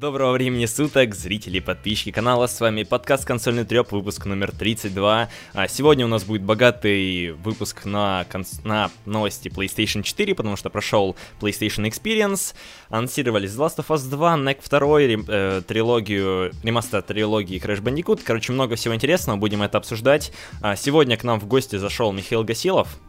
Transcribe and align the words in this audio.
Доброго 0.00 0.30
времени 0.30 0.64
суток, 0.66 1.12
зрители 1.16 1.56
и 1.56 1.60
подписчики 1.60 2.12
канала, 2.12 2.46
с 2.46 2.60
вами 2.60 2.84
подкаст 2.84 3.24
«Консольный 3.24 3.64
треп», 3.64 3.90
выпуск 3.90 4.26
номер 4.26 4.52
32. 4.52 5.28
А 5.54 5.66
сегодня 5.66 6.04
у 6.04 6.08
нас 6.08 6.22
будет 6.22 6.44
богатый 6.44 7.32
выпуск 7.32 7.84
на, 7.84 8.24
конс... 8.30 8.62
на 8.62 8.92
новости 9.06 9.48
PlayStation 9.48 10.04
4, 10.04 10.36
потому 10.36 10.54
что 10.54 10.70
прошел 10.70 11.16
PlayStation 11.40 11.84
Experience, 11.90 12.54
анонсировали 12.90 13.48
The 13.48 13.56
Last 13.56 13.78
of 13.78 13.88
Us 13.88 14.08
2, 14.08 14.36
NEC 14.36 14.58
2, 14.70 15.00
рем... 15.00 15.24
э, 15.26 15.62
трилогию, 15.66 16.52
ремастер 16.62 17.02
трилогии 17.02 17.60
Crash 17.60 17.82
Bandicoot, 17.82 18.20
короче, 18.24 18.52
много 18.52 18.76
всего 18.76 18.94
интересного, 18.94 19.36
будем 19.36 19.64
это 19.64 19.78
обсуждать. 19.78 20.30
А 20.62 20.76
сегодня 20.76 21.16
к 21.16 21.24
нам 21.24 21.40
в 21.40 21.48
гости 21.48 21.74
зашел 21.74 22.12
Михаил 22.12 22.44
Гасилов, 22.44 23.00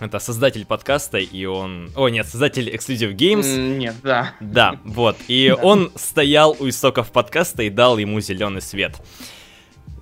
это 0.00 0.18
создатель 0.18 0.66
подкаста, 0.66 1.18
и 1.18 1.44
он... 1.44 1.90
О, 1.94 2.08
нет, 2.08 2.26
создатель 2.26 2.68
Exclusive 2.68 3.14
Games. 3.14 3.76
Нет, 3.76 3.94
да. 4.02 4.34
Да, 4.40 4.80
вот. 4.84 5.16
И 5.28 5.48
да. 5.56 5.56
он 5.56 5.92
стоял 5.94 6.56
у 6.58 6.68
истоков 6.68 7.12
подкаста 7.12 7.62
и 7.62 7.70
дал 7.70 7.98
ему 7.98 8.20
зеленый 8.20 8.62
свет. 8.62 9.00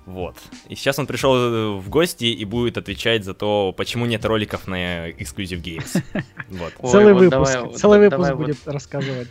Вот. 0.05 0.35
И 0.67 0.75
сейчас 0.75 0.99
он 0.99 1.07
пришел 1.07 1.35
э, 1.35 1.69
в 1.77 1.89
гости 1.89 2.25
и 2.25 2.43
будет 2.43 2.77
отвечать 2.77 3.23
за 3.23 3.33
то, 3.33 3.73
почему 3.75 4.05
нет 4.05 4.25
роликов 4.25 4.67
на 4.67 5.09
Exclusive 5.09 5.61
Games. 5.61 6.03
Вот. 6.49 6.73
целый 6.91 7.13
выпуск, 7.13 7.57
целый 7.75 7.99
выпуск 7.99 8.33
будет 8.33 8.67
рассказывать. 8.67 9.29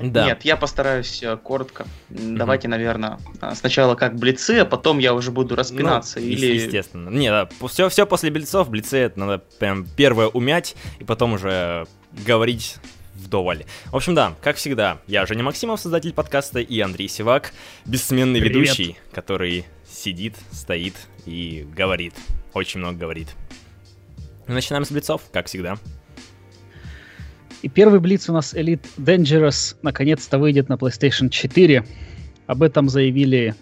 Да. 0.00 0.26
Нет, 0.26 0.44
я 0.44 0.56
постараюсь 0.56 1.22
э, 1.22 1.36
коротко. 1.36 1.86
Mm-hmm. 2.10 2.36
Давайте, 2.36 2.68
наверное, 2.68 3.18
а, 3.40 3.54
сначала 3.54 3.94
как 3.94 4.16
блицы, 4.16 4.58
а 4.60 4.64
потом 4.64 4.98
я 4.98 5.14
уже 5.14 5.32
буду 5.32 5.56
распинаться. 5.56 6.20
Ну, 6.20 6.26
или... 6.26 6.46
Естественно. 6.54 7.08
Не, 7.08 7.30
да, 7.30 7.48
все, 7.68 7.88
все 7.88 8.06
после 8.06 8.30
блицов, 8.30 8.70
блицы 8.70 8.98
это 8.98 9.18
надо 9.18 9.38
прям 9.58 9.86
первое 9.96 10.28
умять, 10.28 10.76
и 11.00 11.04
потом 11.04 11.32
уже 11.32 11.86
говорить 12.24 12.76
вдоволь. 13.14 13.64
В 13.86 13.96
общем, 13.96 14.14
да, 14.14 14.34
как 14.40 14.56
всегда, 14.56 14.98
я 15.06 15.26
Женя 15.26 15.42
Максимов, 15.42 15.80
создатель 15.80 16.12
подкаста, 16.12 16.60
и 16.60 16.80
Андрей 16.80 17.08
Сивак, 17.08 17.52
бессменный 17.84 18.40
Привет. 18.40 18.56
ведущий, 18.56 18.96
который 19.12 19.66
сидит, 19.90 20.36
стоит 20.52 20.94
и 21.26 21.66
говорит. 21.74 22.14
Очень 22.54 22.80
много 22.80 22.98
говорит. 22.98 23.28
Начинаем 24.46 24.84
с 24.84 24.90
блицов, 24.90 25.22
как 25.32 25.46
всегда. 25.46 25.76
И 27.62 27.68
первый 27.68 28.00
Блиц 28.00 28.28
у 28.28 28.32
нас 28.32 28.54
Elite 28.54 28.86
Dangerous 28.96 29.76
наконец-то 29.82 30.38
выйдет 30.38 30.68
на 30.68 30.74
PlayStation 30.74 31.28
4. 31.28 31.84
Об 32.46 32.62
этом 32.62 32.88
заявили 32.88 33.54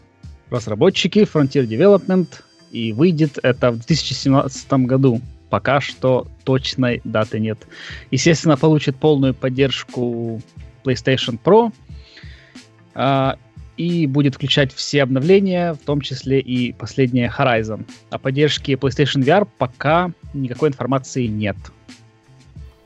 разработчики 0.50 1.20
Frontier 1.20 1.66
Development, 1.66 2.28
и 2.70 2.92
выйдет 2.92 3.38
это 3.42 3.70
в 3.70 3.76
2017 3.76 4.72
году. 4.84 5.20
Пока 5.50 5.80
что 5.80 6.26
точной 6.44 7.00
даты 7.04 7.38
нет. 7.38 7.66
Естественно, 8.10 8.56
получит 8.56 8.96
полную 8.96 9.32
поддержку 9.32 10.42
PlayStation 10.84 11.38
Pro 11.42 11.72
э, 12.94 13.34
и 13.76 14.06
будет 14.06 14.34
включать 14.34 14.74
все 14.74 15.02
обновления, 15.02 15.72
в 15.74 15.78
том 15.78 16.00
числе 16.00 16.40
и 16.40 16.72
последнее 16.72 17.32
Horizon. 17.36 17.86
О 18.10 18.18
поддержке 18.18 18.74
PlayStation 18.74 19.22
VR 19.22 19.48
пока 19.58 20.10
никакой 20.34 20.70
информации 20.70 21.26
нет. 21.26 21.56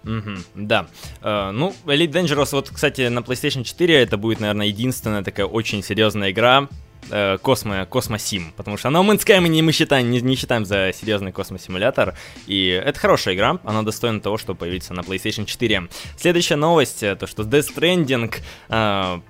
Угу, 0.04 0.30
да. 0.54 0.86
Uh, 1.20 1.50
ну, 1.50 1.74
Elite 1.84 2.10
Dangerous, 2.10 2.48
вот, 2.52 2.70
кстати, 2.70 3.08
на 3.08 3.20
PlayStation 3.20 3.64
4 3.64 4.02
это 4.02 4.16
будет, 4.16 4.40
наверное, 4.40 4.66
единственная 4.66 5.22
такая 5.22 5.46
очень 5.46 5.82
серьезная 5.82 6.30
игра, 6.30 6.68
э, 7.10 7.38
Космо, 7.42 7.84
Космосим, 7.86 8.52
потому 8.56 8.76
что 8.76 8.88
No 8.88 9.02
Man's 9.02 9.40
мы 9.40 9.48
не, 9.48 9.62
мы 9.62 9.72
считаем, 9.72 10.10
не, 10.10 10.20
не 10.20 10.36
считаем 10.36 10.64
за 10.64 10.92
серьезный 10.94 11.32
космосимулятор, 11.32 12.16
и 12.46 12.68
это 12.68 12.98
хорошая 12.98 13.34
игра, 13.34 13.58
она 13.64 13.82
достойна 13.82 14.20
того, 14.20 14.38
чтобы 14.38 14.60
появиться 14.60 14.94
на 14.94 15.00
PlayStation 15.00 15.44
4. 15.44 15.88
Следующая 16.16 16.56
новость, 16.56 17.00
то 17.00 17.26
что 17.26 17.42
Death 17.42 17.74
Stranding 17.74 18.34
э, 18.68 19.20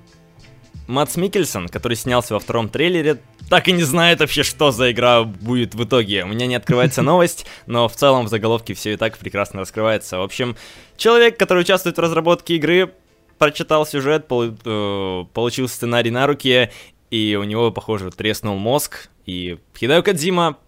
Матс 0.91 1.17
Микельсон, 1.17 1.69
который 1.69 1.97
снялся 1.97 2.35
во 2.35 2.41
втором 2.41 2.69
трейлере, 2.69 3.19
так 3.49 3.69
и 3.69 3.73
не 3.73 3.83
знает 3.83 4.21
вообще, 4.21 4.43
что 4.43 4.73
за 4.73 4.91
игра 4.91 5.23
будет 5.23 5.75
в 5.75 5.85
итоге. 5.85 6.25
У 6.25 6.29
меня 6.29 6.47
не 6.47 6.57
открывается 6.57 7.03
новость, 7.03 7.47
но 7.67 7.89
в 7.89 7.95
целом 7.95 8.27
в 8.27 8.29
заголовке 8.29 8.75
все 8.75 8.95
и 8.95 8.97
так 8.97 9.17
прекрасно 9.17 9.61
раскрывается. 9.61 10.19
В 10.19 10.23
общем, 10.23 10.57
человек, 10.97 11.39
который 11.39 11.61
участвует 11.61 11.97
в 11.97 12.01
разработке 12.01 12.57
игры, 12.57 12.93
прочитал 13.39 13.87
сюжет, 13.87 14.27
э, 14.31 15.25
получил 15.33 15.69
сценарий 15.69 16.11
на 16.11 16.27
руки, 16.27 16.71
и 17.11 17.39
у 17.41 17.45
него, 17.45 17.71
похоже, 17.71 18.11
треснул 18.11 18.57
мозг, 18.57 19.09
и 19.27 19.59
Хидео 19.79 20.03
Кадзима... 20.03 20.59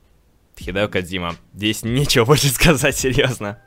Хидео 0.58 0.88
Кадзима. 0.88 1.36
Здесь 1.52 1.82
нечего 1.82 2.24
больше 2.26 2.48
сказать, 2.48 2.97
серьезно. 2.97 3.58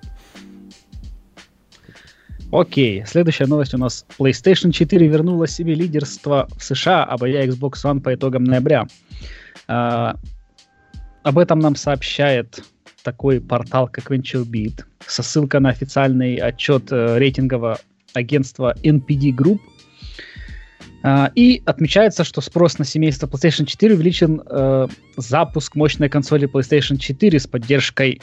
Окей, 2.58 3.04
следующая 3.06 3.48
новость 3.48 3.74
у 3.74 3.78
нас. 3.78 4.06
PlayStation 4.18 4.72
4 4.72 5.08
вернула 5.08 5.46
себе 5.46 5.76
лидерство 5.76 6.48
в 6.58 6.64
США, 6.64 7.04
обойдя 7.04 7.46
Xbox 7.46 7.84
One 7.84 8.00
по 8.00 8.16
итогам 8.16 8.46
ноября. 8.46 8.88
А, 9.68 10.16
об 11.24 11.38
этом 11.38 11.60
нам 11.60 11.76
сообщает 11.76 12.64
такой 13.04 13.42
портал, 13.42 13.90
как 13.90 14.10
VentureBeat, 14.10 14.86
со 15.06 15.22
ссылкой 15.22 15.60
на 15.60 15.70
официальный 15.70 16.38
отчет 16.38 16.94
э, 16.94 17.18
рейтингового 17.18 17.78
агентства 18.14 18.74
NPD 18.84 19.36
Group. 19.36 19.60
Uh, 21.04 21.32
и 21.36 21.62
отмечается, 21.68 22.24
что 22.24 22.42
спрос 22.42 22.80
на 22.80 22.86
семейство 22.86 23.28
PlayStation 23.28 23.66
4 23.66 23.94
увеличен 23.94 24.40
uh, 24.40 24.92
запуск 25.18 25.76
мощной 25.76 26.10
консоли 26.10 26.50
PlayStation 26.52 26.98
4 26.98 27.40
с 27.40 27.46
поддержкой 27.46 28.22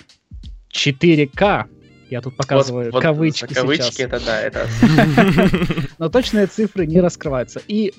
4К 0.72 1.66
я 2.12 2.20
тут 2.20 2.36
показываю 2.36 2.92
вот, 2.92 3.02
кавычки 3.02 3.46
вот, 3.46 3.54
Кавычки, 3.54 3.90
сейчас. 3.90 4.00
это 4.00 4.24
да, 4.24 4.40
это... 4.40 4.68
Но 5.98 6.10
точные 6.10 6.46
цифры 6.46 6.86
не 6.86 7.00
раскрываются. 7.00 7.60
И 7.66 7.94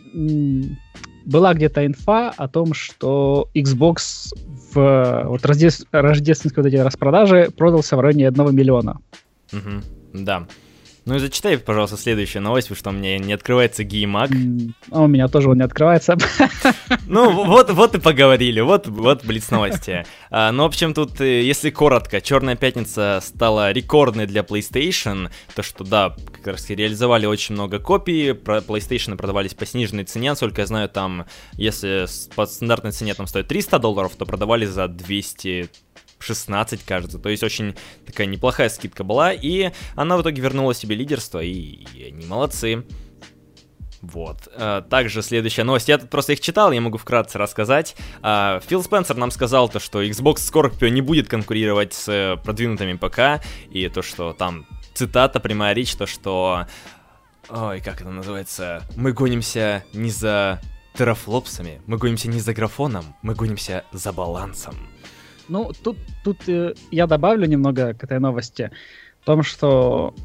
была 1.26 1.54
где-то 1.56 1.86
инфа 1.86 2.30
о 2.30 2.48
том, 2.48 2.76
что 2.76 3.50
Xbox 3.56 4.34
в 4.74 5.24
вот 5.26 5.46
рождественской 5.46 6.64
вот 6.64 6.68
эти 6.68 6.76
распродажи 6.76 7.52
продался 7.58 7.98
в 7.98 8.02
районе 8.02 8.28
1 8.28 8.56
миллиона. 8.56 9.00
Да. 10.14 10.48
Ну 11.06 11.16
и 11.16 11.20
зачитай, 11.20 11.58
пожалуйста, 11.58 11.98
следующую 11.98 12.42
новость, 12.42 12.70
потому 12.70 12.80
что 12.80 12.90
у 12.92 12.94
меня 12.94 13.18
не 13.18 13.34
открывается 13.34 13.84
геймак. 13.84 14.30
А 14.90 15.02
у 15.02 15.08
меня 15.08 15.28
тоже 15.28 15.50
он 15.50 15.58
не 15.58 15.64
открывается. 15.64 16.18
Ну, 17.08 17.46
вот, 17.46 17.70
вот 17.72 17.96
и 17.96 18.00
поговорили, 18.00 18.62
вот, 18.62 18.88
вот 18.88 19.26
блиц 19.26 19.52
новости. 19.52 20.06
А, 20.32 20.52
ну, 20.52 20.64
в 20.64 20.68
общем, 20.68 20.94
тут, 20.94 21.20
э, 21.22 21.44
если 21.44 21.70
коротко, 21.70 22.22
Черная 22.22 22.56
пятница 22.56 23.20
стала 23.22 23.72
рекордной 23.72 24.26
для 24.26 24.42
PlayStation, 24.42 25.30
то 25.54 25.62
что, 25.64 25.84
да, 25.84 26.16
как 26.34 26.48
раз 26.48 26.70
реализовали 26.70 27.26
очень 27.26 27.56
много 27.56 27.80
копий, 27.80 28.32
PlayStation 28.32 29.16
продавались 29.18 29.54
по 29.54 29.66
сниженной 29.66 30.06
цене, 30.06 30.32
насколько 30.32 30.62
я 30.62 30.68
знаю, 30.68 30.90
там, 30.90 31.26
если 31.54 32.06
по 32.36 32.46
стандартной 32.46 32.92
цене 32.92 33.14
там 33.14 33.28
стоит 33.28 33.48
300 33.48 33.80
долларов, 33.80 34.14
то 34.18 34.26
продавали 34.26 34.66
за 34.66 34.88
200 34.88 35.70
16, 36.24 36.84
кажется. 36.84 37.20
То 37.20 37.30
есть 37.30 37.44
очень 37.44 37.76
такая 38.06 38.28
неплохая 38.28 38.70
скидка 38.70 39.04
была. 39.04 39.34
И 39.34 39.72
она 39.96 40.18
в 40.18 40.22
итоге 40.22 40.42
вернула 40.42 40.74
себе 40.74 40.96
лидерство, 40.96 41.40
и, 41.40 41.52
и 41.52 42.06
они 42.06 42.26
молодцы. 42.26 42.86
Вот. 44.04 44.50
Э, 44.54 44.82
также 44.90 45.22
следующая 45.22 45.64
новость. 45.64 45.88
Я 45.88 45.98
тут 45.98 46.10
просто 46.10 46.34
их 46.34 46.42
читал, 46.42 46.74
я 46.74 46.82
могу 46.82 46.98
вкратце 46.98 47.38
рассказать. 47.38 47.96
Э, 48.22 48.60
Фил 48.68 48.84
Спенсер 48.84 49.16
нам 49.16 49.32
сказал 49.32 49.70
то, 49.70 49.80
что 49.80 50.04
Xbox 50.04 50.36
Scorpio 50.36 50.90
не 50.90 51.02
будет 51.02 51.30
конкурировать 51.30 51.94
с 51.94 52.10
э, 52.10 52.38
продвинутыми 52.44 52.94
ПК, 52.94 53.46
и 53.72 53.88
то, 53.88 54.02
что 54.02 54.34
там 54.34 54.66
цитата, 54.94 55.40
прямая 55.40 55.74
речь, 55.74 55.96
то, 55.96 56.06
что... 56.06 56.68
Ой, 57.50 57.80
как 57.80 58.02
это 58.02 58.10
называется? 58.10 58.84
Мы 58.98 59.14
гонимся 59.14 59.86
не 59.94 60.10
за 60.10 60.62
терафлопсами, 60.96 61.82
мы 61.88 61.98
гонимся 61.98 62.28
не 62.28 62.40
за 62.40 62.54
графоном, 62.54 63.16
мы 63.22 63.36
гонимся 63.36 63.86
за 63.94 64.12
балансом. 64.12 64.76
Ну, 65.54 65.72
тут, 65.84 65.98
тут 66.24 66.50
э, 66.50 66.74
я 66.90 67.06
добавлю 67.06 67.46
немного 67.46 67.94
к 67.94 68.04
этой 68.04 68.20
новости. 68.20 68.72
В 69.22 69.26
том, 69.26 69.44
что 69.44 70.16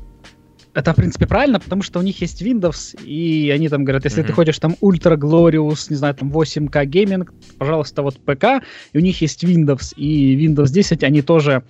это, 0.73 0.95
в 0.95 0.97
принципе, 0.97 1.27
правильно, 1.27 1.61
потому 1.61 1.83
что 1.83 1.99
у 1.99 2.03
них 2.03 2.23
есть 2.23 2.43
Windows, 2.43 2.99
и 3.05 3.51
они 3.51 3.69
там 3.69 3.85
говорят, 3.85 4.05
если 4.05 4.23
mm-hmm. 4.23 4.27
ты 4.27 4.33
хочешь 4.33 4.59
там 4.59 4.77
Ultra 4.81 5.19
Glorious, 5.19 5.89
не 5.91 5.97
знаю, 5.97 6.15
там 6.15 6.33
8К 6.33 6.83
гейминг, 6.87 7.35
пожалуйста, 7.59 8.01
вот 8.01 8.17
ПК, 8.25 8.65
и 8.95 8.99
у 8.99 9.03
них 9.03 9.21
есть 9.21 9.45
Windows, 9.45 9.93
и 9.97 10.47
Windows 10.47 10.71
10 10.71 11.05
они 11.05 11.21
тоже 11.21 11.63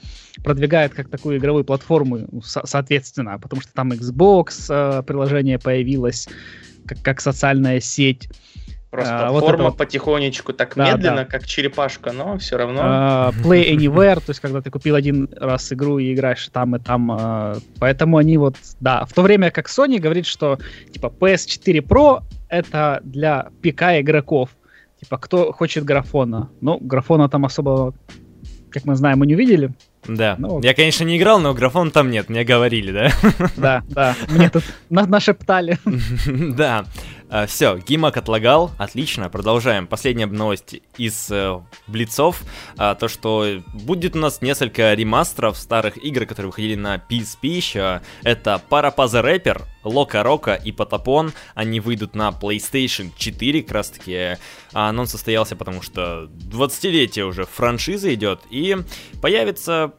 продвигают 0.44 0.94
как 0.94 1.08
такую 1.08 1.38
игровую 1.38 1.64
платформу, 1.64 2.28
со- 2.44 2.64
соответственно, 2.64 3.40
потому 3.40 3.60
что 3.60 3.72
там 3.72 3.90
Xbox 3.90 4.66
э, 4.68 5.02
приложение 5.02 5.58
появилось, 5.58 6.28
как, 6.86 7.02
как 7.02 7.20
социальная 7.20 7.80
сеть. 7.80 8.28
Просто 8.90 9.28
а, 9.28 9.30
вот 9.30 9.44
форма 9.44 9.64
вот... 9.64 9.76
потихонечку, 9.76 10.54
так 10.54 10.74
да, 10.74 10.92
медленно, 10.92 11.16
да. 11.16 11.24
как 11.26 11.46
черепашка, 11.46 12.12
но 12.12 12.38
все 12.38 12.56
равно. 12.56 12.80
А, 12.82 13.32
play 13.44 13.70
Anywhere, 13.76 14.16
то 14.16 14.30
есть 14.30 14.40
когда 14.40 14.62
ты 14.62 14.70
купил 14.70 14.94
один 14.94 15.28
раз 15.36 15.70
игру 15.72 15.98
и 15.98 16.14
играешь 16.14 16.48
там 16.48 16.76
и 16.76 16.78
там. 16.78 17.12
А, 17.12 17.56
поэтому 17.78 18.16
они 18.16 18.38
вот, 18.38 18.56
да. 18.80 19.04
В 19.04 19.12
то 19.12 19.22
время 19.22 19.50
как 19.50 19.68
Sony 19.68 19.98
говорит, 19.98 20.24
что 20.24 20.58
типа 20.90 21.12
PS4 21.20 21.80
Pro 21.82 22.22
это 22.48 23.00
для 23.04 23.48
ПК 23.62 24.00
игроков. 24.00 24.50
Типа, 25.00 25.18
кто 25.18 25.52
хочет 25.52 25.84
графона? 25.84 26.50
Ну, 26.60 26.78
графона 26.80 27.28
там 27.28 27.44
особо, 27.44 27.94
как 28.70 28.84
мы 28.84 28.96
знаем, 28.96 29.18
мы 29.18 29.26
не 29.26 29.34
увидели. 29.34 29.72
Да. 30.08 30.36
Ну, 30.38 30.60
я, 30.62 30.74
конечно, 30.74 31.04
не 31.04 31.18
играл, 31.18 31.38
но 31.38 31.52
графон 31.54 31.90
там 31.90 32.10
нет, 32.10 32.28
мне 32.28 32.42
говорили, 32.42 32.90
да? 32.90 33.12
Да, 33.56 33.82
да. 33.88 34.16
Мне 34.28 34.50
тут 34.50 34.64
нашептали. 34.88 35.78
Да. 36.56 36.86
А, 37.30 37.46
Все, 37.46 37.76
Гимак 37.76 38.16
отлагал, 38.16 38.70
отлично, 38.78 39.28
продолжаем. 39.28 39.86
Последняя 39.86 40.26
новость 40.26 40.80
из 40.96 41.30
э, 41.30 41.60
Блицов, 41.86 42.40
а, 42.78 42.94
то 42.94 43.08
что 43.08 43.60
будет 43.74 44.16
у 44.16 44.18
нас 44.18 44.40
несколько 44.40 44.94
ремастеров 44.94 45.58
старых 45.58 46.02
игр, 46.02 46.24
которые 46.24 46.46
выходили 46.46 46.74
на 46.74 46.96
PSP 46.96 47.48
еще. 47.48 48.00
Это 48.22 48.62
Парапаза 48.70 49.20
Рэпер, 49.20 49.62
Лока 49.88 50.22
Рока 50.22 50.54
и 50.54 50.72
Потапон. 50.72 51.32
Они 51.54 51.80
выйдут 51.80 52.14
на 52.14 52.30
PlayStation 52.30 53.10
4, 53.16 53.62
как 53.62 53.72
раз 53.72 53.90
таки. 53.90 54.36
А 54.72 54.88
анонс 54.88 55.10
состоялся, 55.10 55.56
потому 55.56 55.82
что 55.82 56.28
20-летие 56.50 57.24
уже 57.24 57.44
франшиза 57.44 58.12
идет, 58.14 58.40
и 58.50 58.76
появится, 59.20 59.92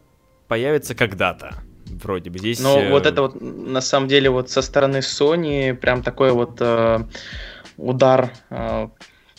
появится 0.47 0.95
когда-то 0.95 1.63
вроде 1.89 2.29
бы 2.29 2.39
здесь. 2.39 2.59
Но 2.59 2.79
э... 2.79 2.89
вот 2.89 3.05
это 3.05 3.21
вот 3.23 3.41
на 3.41 3.81
самом 3.81 4.07
деле 4.07 4.29
вот 4.29 4.49
со 4.49 4.61
стороны 4.61 4.97
Sony 4.97 5.73
прям 5.73 6.03
такой 6.03 6.31
вот 6.31 6.57
э, 6.59 6.99
удар 7.77 8.31
э, 8.49 8.89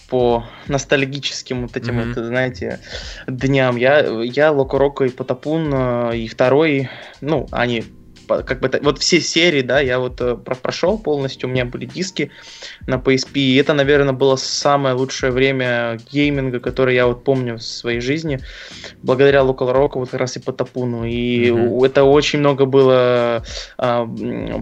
по 0.09 0.45
ностальгическим 0.67 1.63
вот 1.63 1.77
этим 1.77 2.01
mm-hmm. 2.01 2.15
вот, 2.15 2.25
знаете, 2.25 2.81
дням. 3.27 3.77
Я, 3.77 4.01
я 4.23 4.51
Локороко 4.51 5.05
и 5.05 5.11
Потапун 5.11 5.71
э, 5.73 6.17
и 6.17 6.29
второй, 6.29 6.91
ну, 7.21 7.47
они 7.53 7.85
как 8.39 8.61
бы 8.61 8.71
вот 8.83 8.99
все 8.99 9.21
серии, 9.21 9.63
да, 9.63 9.81
я 9.81 9.99
вот 9.99 10.21
э, 10.21 10.37
прошел 10.37 10.99
полностью, 10.99 11.49
у 11.49 11.53
меня 11.53 11.65
были 11.65 11.87
диски 11.87 12.31
на 12.87 12.95
PSP, 12.95 13.33
и 13.35 13.57
это, 13.57 13.75
наверное, 13.75 14.13
было 14.13 14.37
самое 14.37 14.95
лучшее 14.95 15.33
время 15.33 15.99
гейминга, 16.11 16.61
которое 16.61 16.95
я 16.95 17.07
вот 17.07 17.25
помню 17.25 17.57
в 17.57 17.63
своей 17.63 18.01
жизни, 18.01 18.41
благодаря 19.03 19.41
Local 19.41 19.75
Rock, 19.75 19.91
вот 19.95 20.11
как 20.11 20.21
раз 20.21 20.37
и 20.37 20.41
по 20.41 20.53
Тапуну, 20.53 21.05
и 21.05 21.49
mm-hmm. 21.49 21.87
это 21.87 22.05
очень 22.05 22.39
много 22.39 22.65
было 22.65 23.45
а, 23.79 24.07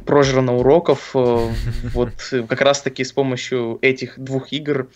прожрано 0.05 0.57
уроков, 0.57 1.11
э, 1.15 1.49
вот 1.95 2.13
как 2.49 2.61
раз-таки 2.61 3.05
с 3.05 3.13
помощью 3.13 3.79
этих 3.83 4.19
двух 4.19 4.53
игр, 4.53 4.89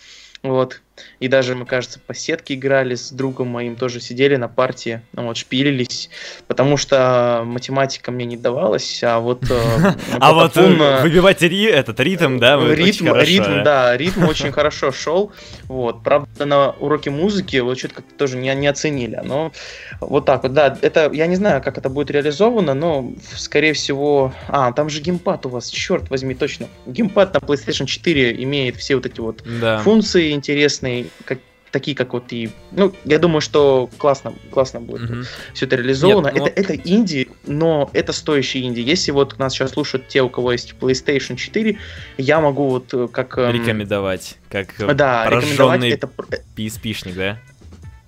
вот. 0.43 0.81
И 1.19 1.27
даже, 1.27 1.55
мне 1.55 1.65
кажется, 1.65 1.99
по 1.99 2.13
сетке 2.13 2.53
играли 2.53 2.95
с 2.95 3.11
другом 3.11 3.47
моим, 3.47 3.75
тоже 3.75 3.99
сидели 3.99 4.35
на 4.35 4.47
партии, 4.47 5.01
ну, 5.13 5.27
вот, 5.27 5.37
шпилились, 5.37 6.09
потому 6.47 6.77
что 6.77 7.43
математика 7.45 8.11
мне 8.11 8.25
не 8.25 8.37
давалась, 8.37 9.03
а 9.03 9.19
вот... 9.19 9.43
Э, 9.49 9.93
а 10.19 10.33
вот 10.33 10.55
э, 10.57 11.01
выбивать 11.01 11.41
этот 11.41 11.99
ритм, 11.99 12.37
да? 12.39 12.59
Ритм, 12.73 13.13
ритм, 13.15 13.63
да, 13.63 13.97
ритм 13.97 14.25
очень 14.27 14.51
хорошо 14.51 14.91
шел, 14.91 15.31
вот. 15.63 16.03
Правда, 16.03 16.45
на 16.45 16.71
уроке 16.71 17.09
музыки 17.09 17.57
вот 17.57 17.79
что-то 17.79 17.95
как-то 17.95 18.15
тоже 18.15 18.37
не 18.37 18.67
оценили, 18.67 19.19
но 19.23 19.51
вот 19.99 20.25
так 20.25 20.43
вот, 20.43 20.53
да, 20.53 20.77
это, 20.81 21.09
я 21.11 21.27
не 21.27 21.35
знаю, 21.35 21.61
как 21.61 21.77
это 21.77 21.89
будет 21.89 22.11
реализовано, 22.11 22.73
но, 22.73 23.11
скорее 23.35 23.73
всего... 23.73 24.33
А, 24.47 24.71
там 24.73 24.89
же 24.89 25.01
геймпад 25.01 25.45
у 25.45 25.49
вас, 25.49 25.69
черт 25.69 26.09
возьми, 26.09 26.35
точно. 26.35 26.67
Геймпад 26.85 27.33
на 27.33 27.37
PlayStation 27.37 27.85
4 27.85 28.43
имеет 28.43 28.75
все 28.77 28.95
вот 28.95 29.05
эти 29.05 29.19
вот 29.19 29.43
функции 29.83 30.31
интересные, 30.31 30.82
интересные, 30.83 31.05
как, 31.25 31.39
такие 31.71 31.95
как 31.95 32.13
вот 32.13 32.31
и... 32.31 32.51
Ну, 32.71 32.93
я 33.05 33.19
думаю, 33.19 33.41
что 33.41 33.89
классно, 33.97 34.33
классно 34.51 34.79
будет 34.79 35.09
mm-hmm. 35.09 35.25
все 35.53 35.65
это 35.65 35.75
реализовано. 35.75 36.27
Нет, 36.27 36.37
ну... 36.37 36.45
это, 36.45 36.61
это 36.61 36.75
инди, 36.75 37.29
но 37.47 37.89
это 37.93 38.13
стоящий 38.13 38.63
инди. 38.63 38.79
Если 38.79 39.11
вот 39.11 39.39
нас 39.39 39.53
сейчас 39.53 39.71
слушают 39.71 40.07
те, 40.07 40.21
у 40.21 40.29
кого 40.29 40.51
есть 40.51 40.75
PlayStation 40.79 41.35
4, 41.35 41.77
я 42.17 42.41
могу 42.41 42.69
вот 42.69 42.93
э, 42.93 43.07
как... 43.07 43.37
Эм, 43.37 43.51
рекомендовать, 43.53 44.37
как 44.49 44.67
да, 44.95 45.29
рекомендовать 45.29 45.83
это... 45.85 46.09
PSP-шник, 46.55 47.15
да? 47.15 47.39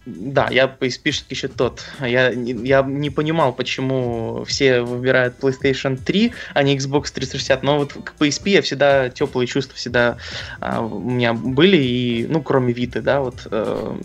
Да, 0.06 0.50
я 0.52 0.66
PSP 0.66 1.26
еще 1.30 1.48
тот. 1.48 1.84
Я, 2.00 2.30
я 2.30 2.84
не 2.84 3.10
понимал, 3.10 3.54
почему 3.54 4.44
все 4.46 4.82
выбирают 4.82 5.40
PlayStation 5.40 5.98
3, 5.98 6.32
а 6.54 6.64
не 6.64 6.78
Xbox 6.78 7.12
360. 7.12 7.64
Но 7.64 7.80
вот 7.80 7.94
к 7.94 8.14
PSP 8.20 8.50
я 8.50 8.62
всегда 8.62 9.10
теплые 9.10 9.48
чувства 9.48 9.76
всегда 9.76 10.18
а, 10.60 10.82
у 10.82 11.00
меня 11.00 11.34
были, 11.34 11.78
и, 11.78 12.28
ну, 12.28 12.42
кроме 12.44 12.72
Виты, 12.72 13.02
да, 13.02 13.22
вот. 13.22 13.48
Э, 13.50 13.98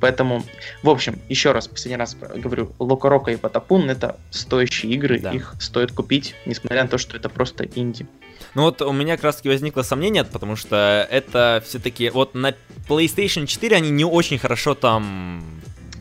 поэтому, 0.00 0.44
в 0.82 0.90
общем, 0.90 1.18
еще 1.28 1.50
раз, 1.50 1.66
последний 1.66 1.96
раз 1.96 2.16
говорю, 2.36 2.72
Локорока 2.78 3.32
и 3.32 3.36
Потапун 3.36 3.90
это 3.90 4.16
стоящие 4.30 4.92
игры, 4.92 5.18
да. 5.18 5.32
их 5.32 5.54
стоит 5.58 5.90
купить, 5.90 6.36
несмотря 6.46 6.82
на 6.82 6.88
то, 6.88 6.98
что 6.98 7.16
это 7.16 7.28
просто 7.28 7.64
инди. 7.74 8.06
Ну 8.54 8.62
вот 8.62 8.82
у 8.82 8.92
меня 8.92 9.16
как 9.16 9.24
раз 9.24 9.36
таки 9.36 9.48
возникло 9.48 9.82
сомнение, 9.82 10.24
потому 10.24 10.56
что 10.56 11.06
это 11.10 11.62
все-таки 11.66 12.10
вот 12.10 12.34
на 12.34 12.54
PlayStation 12.88 13.46
4 13.46 13.76
они 13.76 13.90
не 13.90 14.04
очень 14.04 14.38
хорошо 14.38 14.74
там 14.74 15.42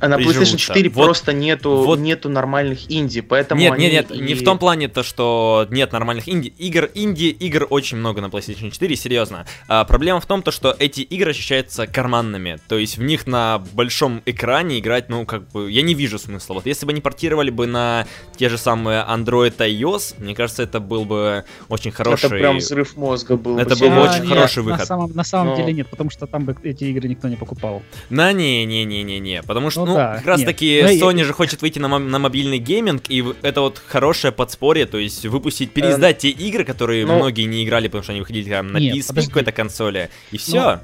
а 0.03 0.09
на 0.09 0.15
PlayStation 0.15 0.57
4 0.57 0.89
вот, 0.89 1.05
просто 1.05 1.31
нету, 1.33 1.77
вот. 1.77 1.99
нету 1.99 2.29
нормальных 2.29 2.91
инди, 2.91 3.21
поэтому 3.21 3.61
Нет, 3.61 3.73
они 3.73 3.83
нет, 3.89 4.09
нет, 4.09 4.19
и... 4.19 4.21
не 4.21 4.33
в 4.33 4.43
том 4.43 4.59
плане 4.59 4.89
то, 4.89 5.01
что 5.01 5.65
нет 5.69 5.93
нормальных 5.93 6.27
инди. 6.27 6.53
Игр, 6.57 6.89
инди 6.93 7.25
игр 7.25 7.67
очень 7.69 7.97
много 7.97 8.19
на 8.19 8.25
PlayStation 8.25 8.69
4, 8.69 8.95
серьезно. 8.97 9.45
А, 9.69 9.85
проблема 9.85 10.19
в 10.19 10.25
том, 10.25 10.43
то, 10.43 10.51
что 10.51 10.75
эти 10.77 11.01
игры 11.01 11.31
ощущаются 11.31 11.87
карманными, 11.87 12.59
то 12.67 12.77
есть 12.77 12.97
в 12.97 13.03
них 13.03 13.27
на 13.27 13.63
большом 13.73 14.21
экране 14.25 14.79
играть, 14.79 15.07
ну, 15.07 15.25
как 15.25 15.49
бы, 15.51 15.71
я 15.71 15.81
не 15.81 15.93
вижу 15.93 16.19
смысла. 16.19 16.55
Вот 16.55 16.65
если 16.65 16.85
бы 16.85 16.91
они 16.91 16.99
портировали 16.99 17.49
бы 17.49 17.65
на 17.65 18.05
те 18.35 18.49
же 18.49 18.57
самые 18.57 19.05
Android 19.07 19.55
и 19.65 19.81
iOS, 19.81 20.15
мне 20.17 20.35
кажется, 20.35 20.63
это 20.63 20.81
был 20.81 21.05
бы 21.05 21.45
очень 21.69 21.91
хороший... 21.91 22.25
Это 22.25 22.35
прям 22.35 22.57
взрыв 22.57 22.97
мозга 22.97 23.37
был 23.37 23.57
Это 23.57 23.77
был 23.77 23.87
бы 23.89 24.07
а, 24.07 24.11
очень 24.11 24.23
нет, 24.23 24.33
хороший 24.33 24.63
выход. 24.63 24.79
На 24.79 24.85
самом, 24.85 25.11
на 25.13 25.23
самом 25.23 25.47
Но... 25.51 25.55
деле 25.55 25.71
нет, 25.71 25.87
потому 25.87 26.09
что 26.09 26.27
там 26.27 26.43
бы 26.43 26.57
эти 26.63 26.83
игры 26.85 27.07
никто 27.07 27.29
не 27.29 27.37
покупал. 27.37 27.83
На, 28.09 28.33
не-не-не-не-не, 28.33 29.43
потому 29.43 29.69
что, 29.69 29.85
ну, 29.85 29.92
ну 29.93 29.99
да, 29.99 30.15
как 30.17 30.25
раз 30.25 30.39
нет. 30.39 30.47
таки 30.47 30.81
Но 30.83 30.89
Sony 30.89 31.19
я... 31.19 31.25
же 31.25 31.33
хочет 31.33 31.61
выйти 31.61 31.79
на, 31.79 31.87
на 31.99 32.19
мобильный 32.19 32.59
гейминг, 32.59 33.09
и 33.09 33.23
это 33.41 33.61
вот 33.61 33.81
хорошее 33.85 34.31
подспорье, 34.33 34.85
то 34.85 34.97
есть 34.97 35.25
выпустить, 35.25 35.71
переиздать 35.71 36.15
эм... 36.15 36.19
те 36.21 36.29
игры, 36.29 36.65
которые 36.65 37.05
ну... 37.05 37.15
многие 37.15 37.43
не 37.43 37.63
играли, 37.63 37.87
потому 37.87 38.03
что 38.03 38.11
они 38.11 38.21
выходили 38.21 38.49
там 38.49 38.67
на 38.67 38.77
нет, 38.77 38.95
PSP 38.95 39.27
какой-то 39.27 39.51
консоли, 39.51 40.09
и 40.31 40.37
все. 40.37 40.75
Ну... 40.75 40.79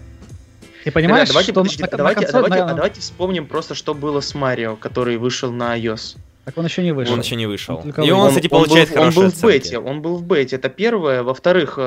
Ты 0.84 0.92
понимаешь, 0.92 1.30
Ребят, 1.30 1.46
давайте, 1.46 1.52
что 1.52 1.62
подождите, 1.62 1.84
на, 1.84 1.98
давайте, 1.98 2.20
на 2.22 2.26
консоль, 2.26 2.44
давайте, 2.44 2.66
на... 2.66 2.72
а 2.72 2.76
давайте 2.76 3.02
вспомним 3.02 3.46
просто, 3.48 3.76
что 3.76 3.94
было 3.94 4.22
с 4.22 4.34
Марио, 4.34 4.76
который 4.76 5.18
вышел 5.18 5.52
на 5.52 5.78
iOS. 5.78 6.18
Так 6.50 6.58
он 6.58 6.66
еще 6.66 6.82
не 6.82 6.94
вышел. 6.94 7.14
Он 7.14 7.20
еще 7.20 7.36
не 7.36 7.46
вышел. 7.46 7.76
Он 7.78 8.04
и 8.04 8.10
он, 8.10 8.30
кстати, 8.30 8.48
получает 8.48 8.90
он 8.98 9.12
был, 9.12 9.22
он 9.22 9.30
был 9.30 9.30
в 9.30 9.44
бете. 9.44 9.78
Он 9.78 10.02
был 10.02 10.16
в 10.16 10.24
бете. 10.24 10.56
Это 10.56 10.68
первое. 10.68 11.22
Во-вторых, 11.22 11.76
э, 11.78 11.82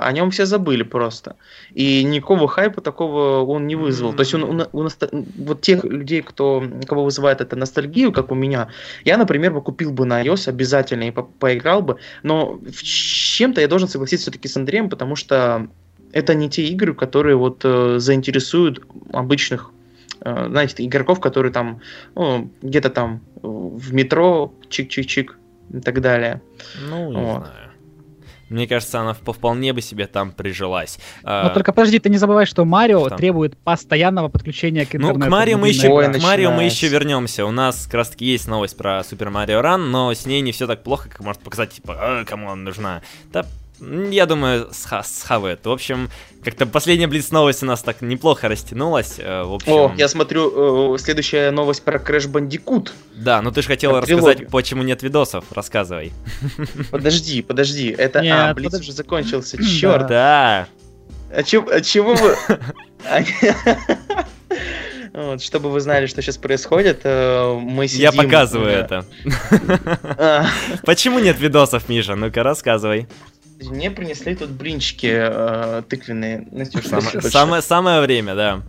о 0.00 0.12
нем 0.12 0.30
все 0.30 0.46
забыли 0.46 0.84
просто. 0.84 1.34
И 1.74 2.04
никакого 2.04 2.46
хайпа 2.46 2.80
такого 2.80 3.44
он 3.44 3.66
не 3.66 3.74
вызвал. 3.74 4.12
Mm-hmm. 4.12 4.16
То 4.16 4.20
есть 4.20 4.34
он, 4.34 4.44
он, 4.44 4.68
он, 4.70 4.88
вот 5.38 5.62
тех 5.62 5.82
людей, 5.82 6.22
кто, 6.22 6.62
кого 6.86 7.02
вызывает 7.02 7.40
это 7.40 7.56
ностальгию, 7.56 8.12
как 8.12 8.30
у 8.30 8.36
меня, 8.36 8.68
я, 9.04 9.16
например, 9.16 9.52
бы 9.52 9.62
купил 9.62 9.90
бы 9.90 10.04
на 10.04 10.22
iOS 10.22 10.48
обязательно 10.48 11.08
и 11.08 11.10
по 11.10 11.24
поиграл 11.24 11.82
бы. 11.82 11.96
Но 12.22 12.60
в 12.72 12.82
чем-то 12.84 13.60
я 13.60 13.66
должен 13.66 13.88
согласиться 13.88 14.30
все-таки 14.30 14.46
с 14.46 14.56
Андреем, 14.56 14.88
потому 14.88 15.16
что 15.16 15.66
это 16.12 16.34
не 16.34 16.48
те 16.48 16.62
игры, 16.66 16.94
которые 16.94 17.34
вот 17.34 17.62
э, 17.64 17.96
заинтересуют 17.98 18.80
обычных 19.12 19.72
знаете, 20.20 20.84
игроков, 20.84 21.20
которые 21.20 21.52
там 21.52 21.80
ну, 22.14 22.50
где-то 22.62 22.90
там 22.90 23.20
в 23.42 23.92
метро 23.92 24.52
чик-чик-чик 24.68 25.30
и 25.72 25.80
так 25.80 26.00
далее. 26.00 26.42
Ну, 26.88 27.10
не 27.10 27.16
вот. 27.16 27.36
знаю. 27.38 27.68
Мне 28.48 28.66
кажется, 28.66 29.00
она 29.00 29.12
вполне 29.12 29.72
бы 29.72 29.82
себе 29.82 30.06
там 30.06 30.32
прижилась. 30.32 30.98
Но 31.22 31.30
а, 31.30 31.50
только 31.50 31.72
подожди, 31.72 31.98
ты 31.98 32.08
не 32.08 32.16
забывай, 32.16 32.46
что 32.46 32.64
Марио 32.64 33.06
что? 33.06 33.16
требует 33.16 33.58
постоянного 33.58 34.28
подключения 34.28 34.86
к 34.86 34.94
интернету. 34.94 35.18
Ну, 35.18 35.26
к 35.26 35.28
Марио 35.28 35.58
мы 35.58 35.68
еще, 35.68 35.88
Ой, 35.88 36.10
к 36.12 36.22
Марио 36.22 36.50
мы 36.50 36.64
еще 36.64 36.88
вернемся. 36.88 37.44
У 37.44 37.50
нас 37.50 37.84
как 37.84 37.94
раз 37.94 38.08
таки 38.08 38.24
есть 38.24 38.48
новость 38.48 38.76
про 38.76 39.04
Супер 39.04 39.28
Марио 39.28 39.60
Ран, 39.60 39.90
но 39.90 40.12
с 40.14 40.24
ней 40.24 40.40
не 40.40 40.52
все 40.52 40.66
так 40.66 40.82
плохо, 40.82 41.10
как 41.10 41.20
может 41.20 41.42
показать, 41.42 41.72
типа, 41.72 41.96
а, 41.98 42.24
кому 42.24 42.50
она 42.50 42.62
нужна. 42.62 43.02
Да 43.32 43.44
я 43.80 44.26
думаю, 44.26 44.68
схавает. 44.72 45.64
В 45.64 45.70
общем, 45.70 46.10
как-то 46.44 46.66
последняя 46.66 47.06
Блиц 47.06 47.30
новость 47.30 47.62
у 47.62 47.66
нас 47.66 47.82
так 47.82 48.00
неплохо 48.00 48.48
растянулась. 48.48 49.16
Э, 49.18 49.44
в 49.44 49.54
общем... 49.54 49.72
О, 49.72 49.94
я 49.96 50.08
смотрю, 50.08 50.94
э, 50.94 50.98
следующая 50.98 51.50
новость 51.50 51.82
про 51.82 51.98
Crash 51.98 52.30
Bandicoot. 52.30 52.90
Да, 53.14 53.42
ну 53.42 53.50
ты 53.50 53.62
же 53.62 53.68
хотел 53.68 53.98
рассказать, 53.98 54.48
почему 54.48 54.82
нет 54.82 55.02
видосов. 55.02 55.44
Рассказывай. 55.50 56.12
Подожди, 56.90 57.42
подожди. 57.42 57.94
Это... 57.96 58.20
Нет, 58.20 58.36
а, 58.36 58.54
Блиц 58.54 58.74
уже 58.74 58.92
закончился, 58.92 59.62
черт. 59.62 60.06
Да. 60.06 60.68
А, 61.32 61.42
чё, 61.42 61.66
а 61.70 61.80
чего 61.80 62.14
вы... 62.14 62.36
Вот, 65.14 65.42
чтобы 65.42 65.70
вы 65.70 65.80
знали, 65.80 66.06
что 66.06 66.22
сейчас 66.22 66.36
происходит, 66.36 67.00
э, 67.02 67.58
мы 67.60 67.88
сидим... 67.88 68.02
Я 68.02 68.12
показываю 68.12 68.70
это. 68.70 69.04
А. 70.02 70.46
Почему 70.84 71.18
нет 71.18 71.40
видосов, 71.40 71.88
Миша? 71.88 72.14
Ну-ка, 72.14 72.44
рассказывай. 72.44 73.08
Мне 73.60 73.90
принесли 73.90 74.34
тут 74.34 74.50
блинчики 74.50 75.10
э, 75.10 75.82
тыквенные. 75.88 76.46
Настюш, 76.50 76.86
самое, 76.86 77.20
самое, 77.22 77.62
самое 77.62 78.00
время, 78.00 78.34
да. 78.34 78.62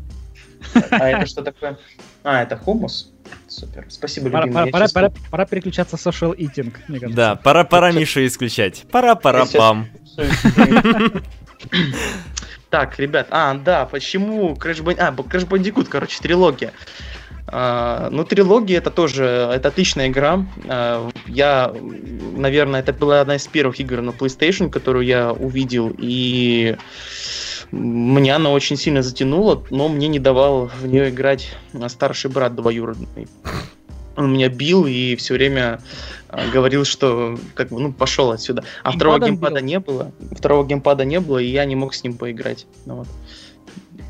А 0.92 1.10
это 1.10 1.26
что 1.26 1.44
такое? 1.44 1.78
А, 2.24 2.42
это 2.42 2.58
хумус? 2.58 3.12
Супер. 3.48 3.86
Спасибо, 3.90 4.30
пора, 4.30 4.46
любимый. 4.46 4.72
Пора, 4.72 4.88
пора, 4.88 5.10
пора, 5.10 5.24
пора 5.30 5.46
переключаться 5.46 5.98
в 5.98 6.06
social 6.06 6.36
eating, 6.36 6.76
мне 6.88 7.00
кажется. 7.00 7.16
Да, 7.16 7.36
пора, 7.36 7.64
пора 7.64 7.92
Мишу 7.92 8.26
исключать. 8.26 8.86
Пора, 8.92 9.16
пора, 9.16 9.46
пам. 9.46 9.88
Так, 12.70 13.00
ребят, 13.00 13.28
а, 13.32 13.56
да, 13.56 13.86
почему 13.86 14.54
Crash 14.54 14.84
Bandicoot, 14.84 15.00
а, 15.00 15.12
Crash 15.12 15.48
Bandicoot, 15.48 15.86
короче, 15.90 16.20
трилогия. 16.22 16.72
А, 17.52 18.10
ну, 18.12 18.24
трилогия 18.24 18.78
это 18.78 18.92
тоже 18.92 19.24
это 19.54 19.70
отличная 19.70 20.08
игра. 20.08 20.46
А, 20.68 21.10
я, 21.28 21.74
наверное, 22.36 22.82
это 22.82 22.94
была 22.94 23.22
одна 23.22 23.36
из 23.36 23.48
первых 23.48 23.80
игр 23.80 24.02
на 24.02 24.12
PlayStation, 24.12 24.70
которую 24.70 25.06
я 25.06 25.32
увидел, 25.32 25.94
и 25.98 26.78
меня 27.72 28.36
она 28.38 28.52
очень 28.52 28.78
сильно 28.78 29.02
затянула, 29.02 29.64
но 29.70 29.90
мне 29.90 30.08
не 30.08 30.20
давал 30.20 30.68
в 30.68 30.88
нее 30.88 31.10
играть 31.10 31.56
старший 31.88 32.30
брат 32.30 32.56
двоюродный. 32.56 33.28
Он 34.16 34.34
меня 34.34 34.50
бил 34.50 34.86
и 34.86 35.16
все 35.16 35.36
время 35.36 35.80
говорил, 36.52 36.84
что 36.84 37.38
как 37.54 37.70
бы, 37.70 37.80
ну, 37.80 37.94
пошел 37.94 38.32
отсюда. 38.32 38.64
А 38.84 38.92
второго 38.92 39.20
геймпада 39.20 39.60
бил. 39.60 39.66
не 39.66 39.80
было. 39.80 40.12
Второго 40.32 40.66
геймпада 40.66 41.06
не 41.06 41.20
было, 41.20 41.38
и 41.38 41.46
я 41.46 41.66
не 41.66 41.76
мог 41.76 41.94
с 41.94 42.04
ним 42.04 42.18
поиграть. 42.18 42.66
Ну, 42.86 42.96
вот. 42.96 43.08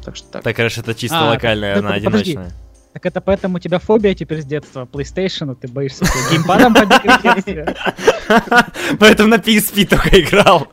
Так 0.04 0.16
что 0.16 0.28
так. 0.30 0.44
Так, 0.44 0.56
конечно, 0.56 0.82
это 0.82 0.96
чисто 0.96 1.20
а, 1.20 1.30
локальная, 1.32 1.78
она 1.78 1.94
одиночная. 1.94 2.52
Так 2.94 3.06
это 3.06 3.22
поэтому 3.22 3.58
у 3.58 3.60
тебя 3.60 3.78
фобия 3.78 4.16
теперь 4.16 4.42
с 4.42 4.46
детства 4.46 4.88
PlayStation, 4.92 5.56
ты 5.56 5.68
боишься 5.68 6.06
геймпадом 6.32 6.74
побегать 6.74 7.78
Поэтому 9.00 9.30
на 9.30 9.36
PSP 9.36 9.86
только 9.86 10.20
играл. 10.20 10.72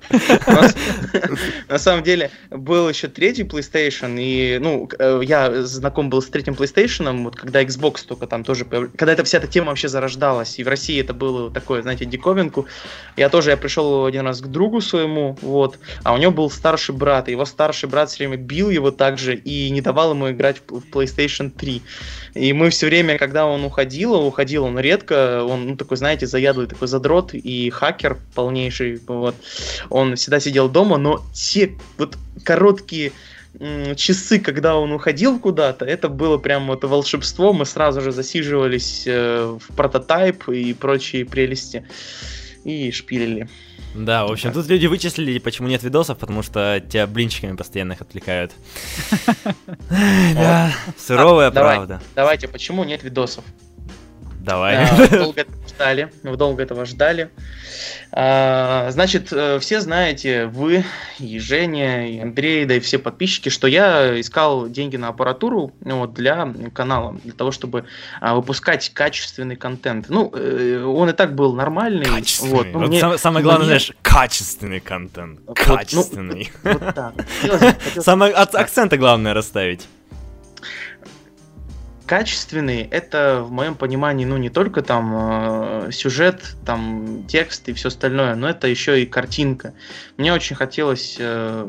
На 1.69 1.79
самом 1.79 2.03
деле, 2.03 2.31
был 2.51 2.89
еще 2.89 3.09
третий 3.09 3.43
PlayStation, 3.43 4.17
и, 4.19 4.59
ну, 4.59 4.89
э, 4.99 5.21
я 5.25 5.63
знаком 5.63 6.09
был 6.09 6.23
с 6.23 6.27
третьим 6.27 6.55
PlayStation, 6.55 7.23
вот 7.23 7.37
когда 7.37 7.63
Xbox 7.63 8.07
только 8.07 8.27
там 8.27 8.45
тоже, 8.45 8.65
когда 8.65 9.13
эта 9.13 9.25
вся 9.25 9.39
эта 9.39 9.47
тема 9.47 9.69
вообще 9.69 9.89
зарождалась, 9.89 10.59
и 10.59 10.65
в 10.65 10.69
России 10.69 11.01
это 11.01 11.13
было 11.13 11.51
такое, 11.51 11.83
знаете, 11.83 12.07
диковинку, 12.07 12.67
я 13.17 13.29
тоже, 13.29 13.51
я 13.51 13.57
пришел 13.57 14.07
один 14.07 14.23
раз 14.27 14.41
к 14.41 14.47
другу 14.47 14.81
своему, 14.81 15.37
вот, 15.43 15.79
а 16.03 16.15
у 16.15 16.17
него 16.17 16.33
был 16.33 16.51
старший 16.51 16.95
брат, 16.95 17.29
и 17.29 17.33
его 17.33 17.45
старший 17.45 17.89
брат 17.89 18.11
все 18.11 18.27
время 18.27 18.37
бил 18.37 18.71
его 18.71 18.91
также 18.91 19.35
и 19.35 19.71
не 19.71 19.81
давал 19.83 20.13
ему 20.13 20.31
играть 20.31 20.63
в 20.67 20.83
PlayStation 20.91 21.51
3. 21.51 21.83
И 22.35 22.53
мы 22.53 22.71
все 22.71 22.87
время, 22.87 23.19
когда 23.19 23.47
он 23.47 23.65
уходил, 23.65 24.15
уходил 24.15 24.65
он 24.65 24.79
редко, 24.79 25.45
он, 25.45 25.69
ну, 25.69 25.77
такой, 25.77 25.97
знаете, 25.97 26.27
заядлый 26.27 26.67
такой 26.67 26.89
задрот 26.89 27.35
и 27.35 27.71
хакер 27.71 28.19
полнейший, 28.35 29.01
вот, 29.07 29.35
он 29.89 30.17
всегда 30.17 30.41
сидел 30.41 30.69
дома, 30.69 30.99
но 30.99 31.25
те 31.33 31.73
вот 31.99 32.17
короткие 32.45 33.13
часы, 33.97 34.39
когда 34.39 34.77
он 34.77 34.93
уходил 34.93 35.39
куда-то, 35.39 35.85
это 35.85 36.09
было 36.09 36.37
прям 36.37 36.67
вот 36.67 36.85
волшебство, 36.85 37.53
мы 37.53 37.65
сразу 37.65 38.01
же 38.01 38.13
засиживались 38.13 39.05
э, 39.07 39.59
в 39.59 39.75
прототайп 39.75 40.49
и 40.49 40.75
прочие 40.75 41.25
прелести. 41.25 41.87
И 42.65 42.91
шпилили. 42.91 43.49
Да, 43.95 44.27
в 44.27 44.33
общем, 44.33 44.53
тут 44.53 44.67
люди 44.67 44.87
вычислили, 44.87 45.39
почему 45.39 45.69
нет 45.69 45.83
видосов, 45.83 46.19
потому 46.19 46.43
что 46.43 46.83
тебя 46.87 47.07
блинчиками 47.07 47.57
постоянно 47.57 47.93
их 47.93 48.01
отвлекают. 48.01 48.53
Да, 49.89 50.73
суровая 50.99 51.51
правда. 51.51 52.01
Давайте, 52.15 52.49
почему 52.49 52.85
нет 52.85 53.03
видосов? 53.03 53.45
Давай. 54.47 54.77
А, 54.77 55.09
долго 55.11 55.41
этого 55.41 55.69
ждали. 55.69 56.09
Вы 56.23 56.37
долго 56.37 56.63
этого 56.63 56.87
ждали. 56.87 57.31
А, 58.13 58.89
значит, 58.93 59.33
э, 59.33 59.59
все 59.59 59.81
знаете, 59.81 60.47
вы 60.47 60.85
и 61.19 61.41
Женя, 61.41 62.09
и 62.09 62.21
Андрей, 62.21 62.65
да 62.65 62.75
и 62.75 62.81
все 62.81 63.01
подписчики, 63.01 63.49
что 63.49 63.67
я 63.67 64.19
искал 64.21 64.69
деньги 64.69 64.97
на 64.97 65.09
аппаратуру 65.09 65.73
вот, 65.81 66.15
для 66.15 66.55
канала, 66.73 67.17
для 67.25 67.33
того, 67.33 67.51
чтобы 67.51 67.87
а, 68.21 68.37
выпускать 68.37 68.91
качественный 68.95 69.57
контент. 69.57 70.07
Ну, 70.09 70.31
э, 70.33 70.81
он 70.81 71.11
и 71.11 71.13
так 71.13 71.35
был 71.35 71.53
нормальный. 71.53 72.05
Качественный. 72.05 72.53
Вот, 72.53 72.67
ну, 72.67 72.79
вот 72.79 72.89
мне, 72.89 73.01
самое, 73.01 73.19
самое 73.19 73.43
главное, 73.43 73.67
мне... 73.67 73.81
знаешь, 73.81 73.93
качественный 74.01 74.79
контент. 74.79 75.41
Качественный. 75.57 76.53
Вот, 76.63 76.73
ну, 76.73 76.87
вот 76.87 76.95
так. 76.95 77.15
Самое 78.05 78.33
акценты 78.33 78.97
главное 78.97 79.35
расставить 79.35 79.89
качественный, 82.07 82.83
это 82.83 83.43
в 83.47 83.51
моем 83.51 83.75
понимании, 83.75 84.25
ну, 84.25 84.37
не 84.37 84.49
только 84.49 84.83
там 84.83 85.87
э, 85.87 85.91
сюжет, 85.93 86.57
там 86.65 87.25
текст 87.27 87.69
и 87.69 87.73
все 87.73 87.89
остальное, 87.89 88.35
но 88.35 88.49
это 88.49 88.69
еще 88.69 89.03
и 89.03 89.07
картинка. 89.07 89.75
Мне 90.17 90.33
очень 90.33 90.57
хотелось, 90.57 91.17
э, 91.19 91.69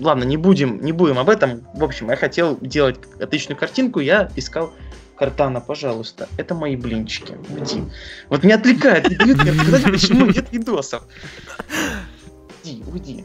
ладно, 0.00 0.24
не 0.24 0.36
будем, 0.36 0.80
не 0.82 0.92
будем 0.92 1.18
об 1.18 1.28
этом. 1.28 1.66
В 1.74 1.84
общем, 1.84 2.10
я 2.10 2.16
хотел 2.16 2.58
делать 2.60 2.98
отличную 3.20 3.58
картинку, 3.58 4.00
я 4.00 4.30
искал 4.36 4.72
Картана, 5.16 5.60
пожалуйста, 5.60 6.28
это 6.38 6.54
мои 6.54 6.76
блинчики. 6.76 7.34
Уйди. 7.50 7.82
Вот 8.30 8.42
не 8.42 8.52
отвлекает, 8.52 9.10
не 9.10 9.34
дают 9.34 9.54
мне 9.54 9.92
почему 9.92 10.24
нет 10.24 10.50
видосов. 10.50 11.02
Уйди, 12.64 12.82
уйди 12.90 13.24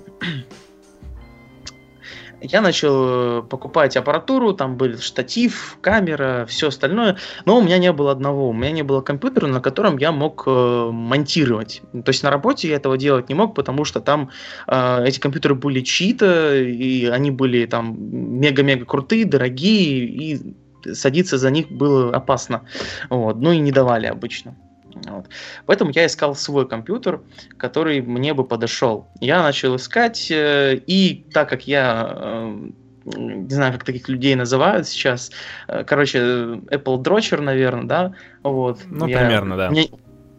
я 2.52 2.62
начал 2.62 3.40
э, 3.40 3.42
покупать 3.44 3.98
аппаратуру, 3.98 4.54
там 4.54 4.78
был 4.78 4.98
штатив, 5.00 5.78
камера, 5.82 6.46
все 6.48 6.68
остальное, 6.68 7.18
но 7.46 7.58
у 7.58 7.62
меня 7.62 7.78
не 7.78 7.92
было 7.92 8.12
одного, 8.12 8.50
у 8.50 8.54
меня 8.54 8.72
не 8.72 8.84
было 8.84 9.02
компьютера, 9.02 9.48
на 9.48 9.62
котором 9.62 9.98
я 9.98 10.12
мог 10.12 10.44
э, 10.46 10.90
монтировать. 10.92 11.82
То 11.92 12.10
есть 12.10 12.24
на 12.24 12.30
работе 12.30 12.70
я 12.70 12.76
этого 12.76 12.98
делать 12.98 13.30
не 13.30 13.36
мог, 13.36 13.56
потому 13.56 13.86
что 13.86 14.00
там 14.00 14.30
э, 14.68 15.06
эти 15.06 15.20
компьютеры 15.20 15.56
были 15.56 15.82
чьи-то, 15.82 16.56
и 16.56 17.06
они 17.06 17.32
были 17.32 17.66
там 17.66 17.96
мега-мега 18.00 18.86
крутые, 18.86 19.26
дорогие, 19.26 20.06
и 20.06 20.56
садиться 20.94 21.38
за 21.38 21.50
них 21.52 21.72
было 21.72 22.16
опасно. 22.16 22.62
Вот. 23.10 23.38
Ну 23.38 23.52
и 23.52 23.58
не 23.58 23.72
давали 23.72 24.08
обычно. 24.08 24.56
Вот. 24.96 25.26
Поэтому 25.66 25.92
я 25.92 26.06
искал 26.06 26.36
свой 26.36 26.68
компьютер, 26.68 27.22
который 27.58 28.02
мне 28.02 28.34
бы 28.34 28.44
подошел. 28.44 29.08
Я 29.20 29.44
начал 29.44 29.76
искать, 29.76 30.32
э, 30.32 30.80
и 30.88 31.26
так 31.34 31.50
как 31.50 31.68
я 31.68 32.14
э, 32.16 32.70
не 33.06 33.54
знаю, 33.54 33.74
как 33.74 33.84
таких 33.84 34.10
людей 34.10 34.36
называют 34.36 34.88
сейчас. 34.88 35.32
Э, 35.68 35.84
короче, 35.84 36.20
Apple 36.20 37.02
Дрочер, 37.02 37.42
наверное, 37.42 37.84
да? 37.84 38.14
Вот. 38.44 38.80
Ну, 38.86 39.08
я, 39.08 39.20
примерно, 39.20 39.58
да. 39.58 39.70
Мне, 39.70 39.90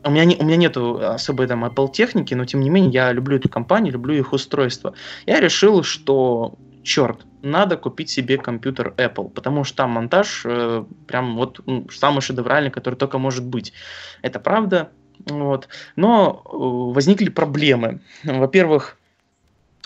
у 0.04 0.10
меня, 0.10 0.25
не, 0.25 0.36
у 0.36 0.44
меня 0.44 0.56
нету 0.56 0.98
особой 1.02 1.46
там 1.46 1.64
Apple 1.64 1.92
техники, 1.92 2.34
но 2.34 2.44
тем 2.44 2.60
не 2.60 2.70
менее 2.70 2.92
я 2.92 3.12
люблю 3.12 3.36
эту 3.36 3.48
компанию, 3.48 3.92
люблю 3.92 4.14
их 4.14 4.32
устройство. 4.32 4.94
Я 5.26 5.40
решил, 5.40 5.82
что 5.82 6.54
черт, 6.87 7.26
надо 7.43 7.76
купить 7.76 8.09
себе 8.11 8.38
компьютер 8.38 8.95
Apple, 8.97 9.28
потому 9.31 9.64
что 9.64 9.76
там 9.78 9.90
монтаж 9.90 10.43
э, 10.45 10.85
прям 11.07 11.37
вот 11.37 11.61
самый 11.90 12.21
шедевральный, 12.21 12.71
который 12.71 12.95
только 12.95 13.19
может 13.19 13.45
быть. 13.45 13.73
Это 14.23 14.38
правда. 14.38 14.90
Вот. 15.26 15.69
Но 15.97 16.43
э, 16.45 16.49
возникли 16.95 17.28
проблемы. 17.28 18.00
Во-первых, 18.25 18.97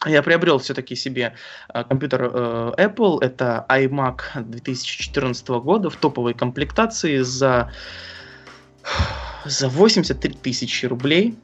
я 0.06 0.22
приобрел 0.22 0.58
все-таки 0.58 0.94
себе 0.94 1.34
э, 1.72 1.84
компьютер 1.84 2.30
э, 2.32 2.72
Apple. 2.76 3.22
Это 3.22 3.64
iMac 3.68 4.42
2014 4.42 5.48
года 5.48 5.88
в 5.88 5.96
топовой 5.96 6.34
комплектации 6.34 7.18
за, 7.18 7.72
за 9.44 9.68
83 9.68 10.34
тысячи 10.34 10.86
рублей. 10.86 11.38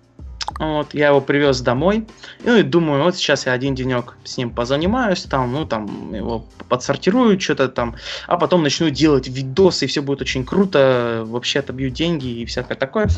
Вот, 0.59 0.95
я 0.95 1.09
его 1.09 1.21
привез 1.21 1.61
домой. 1.61 2.07
Ну 2.45 2.57
и 2.57 2.63
думаю, 2.63 3.03
вот 3.03 3.17
сейчас 3.17 3.47
я 3.47 3.53
один 3.53 3.75
денек 3.75 4.17
с 4.25 4.37
ним 4.37 4.51
позанимаюсь, 4.51 5.23
там, 5.23 5.53
ну, 5.53 5.67
там, 5.67 6.15
его 6.15 6.47
подсортирую, 6.69 7.39
что-то 7.41 7.69
там, 7.69 7.97
а 8.27 8.37
потом 8.37 8.63
начну 8.63 8.91
делать 8.91 9.29
видосы, 9.29 9.85
и 9.85 9.89
все 9.89 10.03
будет 10.03 10.21
очень 10.21 10.45
круто, 10.45 11.25
вообще 11.27 11.61
отобью 11.61 11.91
деньги 11.91 12.29
и 12.29 12.45
всякое 12.47 12.77
такое. 12.77 13.09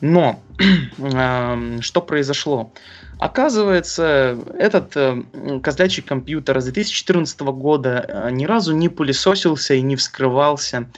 Но 0.00 0.42
э, 0.98 1.78
что 1.80 2.02
произошло? 2.02 2.72
Оказывается, 3.18 4.38
этот 4.58 4.92
э, 4.96 5.22
козлячий 5.62 6.02
компьютер 6.02 6.60
с 6.60 6.64
2014 6.64 7.40
года 7.40 8.04
э, 8.06 8.30
ни 8.30 8.44
разу 8.44 8.74
не 8.76 8.88
пылесосился 8.88 9.74
и 9.74 9.80
не 9.80 9.96
вскрывался. 9.96 10.90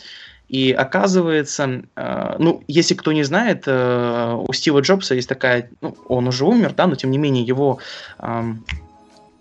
И 0.49 0.73
оказывается, 0.73 1.83
э, 1.95 2.37
ну, 2.39 2.63
если 2.69 2.95
кто 2.95 3.13
не 3.13 3.23
знает, 3.23 3.65
э, 3.67 4.35
у 4.49 4.53
Стива 4.53 4.81
Джобса 4.81 5.15
есть 5.15 5.29
такая, 5.29 5.71
ну, 5.83 5.95
он 6.09 6.29
уже 6.29 6.45
умер, 6.45 6.73
да, 6.75 6.87
но 6.87 6.95
тем 6.95 7.11
не 7.11 7.19
менее 7.19 7.45
его 7.45 7.79
э, 8.19 8.55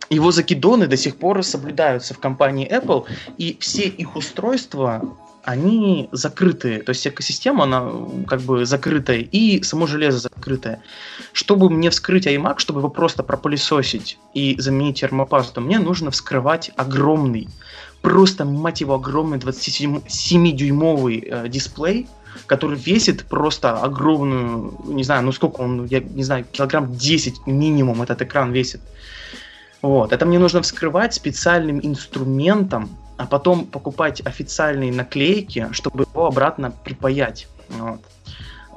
его 0.10 0.32
закидоны 0.32 0.88
до 0.88 0.98
сих 0.98 1.18
пор 1.18 1.44
соблюдаются 1.44 2.14
в 2.14 2.20
компании 2.20 2.70
Apple, 2.70 3.06
и 3.38 3.58
все 3.60 3.84
их 3.88 4.16
устройства, 4.16 5.02
они 5.44 6.10
закрытые. 6.12 6.82
То 6.82 6.90
есть 6.90 7.08
экосистема, 7.08 7.64
она 7.64 7.90
как 8.28 8.42
бы 8.42 8.66
закрытая, 8.66 9.20
и 9.20 9.64
само 9.64 9.88
железо 9.88 10.20
закрытое. 10.20 10.82
Чтобы 11.32 11.70
мне 11.70 11.90
вскрыть 11.90 12.28
iMac, 12.28 12.56
чтобы 12.58 12.82
его 12.82 12.90
просто 12.90 13.24
пропылесосить 13.24 14.20
и 14.34 14.60
заменить 14.60 15.00
термопасту, 15.00 15.62
мне 15.62 15.80
нужно 15.80 16.12
вскрывать 16.12 16.72
огромный 16.76 17.48
просто, 18.02 18.46
мать 18.46 18.82
его, 18.82 18.96
огромный 18.96 19.38
27-дюймовый 19.38 21.24
э, 21.26 21.50
дисплей, 21.50 22.08
который 22.46 22.78
весит 22.78 23.26
просто 23.26 23.78
огромную, 23.78 24.74
не 24.86 25.04
знаю, 25.04 25.24
ну 25.24 25.32
сколько 25.32 25.62
он, 25.62 25.86
я 25.86 26.00
не 26.00 26.24
знаю, 26.24 26.46
килограмм 26.52 26.96
10 26.96 27.48
минимум 27.48 28.02
этот 28.02 28.22
экран 28.22 28.52
весит. 28.52 28.82
Вот, 29.82 30.12
это 30.12 30.26
мне 30.26 30.40
нужно 30.40 30.62
вскрывать 30.62 31.14
специальным 31.14 31.80
инструментом, 31.84 32.90
а 33.18 33.26
потом 33.26 33.66
покупать 33.66 34.22
официальные 34.26 34.92
наклейки, 34.92 35.70
чтобы 35.72 36.04
его 36.04 36.28
обратно 36.28 36.72
припаять. 36.72 37.48
Вот. 37.70 38.02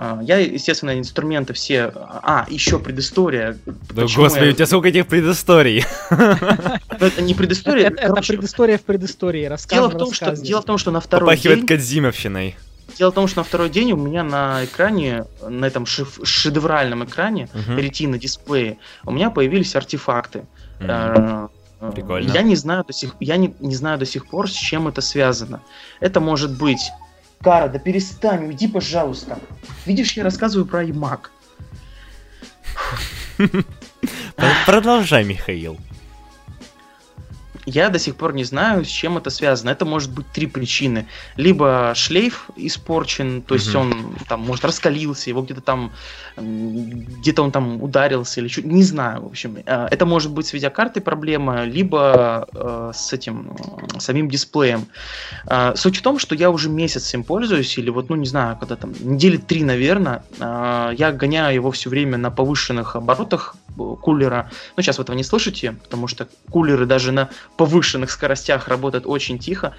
А, 0.03 0.19
я, 0.23 0.39
естественно, 0.39 0.99
инструменты 0.99 1.53
все... 1.53 1.93
А, 1.95 2.47
еще 2.49 2.79
предыстория. 2.79 3.59
Да, 3.67 4.05
господи, 4.05 4.45
я... 4.45 4.51
у 4.51 4.53
тебя 4.55 4.65
сколько 4.65 4.89
этих 4.89 5.07
предысторий? 5.07 5.85
Ну, 6.11 7.07
это 7.07 7.21
не 7.21 7.35
предыстория. 7.35 7.91
Это 7.91 8.15
предыстория 8.15 8.79
в 8.79 8.83
предыстории. 8.83 9.51
Дело 9.69 9.89
в 9.91 9.99
том, 9.99 10.15
что 10.15 10.35
дело 10.35 10.63
в 10.63 10.65
том, 10.65 10.79
что 10.79 10.91
на 10.91 11.01
второй 11.01 11.37
день... 11.37 11.43
Попахивает 11.43 11.69
Кадзимовщиной. 11.69 12.57
Дело 12.97 13.11
в 13.11 13.15
том, 13.15 13.29
что 13.29 13.41
на 13.41 13.45
второй 13.45 13.69
день 13.69 13.93
у 13.93 13.97
меня 13.97 14.25
на 14.25 14.65
экране, 14.65 15.27
на 15.47 15.67
этом 15.67 15.85
шедевральном 15.85 17.05
экране, 17.05 17.51
uh-huh. 17.53 18.19
дисплее, 18.19 18.79
у 19.05 19.11
меня 19.11 19.29
появились 19.29 19.77
артефакты. 19.77 20.47
Uh-huh. 20.81 21.51
Прикольно. 21.93 22.33
Я 22.33 22.41
не 22.41 22.57
знаю 22.57 22.85
до 22.87 22.95
сих, 22.95 23.17
я 23.21 23.37
не, 23.37 23.55
не 23.61 23.75
знаю 23.75 23.99
до 23.99 24.07
сих 24.07 24.27
пор, 24.29 24.51
с 24.51 24.55
чем 24.55 24.89
это 24.89 25.03
связано. 25.03 25.61
Это 26.01 26.21
может 26.21 26.57
быть 26.57 26.91
Кара, 27.43 27.69
да 27.69 27.79
перестань, 27.79 28.47
уйди, 28.47 28.69
пожалуйста. 28.69 29.39
Видишь, 29.87 30.13
я 30.13 30.25
рассказываю 30.25 30.67
про 30.67 30.85
iMac. 30.85 31.29
Продолжай, 34.67 35.25
Михаил. 35.25 35.79
Я 37.67 37.89
до 37.89 37.99
сих 37.99 38.17
пор 38.17 38.35
не 38.35 38.45
знаю, 38.45 38.85
с 38.85 38.89
чем 38.89 39.19
это 39.19 39.31
связано. 39.31 39.71
Это 39.71 39.85
может 39.85 40.11
быть 40.11 40.27
три 40.33 40.47
причины. 40.47 41.07
Либо 41.37 41.93
шлейф 41.95 42.51
испорчен, 42.57 43.43
то 43.43 43.55
есть 43.55 43.75
угу. 43.75 43.81
он 43.81 44.17
там, 44.29 44.41
может, 44.41 44.65
раскалился, 44.65 45.31
его 45.31 45.43
где-то 45.43 45.61
там, 45.61 45.93
где-то 46.37 47.43
он 47.43 47.53
там 47.53 47.83
ударился 47.83 48.41
или 48.41 48.49
что 48.49 48.63
не 48.63 48.83
знаю, 48.83 49.23
в 49.23 49.27
общем. 49.27 49.59
Э, 49.67 49.89
это 49.91 50.07
может 50.07 50.33
быть 50.33 50.47
с 50.47 50.53
видеокартой 50.53 51.03
проблема, 51.03 51.65
либо 51.65 52.49
э, 52.53 52.93
с 52.95 53.13
этим, 53.13 53.57
самим 53.99 54.31
дисплеем. 54.31 54.87
Э, 55.47 55.73
суть 55.77 55.99
в 55.99 56.03
том, 56.03 56.19
что 56.19 56.35
я 56.35 56.51
уже 56.51 56.69
месяц 56.69 57.13
им 57.15 57.25
пользуюсь, 57.25 57.77
или 57.79 57.91
вот, 57.91 58.09
ну, 58.09 58.17
не 58.17 58.27
знаю, 58.27 58.57
когда 58.59 58.77
там, 58.77 58.93
недели 59.01 59.37
три, 59.37 59.65
наверное, 59.65 60.23
э, 60.39 60.93
я 60.97 61.13
гоняю 61.13 61.55
его 61.55 61.71
все 61.71 61.91
время 61.91 62.17
на 62.19 62.31
повышенных 62.31 62.97
оборотах 62.97 63.57
кулера. 64.03 64.51
Ну, 64.77 64.83
сейчас 64.83 64.99
вы 64.99 65.05
этого 65.05 65.17
не 65.17 65.25
слышите, 65.25 65.73
потому 65.73 66.07
что 66.07 66.29
кулеры 66.51 66.87
даже 66.87 67.13
на 67.13 67.29
повышенных 67.61 68.11
скоростях 68.11 68.69
работают 68.69 69.05
очень 69.07 69.39
тихо. 69.39 69.75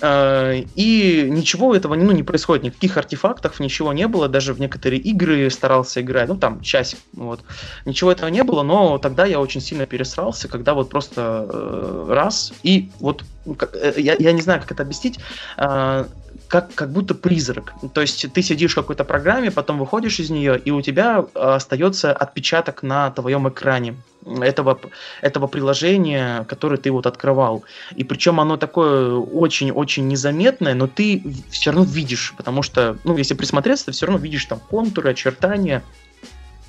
Э, 0.00 0.62
и 0.76 1.26
ничего 1.28 1.74
этого 1.74 1.96
ну, 1.96 2.12
не 2.12 2.22
происходит, 2.22 2.62
никаких 2.62 2.96
артефактов, 2.96 3.58
ничего 3.58 3.92
не 3.92 4.06
было, 4.06 4.28
даже 4.28 4.54
в 4.54 4.60
некоторые 4.60 5.00
игры 5.00 5.50
старался 5.50 6.00
играть, 6.00 6.28
ну 6.28 6.36
там 6.36 6.60
часик, 6.60 7.00
вот. 7.14 7.40
Ничего 7.86 8.12
этого 8.12 8.28
не 8.28 8.44
было, 8.44 8.62
но 8.62 8.98
тогда 8.98 9.26
я 9.26 9.40
очень 9.40 9.60
сильно 9.60 9.86
пересрался, 9.86 10.46
когда 10.46 10.74
вот 10.74 10.90
просто 10.90 11.48
э, 11.50 12.06
раз, 12.10 12.52
и 12.62 12.88
вот, 13.00 13.24
э, 13.46 13.94
я, 13.96 14.14
я 14.16 14.30
не 14.30 14.42
знаю, 14.42 14.60
как 14.60 14.70
это 14.70 14.84
объяснить, 14.84 15.18
э, 15.56 16.04
как, 16.46 16.74
как 16.74 16.92
будто 16.92 17.14
призрак. 17.14 17.72
То 17.92 18.00
есть 18.00 18.32
ты 18.32 18.42
сидишь 18.42 18.72
в 18.72 18.76
какой-то 18.76 19.04
программе, 19.04 19.50
потом 19.50 19.78
выходишь 19.78 20.20
из 20.20 20.30
нее, 20.30 20.56
и 20.56 20.70
у 20.70 20.82
тебя 20.82 21.24
э, 21.34 21.40
остается 21.40 22.12
отпечаток 22.12 22.84
на 22.84 23.10
твоем 23.10 23.48
экране 23.48 23.96
этого, 24.40 24.78
этого 25.22 25.46
приложения, 25.46 26.44
которое 26.44 26.76
ты 26.76 26.90
вот 26.90 27.06
открывал. 27.06 27.64
И 27.94 28.04
причем 28.04 28.40
оно 28.40 28.56
такое 28.56 29.14
очень-очень 29.14 30.08
незаметное, 30.08 30.74
но 30.74 30.86
ты 30.86 31.22
все 31.50 31.70
равно 31.70 31.84
видишь, 31.84 32.34
потому 32.36 32.62
что, 32.62 32.98
ну, 33.04 33.16
если 33.16 33.34
присмотреться, 33.34 33.86
ты 33.86 33.92
все 33.92 34.06
равно 34.06 34.22
видишь 34.22 34.44
там 34.44 34.60
контуры, 34.60 35.10
очертания. 35.10 35.82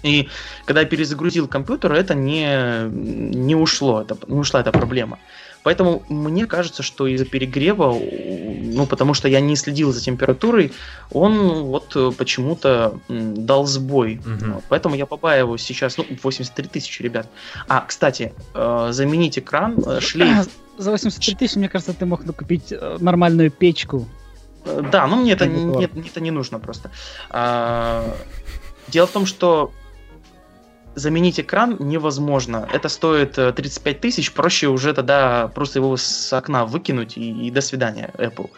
И 0.04 0.30
когда 0.66 0.82
я 0.82 0.88
перезагрузил 0.88 1.48
компьютер, 1.48 1.92
это 1.94 2.14
не, 2.14 2.88
не 2.90 3.56
ушло, 3.56 4.02
это, 4.02 4.18
не 4.28 4.40
ушла 4.40 4.62
эта 4.62 4.72
проблема. 4.72 5.18
Поэтому 5.68 6.02
мне 6.08 6.46
кажется, 6.46 6.82
что 6.82 7.08
из-за 7.08 7.26
перегрева, 7.26 7.94
ну, 7.94 8.86
потому 8.86 9.14
что 9.14 9.28
я 9.28 9.42
не 9.42 9.58
следил 9.58 9.92
за 9.92 10.02
температурой, 10.02 10.72
он 11.12 11.64
вот 11.64 12.16
почему-то 12.16 13.02
дал 13.10 13.66
сбой. 13.66 14.22
Угу. 14.26 14.64
Поэтому 14.70 14.96
я 14.96 15.06
побаиваюсь 15.06 15.62
сейчас, 15.62 15.98
ну, 15.98 16.06
83 16.24 16.70
тысячи, 16.70 17.02
ребят. 17.02 17.28
А, 17.68 17.84
кстати, 17.86 18.32
э, 18.54 18.88
заменить 18.92 19.40
экран, 19.40 19.76
э, 19.86 20.00
шлейф... 20.02 20.48
За 20.78 20.92
83 20.92 21.36
тысячи, 21.36 21.58
мне 21.58 21.68
кажется, 21.68 21.94
ты 21.94 22.06
мог 22.06 22.24
купить 22.24 22.72
э, 22.72 22.98
нормальную 23.02 23.52
печку. 23.52 24.08
Да, 24.64 25.06
ну 25.08 25.18
мне 25.18 25.34
это, 25.34 25.48
не, 25.48 25.84
это 25.84 26.22
не 26.22 26.32
нужно 26.32 26.60
просто. 26.60 26.92
А, 27.30 28.16
дело 28.88 29.06
в 29.06 29.12
том, 29.12 29.26
что 29.26 29.74
заменить 30.98 31.40
экран 31.40 31.78
невозможно. 31.80 32.68
Это 32.74 32.90
стоит 32.90 33.34
35 33.34 33.96
э, 33.96 34.00
тысяч, 34.00 34.34
проще 34.34 34.68
уже 34.68 34.94
тогда 34.94 35.48
просто 35.54 35.80
его 35.80 35.96
с 35.96 36.34
окна 36.34 36.66
выкинуть 36.66 37.18
и, 37.18 37.48
и 37.48 37.52
до 37.52 37.62
свидания, 37.62 38.12
Apple. 38.18 38.50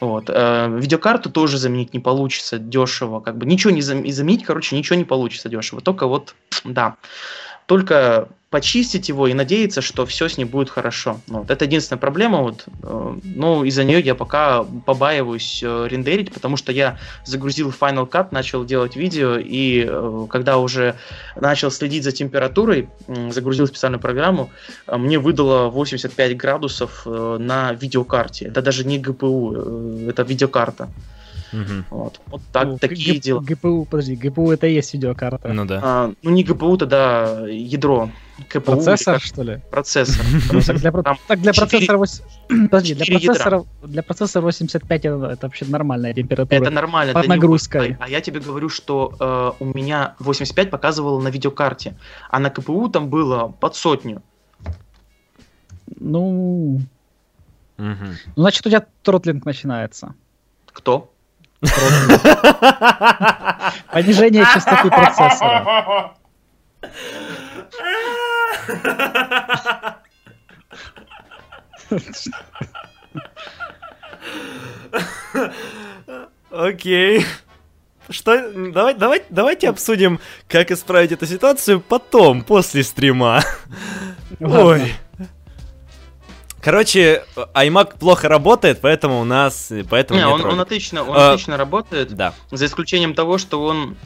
Вот. 0.00 0.24
Э, 0.28 0.76
видеокарту 0.76 1.30
тоже 1.30 1.56
заменить 1.56 1.94
не 1.94 2.00
получится 2.00 2.58
дешево. 2.58 3.20
Как 3.20 3.38
бы 3.38 3.46
ничего 3.46 3.72
не 3.72 3.80
заменить, 3.80 4.44
короче, 4.44 4.76
ничего 4.76 4.96
не 4.96 5.04
получится 5.04 5.48
дешево. 5.48 5.80
Только 5.80 6.08
вот, 6.08 6.34
да. 6.64 6.96
Только 7.66 8.28
почистить 8.54 9.08
его 9.08 9.26
и 9.26 9.34
надеяться, 9.34 9.80
что 9.80 10.06
все 10.06 10.28
с 10.28 10.38
ним 10.38 10.46
будет 10.46 10.70
хорошо. 10.70 11.20
Ну, 11.26 11.38
вот. 11.40 11.50
Это 11.50 11.64
единственная 11.64 11.98
проблема, 11.98 12.38
вот, 12.38 12.66
э, 12.84 13.18
но 13.24 13.64
из-за 13.64 13.82
нее 13.82 13.98
я 13.98 14.14
пока 14.14 14.62
побаиваюсь 14.62 15.60
э, 15.60 15.88
рендерить, 15.90 16.32
потому 16.32 16.56
что 16.56 16.70
я 16.70 16.96
загрузил 17.24 17.70
Final 17.70 18.08
Cut, 18.08 18.28
начал 18.30 18.64
делать 18.64 18.94
видео, 18.94 19.38
и 19.38 19.84
э, 19.88 20.26
когда 20.30 20.58
уже 20.58 20.94
начал 21.34 21.72
следить 21.72 22.04
за 22.04 22.12
температурой, 22.12 22.88
загрузил 23.30 23.66
специальную 23.66 24.00
программу, 24.00 24.50
мне 24.86 25.18
выдало 25.18 25.68
85 25.70 26.36
градусов 26.36 27.06
на 27.06 27.72
видеокарте. 27.72 28.44
Это 28.44 28.62
даже 28.62 28.84
не 28.84 28.98
э, 28.98 30.08
это 30.10 30.22
видеокарта. 30.22 30.88
Угу. 31.54 31.84
Вот, 31.90 32.20
вот 32.26 32.42
так, 32.52 32.66
ну, 32.66 32.78
такие 32.78 33.14
Г- 33.14 33.20
дела. 33.20 33.40
ГПУ, 33.40 33.84
подожди, 33.84 34.16
ГПУ 34.16 34.50
это 34.50 34.66
и 34.66 34.74
есть 34.74 34.92
видеокарта. 34.92 35.52
Ну 35.52 35.64
да. 35.64 35.80
А, 35.82 36.12
ну 36.22 36.30
не 36.30 36.42
ГПУ, 36.42 36.76
тогда 36.76 37.46
ядро. 37.48 38.10
КПУ, 38.48 38.72
процессор, 38.72 39.20
что 39.20 39.42
ли? 39.42 39.60
Процессор. 39.70 40.24
Так 41.28 41.40
для, 41.40 41.52
процессора... 41.52 42.04
Подожди, 42.70 42.94
для 42.94 43.06
процессора, 43.06 43.64
для 43.84 44.02
процессора 44.02 44.42
85 44.42 45.04
это, 45.04 45.26
это 45.26 45.46
вообще 45.46 45.66
нормальная 45.66 46.12
температура. 46.12 46.60
Это 46.60 46.70
нормально. 46.70 47.12
Под 47.12 47.28
нагрузкой. 47.28 47.96
А, 48.00 48.04
а 48.04 48.08
я 48.08 48.20
тебе 48.20 48.40
говорю, 48.40 48.68
что 48.68 49.14
э, 49.60 49.62
у 49.62 49.66
меня 49.66 50.16
85 50.18 50.70
показывало 50.70 51.20
на 51.20 51.28
видеокарте, 51.28 51.96
а 52.30 52.40
на 52.40 52.50
КПУ 52.50 52.88
там 52.88 53.08
было 53.08 53.54
под 53.60 53.76
сотню. 53.76 54.22
Ну... 56.00 56.80
Угу. 57.78 58.06
Ну, 58.36 58.42
значит, 58.42 58.66
у 58.66 58.70
тебя 58.70 58.84
тротлинг 59.02 59.44
начинается. 59.44 60.14
Кто? 60.66 61.13
Понижение 63.92 64.44
частоты 64.44 64.88
процессора. 64.90 66.14
Окей. 76.50 77.26
Что? 78.10 78.52
Давай, 78.70 78.94
давай, 78.94 79.22
давайте 79.30 79.68
обсудим, 79.68 80.20
как 80.48 80.70
исправить 80.70 81.12
эту 81.12 81.26
ситуацию 81.26 81.80
потом, 81.80 82.42
после 82.42 82.82
стрима. 82.82 83.42
Ой. 84.40 84.94
Короче, 86.64 87.24
iMac 87.36 87.98
плохо 87.98 88.26
работает, 88.26 88.80
поэтому 88.80 89.20
у 89.20 89.24
нас... 89.24 89.70
Поэтому 89.90 90.18
не, 90.18 90.26
он, 90.26 90.42
он 90.46 90.60
отлично, 90.60 91.02
он 91.02 91.14
а, 91.14 91.32
отлично 91.32 91.58
работает. 91.58 92.14
Да. 92.14 92.32
За 92.50 92.64
исключением 92.64 93.12
того, 93.12 93.36
что 93.36 93.62
он 93.62 93.96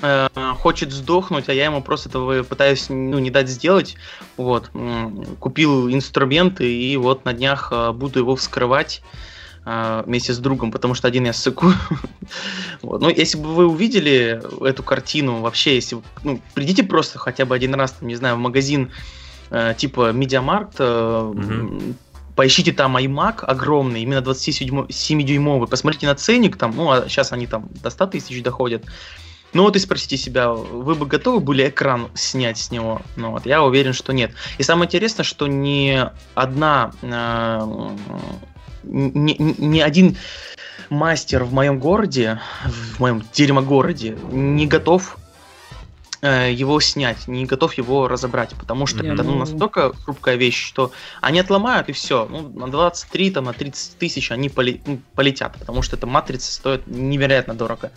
э, 0.00 0.28
хочет 0.60 0.92
сдохнуть, 0.92 1.48
а 1.48 1.52
я 1.52 1.64
ему 1.64 1.82
просто 1.82 2.08
этого 2.08 2.44
пытаюсь 2.44 2.86
ну, 2.90 3.18
не 3.18 3.30
дать 3.30 3.48
сделать. 3.48 3.96
Вот. 4.36 4.70
Купил 5.40 5.90
инструменты 5.90 6.72
и 6.72 6.96
вот 6.96 7.24
на 7.24 7.32
днях 7.32 7.70
э, 7.72 7.90
буду 7.90 8.20
его 8.20 8.36
вскрывать 8.36 9.02
э, 9.66 10.04
вместе 10.06 10.32
с 10.32 10.38
другом, 10.38 10.70
потому 10.70 10.94
что 10.94 11.08
один 11.08 11.24
я 11.24 11.32
ссыку. 11.32 11.72
вот. 12.82 13.00
Ну, 13.00 13.08
если 13.08 13.36
бы 13.36 13.52
вы 13.52 13.66
увидели 13.66 14.40
эту 14.64 14.84
картину, 14.84 15.40
вообще, 15.40 15.74
если 15.74 16.00
ну, 16.22 16.40
придите 16.54 16.84
просто 16.84 17.18
хотя 17.18 17.46
бы 17.46 17.56
один 17.56 17.74
раз, 17.74 17.90
там, 17.90 18.06
не 18.06 18.14
знаю, 18.14 18.36
в 18.36 18.38
магазин 18.38 18.92
типа 19.76 20.12
Медиамаркт, 20.12 20.80
mm 20.80 21.94
поищите 22.40 22.72
там 22.72 22.96
iMac 22.96 23.44
огромный, 23.44 24.00
именно 24.00 24.20
27-дюймовый, 24.20 25.68
посмотрите 25.68 26.06
на 26.06 26.14
ценник, 26.14 26.56
там, 26.56 26.74
ну, 26.74 26.90
а 26.90 27.06
сейчас 27.06 27.32
они 27.32 27.46
там 27.46 27.68
до 27.82 27.90
100 27.90 28.06
тысяч 28.06 28.42
доходят. 28.42 28.82
Ну 29.52 29.64
вот 29.64 29.76
и 29.76 29.78
спросите 29.78 30.16
себя, 30.16 30.50
вы 30.50 30.94
бы 30.94 31.04
готовы 31.04 31.40
были 31.40 31.68
экран 31.68 32.08
снять 32.14 32.56
с 32.56 32.70
него? 32.70 33.02
Ну 33.16 33.32
вот, 33.32 33.44
я 33.44 33.62
уверен, 33.62 33.92
что 33.92 34.14
нет. 34.14 34.32
И 34.56 34.62
самое 34.62 34.86
интересное, 34.86 35.24
что 35.24 35.48
ни 35.48 36.02
одна, 36.34 36.92
э, 37.02 37.90
ни, 38.84 39.36
ни 39.38 39.80
один 39.80 40.16
мастер 40.88 41.44
в 41.44 41.52
моем 41.52 41.78
городе, 41.78 42.40
в 42.64 43.00
моем 43.00 43.22
дерьмо-городе, 43.32 44.16
не 44.30 44.66
готов 44.66 45.18
э, 46.22 46.52
его 46.52 46.80
снять, 46.80 47.26
не 47.28 47.46
готов 47.46 47.74
его 47.74 48.08
разобрать, 48.08 48.54
потому 48.56 48.86
что 48.86 49.02
Не, 49.02 49.10
это 49.10 49.22
ну, 49.24 49.32
ну- 49.32 49.38
настолько 49.40 49.94
хрупкая 50.04 50.36
вещь, 50.36 50.62
что 50.62 50.92
они 51.20 51.40
отломают 51.40 51.88
и 51.88 51.92
все. 51.92 52.26
Ну, 52.28 52.48
на 52.50 52.70
23, 52.70 53.30
там, 53.30 53.44
на 53.44 53.54
30 53.54 53.96
тысяч 53.98 54.30
они 54.30 54.48
поле- 54.48 54.80
ну, 54.84 55.02
полетят, 55.14 55.58
потому 55.58 55.82
что 55.82 55.96
эта 55.96 56.06
матрица 56.06 56.52
стоит 56.52 56.86
невероятно 56.86 57.54
дорого. 57.54 57.92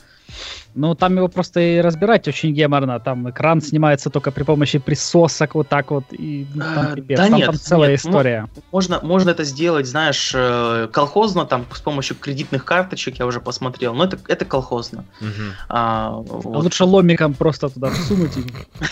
Ну, 0.76 0.96
там 0.96 1.16
его 1.18 1.28
просто 1.28 1.60
и 1.60 1.80
разбирать 1.82 2.28
очень 2.28 2.52
геморно. 2.54 3.00
Там 3.00 3.30
экран 3.30 3.62
снимается 3.62 4.10
только 4.10 4.32
при 4.32 4.44
помощи 4.44 4.80
присосок 4.80 5.54
вот 5.56 5.70
так 5.70 5.92
вот. 5.92 6.06
И 6.12 6.48
ну, 6.54 6.62
там, 6.62 6.88
А, 6.92 6.96
пипец. 6.96 7.18
да 7.20 7.28
там, 7.28 7.38
нет, 7.38 7.46
там 7.46 7.56
целая 7.56 7.92
нет, 7.92 8.02
ну, 8.04 8.10
история. 8.10 8.50
Можно, 8.72 9.00
можно 9.04 9.30
это 9.30 9.44
сделать, 9.44 9.86
знаешь, 9.86 10.32
э, 10.34 10.88
колхозно, 10.92 11.46
там, 11.46 11.66
с 11.74 11.80
помощью 11.82 12.16
кредитных 12.16 12.66
карточек, 12.66 13.20
я 13.20 13.26
уже 13.28 13.40
посмотрел, 13.40 13.94
но 13.94 14.06
это, 14.06 14.18
это 14.28 14.46
колхозно. 14.46 15.06
Мгм. 15.20 15.54
А, 15.70 16.08
А 16.08 16.12
вот. 16.12 16.64
лучше 16.64 16.86
ломиком 16.86 17.36
просто 17.36 17.70
туда 17.70 17.92
всунуть. 17.92 18.34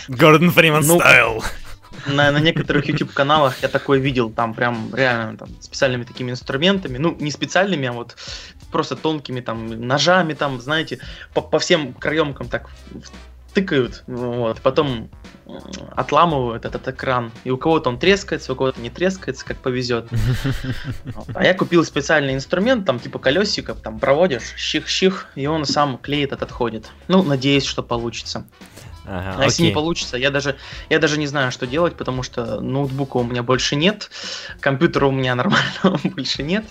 Гордон 0.07 0.51
Фриман 0.51 0.83
Ну, 0.85 0.99
стайл. 0.99 1.43
На, 2.07 2.31
на 2.31 2.39
некоторых 2.39 2.87
YouTube 2.87 3.11
каналах 3.11 3.61
я 3.61 3.67
такое 3.67 3.99
видел, 3.99 4.29
там 4.29 4.53
прям 4.53 4.89
реально 4.93 5.37
там 5.37 5.49
специальными 5.59 6.03
такими 6.03 6.31
инструментами, 6.31 6.97
ну 6.97 7.15
не 7.19 7.31
специальными, 7.31 7.87
а 7.87 7.91
вот 7.91 8.15
просто 8.71 8.95
тонкими 8.95 9.41
там 9.41 9.67
ножами 9.87 10.33
там, 10.33 10.61
знаете, 10.61 10.99
по, 11.33 11.41
по 11.41 11.59
всем 11.59 11.93
краемкам 11.93 12.47
так 12.47 12.69
тыкают, 13.53 14.03
вот, 14.07 14.61
потом 14.61 15.09
отламывают 15.97 16.63
этот 16.63 16.87
экран, 16.87 17.31
и 17.43 17.49
у 17.49 17.57
кого-то 17.57 17.89
он 17.89 17.99
трескается, 17.99 18.53
у 18.53 18.55
кого-то 18.55 18.79
не 18.79 18.89
трескается, 18.89 19.45
как 19.45 19.57
повезет. 19.57 20.07
А 21.33 21.43
я 21.43 21.53
купил 21.53 21.83
специальный 21.83 22.33
инструмент, 22.33 22.85
там 22.85 22.99
типа 22.99 23.19
колесиков, 23.19 23.81
там 23.81 23.99
проводишь, 23.99 24.53
щих-щих, 24.55 25.27
и 25.35 25.47
он 25.47 25.65
сам 25.65 25.97
клеит 25.97 26.31
этот 26.31 26.43
отходит. 26.43 26.91
Ну, 27.07 27.23
надеюсь, 27.23 27.65
что 27.65 27.83
получится. 27.83 28.45
Ага, 29.05 29.35
А 29.39 29.45
если 29.45 29.63
не 29.63 29.69
окей. 29.69 29.75
получится, 29.75 30.17
я 30.17 30.29
даже, 30.29 30.57
я 30.89 30.99
даже 30.99 31.17
не 31.17 31.27
знаю, 31.27 31.51
что 31.51 31.65
делать, 31.65 31.95
потому 31.95 32.23
что 32.23 32.61
ноутбука 32.61 33.17
у 33.17 33.23
меня 33.23 33.41
больше 33.41 33.75
нет, 33.75 34.11
компьютера 34.59 35.07
у 35.07 35.11
меня 35.11 35.33
нормального 35.35 35.99
больше 36.03 36.43
нет. 36.43 36.65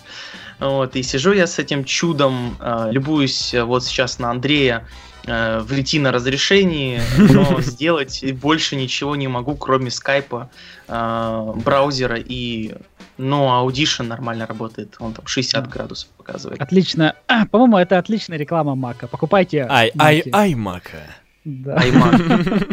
Вот, 0.61 0.95
и 0.97 1.03
сижу 1.03 1.33
я 1.33 1.47
с 1.47 1.59
этим 1.59 1.85
чудом, 1.85 2.57
э, 2.61 2.89
любуюсь 2.93 3.55
э, 3.55 3.65
вот 3.65 3.85
сейчас 3.85 4.19
на 4.19 4.31
Андрея 4.31 4.87
э, 5.27 5.61
в 5.61 5.73
ретино 5.73 6.13
разрешении, 6.13 7.01
но 7.19 7.61
сделать 7.63 8.23
больше 8.35 8.77
ничего 8.77 9.17
не 9.17 9.27
могу, 9.29 9.57
кроме 9.57 9.91
скайпа, 9.91 10.51
э, 10.89 11.53
браузера 11.65 12.17
и... 12.19 12.75
Но 13.17 13.67
Audition 13.69 14.05
нормально 14.05 14.47
работает, 14.47 14.97
он 14.99 15.13
там 15.13 15.27
60 15.27 15.69
градусов 15.69 16.09
показывает. 16.17 16.59
Отлично. 16.61 17.15
А, 17.27 17.45
по-моему, 17.45 17.77
это 17.77 17.99
отличная 17.99 18.39
реклама 18.39 18.75
Мака. 18.75 19.09
Покупайте. 19.09 19.67
Ай, 19.69 19.93
ай, 19.99 20.25
ай, 20.33 20.55
Мака. 20.55 21.03
Да. 21.45 21.83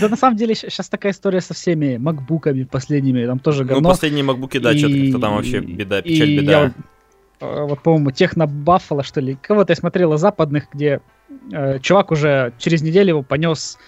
Да, 0.00 0.08
на 0.08 0.16
самом 0.16 0.36
деле 0.36 0.54
сейчас 0.54 0.88
такая 0.88 1.12
история 1.12 1.40
со 1.40 1.54
всеми 1.54 1.96
макбуками 1.96 2.64
последними. 2.64 3.26
Там 3.26 3.38
тоже 3.38 3.62
Ну, 3.62 3.68
говно. 3.70 3.88
последние 3.90 4.24
макбуки, 4.24 4.58
да, 4.58 4.76
что-то 4.76 5.18
там 5.18 5.36
вообще 5.36 5.60
беда, 5.60 6.00
и 6.00 6.02
печаль, 6.02 6.30
я 6.30 6.40
беда. 6.40 6.72
Вот, 7.42 7.58
э, 7.58 7.62
вот, 7.62 7.82
по-моему, 7.82 8.10
техно 8.10 8.46
Баффало, 8.46 9.02
что 9.02 9.20
ли. 9.20 9.36
Кого-то 9.40 9.72
я 9.72 9.76
смотрел 9.76 10.14
из 10.14 10.20
западных, 10.20 10.68
где 10.72 11.00
э, 11.52 11.78
чувак 11.80 12.10
уже 12.10 12.52
через 12.58 12.82
неделю 12.82 13.08
его 13.08 13.22
понес 13.22 13.78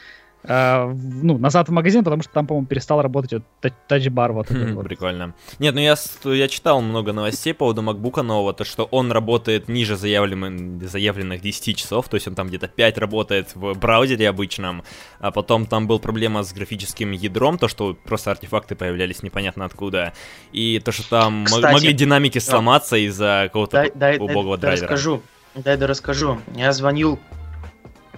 э, 0.44 0.94
ну, 1.22 1.38
назад 1.38 1.68
в 1.68 1.72
магазин, 1.72 2.04
потому 2.04 2.22
что 2.22 2.32
там, 2.32 2.46
по-моему, 2.46 2.66
перестал 2.66 3.02
работать 3.02 3.32
вот 3.32 3.42
тач- 3.62 3.74
тач-бар 3.88 4.32
вот 4.32 4.50
этот 4.50 4.70
Хм, 4.70 4.74
вот. 4.74 4.84
Прикольно. 4.84 5.34
Нет, 5.58 5.74
ну 5.74 5.80
я, 5.80 5.96
я 6.24 6.48
читал 6.48 6.80
много 6.80 7.12
новостей 7.12 7.52
по 7.54 7.60
поводу 7.60 7.82
MacBook 7.82 8.22
нового, 8.22 8.52
то 8.52 8.64
что 8.64 8.84
он 8.84 9.10
работает 9.12 9.68
ниже 9.68 9.96
заявленных, 9.96 10.88
заявленных 10.90 11.40
10 11.40 11.76
часов, 11.76 12.08
то 12.08 12.16
есть 12.16 12.28
он 12.28 12.34
там 12.34 12.48
где-то 12.48 12.68
5 12.68 12.98
работает 12.98 13.54
в 13.54 13.74
браузере 13.74 14.28
обычном, 14.28 14.82
а 15.20 15.30
потом 15.30 15.66
там 15.66 15.86
была 15.86 15.98
проблема 15.98 16.42
с 16.42 16.52
графическим 16.52 17.12
ядром, 17.12 17.58
то 17.58 17.68
что 17.68 17.96
просто 18.04 18.30
артефакты 18.30 18.74
появлялись 18.74 19.22
непонятно 19.22 19.64
откуда, 19.64 20.12
и 20.52 20.80
то, 20.84 20.92
что 20.92 21.08
там 21.08 21.44
Кстати, 21.44 21.72
могли 21.72 21.92
динамики 21.92 22.38
сломаться 22.38 22.96
из-за 22.96 23.44
какого-то 23.44 23.76
Дай, 23.76 23.92
дай, 23.94 24.18
дай, 24.18 24.26
убогого 24.26 24.56
дай 24.56 24.70
драйвера. 24.70 24.88
расскажу. 24.88 25.22
Дай, 25.54 25.76
да 25.76 25.86
расскажу. 25.86 26.38
Я 26.56 26.72
звонил 26.72 27.18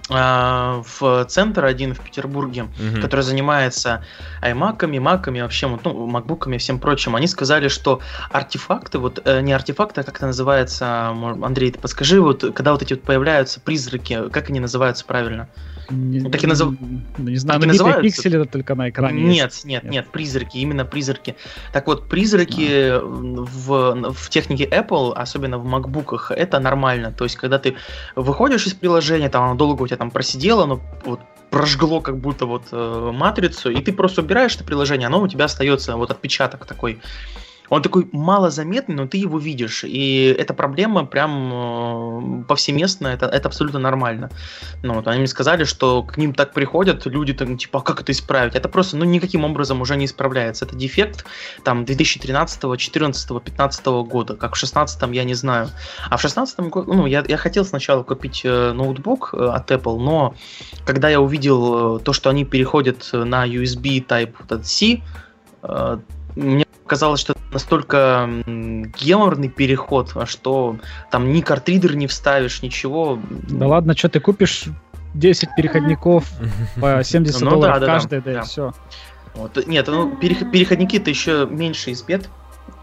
в 0.09 1.25
центр 1.27 1.65
один 1.65 1.93
в 1.93 1.99
Петербурге, 1.99 2.67
Мгм. 2.77 3.01
который 3.01 3.21
занимается 3.21 4.03
аймаками, 4.41 4.99
маками, 4.99 5.41
вообще, 5.41 5.67
ну, 5.83 6.07
макбуками 6.07 6.55
и 6.55 6.59
всем 6.59 6.79
прочим. 6.79 7.15
Они 7.15 7.27
сказали, 7.27 7.67
что 7.67 7.99
артефакты, 8.31 8.99
вот 8.99 9.21
э, 9.25 9.41
не 9.41 9.53
артефакты, 9.53 10.01
а 10.01 10.03
как 10.03 10.17
это 10.17 10.27
называется, 10.27 11.07
Андрей, 11.09 11.71
ты 11.71 11.79
подскажи, 11.79 12.21
вот 12.21 12.41
когда 12.55 12.71
вот 12.71 12.81
эти 12.81 12.93
вот 12.93 13.03
появляются 13.03 13.59
призраки, 13.59 14.29
как 14.29 14.49
они 14.49 14.59
называются 14.59 15.05
правильно? 15.05 15.49
Не, 15.89 16.19
Ну, 16.19 16.29
так 16.29 16.43
и 16.43 16.47
назов- 16.47 16.75
ну, 17.17 17.29
не 17.29 17.37
знаю, 17.37 17.59
так 17.59 17.67
набитые 17.67 17.85
называются. 17.87 18.01
пиксели 18.23 18.43
только 18.43 18.75
на 18.75 18.89
экране 18.89 19.21
Нет, 19.21 19.51
есть. 19.51 19.65
нет, 19.65 19.83
Нет. 19.83 19.91
нет, 19.91 20.07
призраки, 20.09 20.57
именно 20.57 20.85
призраки. 20.85 21.35
Так 21.73 21.87
вот, 21.87 22.09
призраки 22.09 22.99
в, 23.01 24.11
в 24.13 24.29
технике 24.29 24.65
Apple, 24.65 25.13
особенно 25.13 25.57
в 25.57 25.65
макбуках, 25.65 26.31
это 26.31 26.59
нормально. 26.59 27.11
То 27.11 27.23
есть, 27.23 27.35
когда 27.37 27.57
ты 27.59 27.75
выходишь 28.15 28.67
из 28.67 28.73
приложения, 28.73 29.29
там 29.29 29.43
оно 29.43 29.55
долго 29.55 29.83
у 29.83 29.87
тебя 29.87 29.97
там 29.97 30.11
просидело, 30.11 30.63
оно 30.63 30.81
вот 31.05 31.19
прожгло 31.49 32.01
как 32.01 32.17
будто 32.17 32.45
вот 32.45 32.63
э, 32.71 33.11
матрицу, 33.13 33.71
и 33.71 33.81
ты 33.81 33.93
просто 33.93 34.21
убираешь 34.21 34.55
это 34.55 34.65
приложение, 34.65 35.07
оно 35.07 35.21
у 35.21 35.27
тебя 35.29 35.45
остается 35.45 35.95
вот 35.95 36.11
отпечаток 36.11 36.65
такой. 36.65 36.99
Он 37.69 37.81
такой 37.81 38.07
малозаметный, 38.11 38.95
но 38.95 39.07
ты 39.07 39.17
его 39.17 39.39
видишь. 39.39 39.83
И 39.83 40.35
эта 40.37 40.53
проблема 40.53 41.05
прям 41.05 42.41
э, 42.41 42.43
повсеместная, 42.47 43.15
это, 43.15 43.25
это 43.25 43.47
абсолютно 43.49 43.79
нормально. 43.79 44.29
Ну, 44.83 44.93
вот, 44.93 45.07
они 45.07 45.19
мне 45.19 45.27
сказали, 45.27 45.63
что 45.65 46.03
к 46.03 46.17
ним 46.17 46.33
так 46.33 46.53
приходят 46.53 47.05
люди, 47.05 47.33
там, 47.33 47.57
типа, 47.57 47.79
а 47.79 47.81
как 47.81 48.01
это 48.01 48.11
исправить? 48.11 48.55
Это 48.55 48.69
просто, 48.69 48.97
ну, 48.97 49.05
никаким 49.05 49.43
образом 49.43 49.81
уже 49.81 49.95
не 49.97 50.05
исправляется. 50.05 50.65
Это 50.65 50.75
дефект, 50.75 51.25
там, 51.63 51.85
2013, 51.85 52.77
14, 52.77 53.43
15 53.43 53.85
года. 53.85 54.35
Как 54.35 54.55
в 54.55 54.57
16 54.57 55.01
я 55.13 55.23
не 55.23 55.33
знаю. 55.33 55.69
А 56.09 56.17
в 56.17 56.21
16 56.21 56.59
году, 56.59 56.93
ну, 56.93 57.05
я, 57.05 57.23
я 57.27 57.37
хотел 57.37 57.65
сначала 57.65 58.03
купить 58.03 58.41
э, 58.43 58.71
ноутбук 58.71 59.33
э, 59.33 59.45
от 59.45 59.71
Apple, 59.71 59.99
но 59.99 60.35
когда 60.85 61.09
я 61.09 61.19
увидел 61.19 61.99
то, 61.99 62.13
что 62.13 62.29
они 62.29 62.45
переходят 62.45 63.09
на 63.11 63.45
USB 63.45 64.05
Type 64.05 64.33
вот 64.39 64.51
этот 64.51 64.67
C, 64.67 65.01
э, 65.63 65.99
мне 66.35 66.65
казалось, 66.87 67.19
что 67.19 67.33
это 67.33 67.41
настолько 67.51 68.27
геморный 68.47 69.49
переход, 69.49 70.11
а 70.15 70.25
что 70.25 70.77
там 71.11 71.31
ни 71.31 71.41
картридер 71.41 71.95
не 71.95 72.07
вставишь, 72.07 72.61
ничего. 72.63 73.19
Да 73.49 73.67
ладно, 73.67 73.95
что 73.95 74.09
ты 74.09 74.19
купишь 74.19 74.65
10 75.13 75.49
переходников 75.55 76.25
по 76.81 77.03
70 77.03 77.41
Ну 77.41 77.49
долларов 77.51 77.75
да, 77.75 77.79
да, 77.79 77.85
да, 77.85 77.93
каждый, 77.93 78.21
да, 78.21 78.33
да. 78.33 78.39
и 78.39 78.43
все. 78.43 78.73
Вот, 79.35 79.67
Нет, 79.67 79.87
ну, 79.87 80.17
перех- 80.19 80.49
переходники-то 80.49 81.09
еще 81.11 81.47
меньше 81.49 81.91
из 81.91 82.01
бед. 82.01 82.27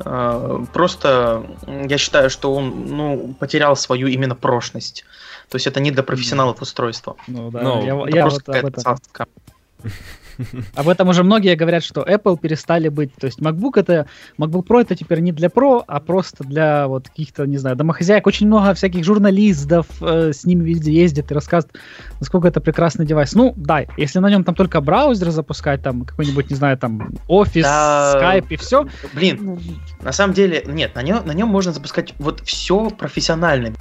А, 0.00 0.64
Просто 0.72 1.44
я 1.66 1.98
считаю, 1.98 2.30
что 2.30 2.54
он 2.54 2.86
ну, 2.86 3.34
потерял 3.38 3.74
свою 3.76 4.06
именно 4.06 4.34
прошность. 4.36 5.04
То 5.48 5.56
есть 5.56 5.66
это 5.66 5.80
не 5.80 5.90
для 5.90 6.02
профессионалов 6.02 6.62
устройство. 6.62 7.16
Ну 7.26 7.50
да, 7.50 7.60
Ну, 7.62 7.84
я, 7.84 7.94
Это 8.06 8.16
я 8.16 8.22
просто 8.22 8.42
вот 8.46 8.56
об 8.56 8.62
какая-то 8.72 8.80
этом. 8.80 9.92
Об 10.74 10.88
этом 10.88 11.08
уже 11.08 11.22
многие 11.22 11.54
говорят, 11.54 11.84
что 11.84 12.02
Apple 12.02 12.38
перестали 12.38 12.88
быть. 12.88 13.14
То 13.14 13.26
есть 13.26 13.40
MacBook 13.40 13.72
это 13.76 14.06
MacBook 14.38 14.66
Pro 14.66 14.80
это 14.80 14.96
теперь 14.96 15.20
не 15.20 15.32
для 15.32 15.48
Pro, 15.48 15.82
а 15.86 16.00
просто 16.00 16.44
для 16.44 16.88
вот 16.88 17.08
каких-то, 17.08 17.46
не 17.46 17.58
знаю, 17.58 17.76
домохозяек. 17.76 18.26
Очень 18.26 18.46
много 18.46 18.74
всяких 18.74 19.04
журналистов 19.04 19.86
э, 20.00 20.32
с 20.32 20.44
ними 20.44 20.64
везде 20.64 20.92
ездят 20.92 21.30
и 21.30 21.34
рассказывают, 21.34 21.78
насколько 22.20 22.48
это 22.48 22.60
прекрасный 22.60 23.06
девайс. 23.06 23.34
Ну, 23.34 23.54
да, 23.56 23.84
если 23.96 24.18
на 24.18 24.30
нем 24.30 24.44
там 24.44 24.54
только 24.54 24.80
браузер 24.80 25.30
запускать, 25.30 25.82
там 25.82 26.04
какой-нибудь, 26.04 26.50
не 26.50 26.56
знаю, 26.56 26.78
там 26.78 27.10
офис, 27.28 27.62
Да, 27.64 28.14
скайп 28.16 28.50
и 28.50 28.56
все. 28.56 28.86
Блин, 29.12 29.58
на 30.02 30.12
самом 30.12 30.34
деле, 30.34 30.64
нет, 30.66 30.94
на 30.94 31.02
нем, 31.02 31.26
на 31.26 31.32
нем 31.32 31.48
можно 31.48 31.72
запускать 31.72 32.14
вот 32.18 32.40
все 32.40 32.90
профессионально. 32.90 33.74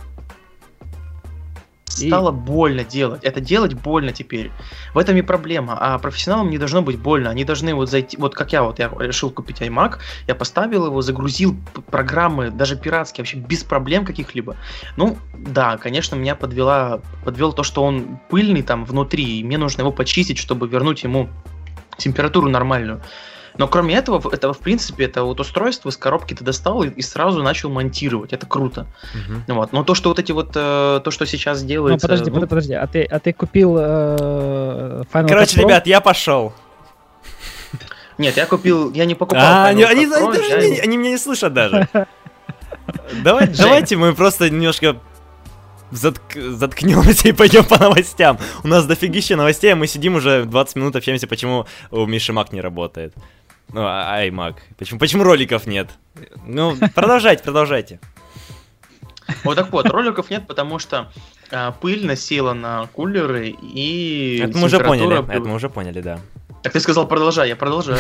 И- 2.00 2.08
Стало 2.08 2.32
больно 2.32 2.84
делать. 2.84 3.24
Это 3.24 3.40
делать 3.40 3.74
больно 3.74 4.12
теперь. 4.12 4.52
В 4.94 4.98
этом 4.98 5.16
и 5.18 5.22
проблема. 5.22 5.78
А 5.80 5.98
профессионалам 6.00 6.50
не 6.50 6.58
должно 6.58 6.82
быть 6.82 7.00
больно. 7.00 7.30
Они 7.30 7.44
должны 7.44 7.74
вот 7.74 7.90
зайти. 7.90 8.18
Вот 8.18 8.36
как 8.36 8.54
я 8.54 8.64
вот 8.64 8.80
я 8.80 8.92
решил 9.00 9.30
купить 9.30 9.62
iMac, 9.62 9.98
я 10.28 10.36
поставил 10.36 10.86
его, 10.86 11.02
загрузил 11.02 11.56
программы, 11.92 12.50
даже 12.50 12.76
пиратские, 12.76 13.24
вообще 13.24 13.38
без 13.38 13.64
проблем 13.64 14.06
каких-либо. 14.06 14.56
Ну, 14.98 15.18
да, 15.38 15.78
конечно, 15.78 16.16
меня 16.16 16.36
подвела, 16.36 17.02
подвел 17.24 17.54
то, 17.54 17.64
что 17.64 17.84
он 17.84 18.20
пыльный 18.30 18.62
там 18.64 18.86
внутри, 18.86 19.40
и 19.40 19.44
мне 19.44 19.58
нужно 19.58 19.82
его 19.82 19.92
почистить, 19.92 20.38
чтобы 20.38 20.68
вернуть 20.68 21.04
ему 21.04 21.30
температуру 21.98 22.50
нормальную. 22.50 23.02
Но 23.58 23.68
кроме 23.68 23.96
этого, 23.96 24.22
этого 24.34 24.54
в 24.54 24.60
принципе, 24.60 25.06
это 25.06 25.24
вот 25.24 25.40
устройство 25.40 25.90
из 25.90 25.98
коробки 25.98 26.34
ты 26.34 26.44
достал 26.44 26.84
и, 26.84 26.90
и 26.90 27.02
сразу 27.02 27.44
начал 27.44 27.70
монтировать. 27.70 28.34
Это 28.34 28.46
круто. 28.48 28.88
Мгм. 29.14 29.44
Вот. 29.56 29.74
Но 29.74 29.84
то, 29.84 29.94
что 29.96 30.10
вот 30.10 30.20
эти 30.20 30.32
вот, 30.32 30.52
э, 30.56 31.02
то, 31.04 31.12
что 31.12 31.26
сейчас 31.26 31.62
Ну, 31.62 31.68
делается... 31.68 32.08
подожди, 32.08 32.32
ну, 32.32 32.42
подожди, 32.42 32.74
а 32.74 32.88
ты, 32.88 33.04
а 33.04 33.20
ты 33.20 33.32
купил 33.34 33.76
э, 33.80 35.04
Final 35.14 35.28
Короче, 35.28 35.56
Cut 35.58 35.60
Pro? 35.60 35.66
ребят, 35.66 35.88
я 35.88 36.02
пошел. 36.02 36.54
Нет, 38.18 38.38
я 38.38 38.46
купил, 38.46 38.92
я 38.94 39.06
не 39.06 39.16
покупал. 39.16 39.44
А, 39.44 39.68
Final 39.68 39.70
они, 39.72 39.84
они- 39.84 40.06
Cut 40.06 40.16
они 40.18 40.28
Pro, 40.28 40.34
даже 40.34 40.50
я 40.50 40.70
не- 40.70 40.80
они 40.80 40.98
меня 40.98 41.10
не 41.12 41.18
слышат 41.18 41.54
даже. 41.54 41.88
Давай-. 43.24 43.48
Давайте 43.48 43.96
мы 43.98 44.14
просто 44.14 44.50
немножко 44.50 44.98
затк... 45.92 46.36
заткнемся 46.36 47.30
и 47.30 47.32
пойдем 47.32 47.66
по 47.66 47.78
новостям. 47.78 48.38
У 48.64 48.68
нас 48.68 48.86
дофигища 48.86 49.36
новостей, 49.36 49.74
а 49.74 49.76
мы 49.76 49.88
сидим 49.88 50.16
уже 50.16 50.46
20 50.46 50.76
минут 50.76 50.96
общаемся, 50.96 51.28
почему 51.28 51.66
у 51.92 52.06
Миши 52.06 52.34
Мак 52.34 52.52
не 52.52 52.62
работает. 52.62 53.14
Ну, 53.72 53.82
а- 53.82 54.14
ай, 54.14 54.30
Мак. 54.32 54.62
Почему, 54.78 55.00
почему 55.00 55.24
роликов 55.24 55.66
нет? 55.66 55.90
Ну, 56.46 56.76
продолжайте, 56.96 57.44
продолжайте. 57.44 58.00
Вот 59.44 59.56
так 59.56 59.72
вот, 59.72 59.88
роликов 59.88 60.30
нет, 60.30 60.46
потому 60.48 60.80
что 60.80 61.12
а, 61.52 61.72
пыль 61.72 62.06
насела 62.06 62.54
на 62.54 62.88
кулеры 62.88 63.50
и 63.50 64.40
Это 64.44 64.58
мы 64.58 64.66
уже 64.66 64.80
поняли, 64.80 65.24
это 65.32 65.48
мы 65.48 65.56
уже 65.56 65.70
поняли, 65.70 66.02
да. 66.02 66.20
Так 66.62 66.74
ты 66.74 66.80
сказал 66.80 67.08
продолжай, 67.08 67.50
я 67.50 67.56
продолжаю. 67.56 68.00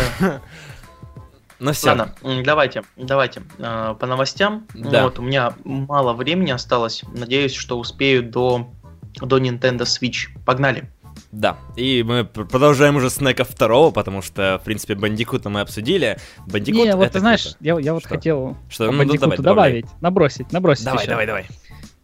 Ну 1.59 1.71
все. 1.71 1.89
Ладно, 1.89 2.13
давайте, 2.43 2.83
давайте 2.97 3.41
а, 3.59 3.93
по 3.93 4.05
новостям. 4.05 4.67
Да. 4.73 5.05
Вот 5.05 5.19
у 5.19 5.21
меня 5.21 5.53
мало 5.63 6.13
времени 6.13 6.51
осталось. 6.51 7.03
Надеюсь, 7.13 7.53
что 7.53 7.79
успею 7.79 8.23
до 8.23 8.69
до 9.15 9.37
Nintendo 9.37 9.81
Switch. 9.81 10.27
Погнали. 10.45 10.91
Да, 11.35 11.57
и 11.75 12.03
мы 12.03 12.25
пр- 12.25 12.45
продолжаем 12.45 12.95
уже 12.95 13.09
с 13.09 13.19
Нека 13.19 13.43
второго, 13.43 13.89
потому 13.89 14.21
что, 14.21 14.59
в 14.61 14.65
принципе, 14.65 14.93
Бандикута 14.93 15.49
мы 15.49 15.61
обсудили. 15.61 16.19
Бандикут 16.45 16.83
Не, 16.85 16.95
вот 16.95 17.05
это 17.05 17.13
ты 17.13 17.19
знаешь, 17.21 17.41
круто. 17.43 17.57
я, 17.61 17.79
я 17.79 17.93
вот 17.95 18.01
Что? 18.01 18.09
хотел 18.09 18.57
Что? 18.69 18.85
по 18.85 18.91
Ну, 18.91 18.97
Бандикуту 18.99 19.21
давай, 19.21 19.37
добавляй. 19.37 19.81
добавить, 19.81 20.01
набросить, 20.01 20.51
набросить 20.51 20.85
Давай, 20.85 20.99
еще. 21.05 21.09
давай, 21.09 21.25
давай. 21.25 21.45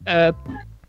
Э, 0.05 0.33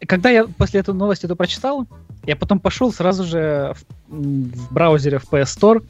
Когда 0.07 0.31
я 0.31 0.46
после 0.46 0.81
этой 0.81 0.94
новости 0.94 1.26
эту 1.26 1.37
прочитал, 1.37 1.87
я 2.24 2.35
потом 2.35 2.61
пошел 2.61 2.90
сразу 2.92 3.24
же 3.24 3.74
в, 4.09 4.16
в 4.16 4.72
браузере 4.72 5.18
в 5.18 5.31
PS 5.31 5.59
Store 5.59 5.85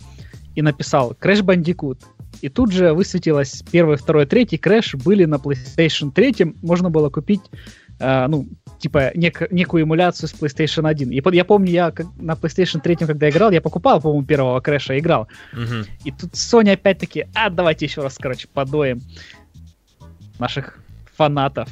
и 0.56 0.62
написал 0.62 1.12
Crash 1.12 1.42
Bandicoot. 1.42 1.98
И 2.42 2.48
тут 2.48 2.72
же 2.72 2.92
высветилось 2.94 3.62
первый, 3.70 3.96
второй, 3.96 4.26
третий 4.26 4.56
Crash 4.56 4.96
были 5.00 5.24
на 5.24 5.36
PlayStation 5.36 6.10
3. 6.10 6.56
Можно 6.62 6.90
было 6.90 7.10
купить, 7.10 7.42
э, 8.00 8.26
ну, 8.26 8.48
типа, 8.80 9.12
нек- 9.14 9.48
некую 9.50 9.84
эмуляцию 9.84 10.28
с 10.28 10.34
PlayStation 10.34 10.88
1. 10.88 11.10
И 11.12 11.22
я 11.36 11.44
помню, 11.44 11.70
я 11.70 11.92
на 12.18 12.32
PlayStation 12.32 12.80
3, 12.80 12.96
когда 12.96 13.28
играл, 13.28 13.50
я 13.50 13.60
покупал, 13.60 14.00
по-моему, 14.00 14.24
первого 14.24 14.60
Crash 14.60 14.98
играл. 14.98 15.28
Мгм. 15.52 15.86
И 16.04 16.10
тут 16.10 16.32
Sony 16.32 16.72
опять-таки, 16.72 17.26
а, 17.34 17.50
давайте 17.50 17.84
еще 17.86 18.02
раз, 18.02 18.16
короче, 18.18 18.48
подоем 18.48 19.00
наших 20.38 20.78
фанатов. 21.16 21.68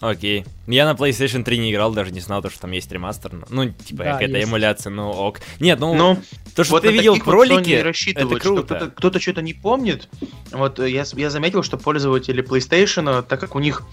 Окей. 0.00 0.44
Я 0.66 0.84
на 0.84 0.94
PlayStation 0.96 1.42
3 1.42 1.58
не 1.58 1.72
играл, 1.72 1.92
даже 1.92 2.12
не 2.12 2.20
знал, 2.20 2.42
то, 2.42 2.50
что 2.50 2.60
там 2.60 2.72
есть 2.72 2.92
ремастер. 2.92 3.32
Ну, 3.48 3.70
типа, 3.70 4.04
Да, 4.04 4.12
какая-то 4.12 4.36
есть. 4.36 4.48
эмуляция, 4.48 4.90
ну 4.90 5.08
ок. 5.10 5.40
Нет, 5.58 5.80
ну, 5.80 5.94
Ну, 5.94 6.18
то, 6.54 6.64
что 6.64 6.74
вот 6.74 6.82
ты 6.82 6.92
видел 6.92 7.14
в 7.14 7.24
вот 7.24 7.32
ролике, 7.32 7.70
и 7.80 8.10
это 8.12 8.26
круто. 8.38 8.62
кто-то, 8.62 8.90
кто-то 8.90 9.20
что-то 9.20 9.40
не 9.40 9.54
помнит. 9.54 10.08
Вот 10.52 10.78
э, 10.80 10.90
я, 10.90 11.04
я 11.14 11.30
заметил, 11.30 11.62
что 11.62 11.78
пользователи 11.78 12.44
PlayStation, 12.44 13.22
так 13.22 13.40
как 13.40 13.54
у 13.54 13.58
них 13.58 13.84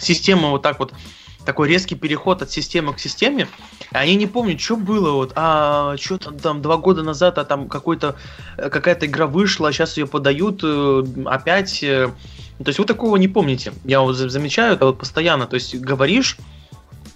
система 0.00 0.50
вот 0.50 0.62
так 0.62 0.80
вот 0.80 0.92
такой 1.44 1.68
резкий 1.68 1.94
переход 1.94 2.42
от 2.42 2.50
системы 2.50 2.94
к 2.94 2.98
системе, 2.98 3.48
они 3.90 4.14
не 4.16 4.26
помнят, 4.26 4.60
что 4.60 4.76
было 4.76 5.10
вот, 5.12 5.32
а 5.34 5.96
что 5.98 6.18
там, 6.18 6.38
там 6.38 6.62
два 6.62 6.76
года 6.76 7.02
назад, 7.02 7.38
а 7.38 7.44
там 7.44 7.68
какой-то 7.68 8.16
э, 8.56 8.68
какая-то 8.68 9.06
игра 9.06 9.26
вышла, 9.26 9.68
а 9.68 9.72
сейчас 9.72 9.96
ее 9.96 10.06
подают 10.06 10.60
э, 10.62 11.04
опять. 11.26 11.82
э. 11.82 12.10
То 12.58 12.68
есть 12.68 12.78
вы 12.78 12.84
такого 12.84 13.16
не 13.16 13.28
помните. 13.28 13.72
Я 13.84 14.00
вот 14.02 14.14
за- 14.14 14.28
замечаю 14.28 14.74
это 14.74 14.86
вот 14.86 14.98
постоянно. 14.98 15.46
То 15.46 15.54
есть 15.54 15.74
говоришь, 15.74 16.36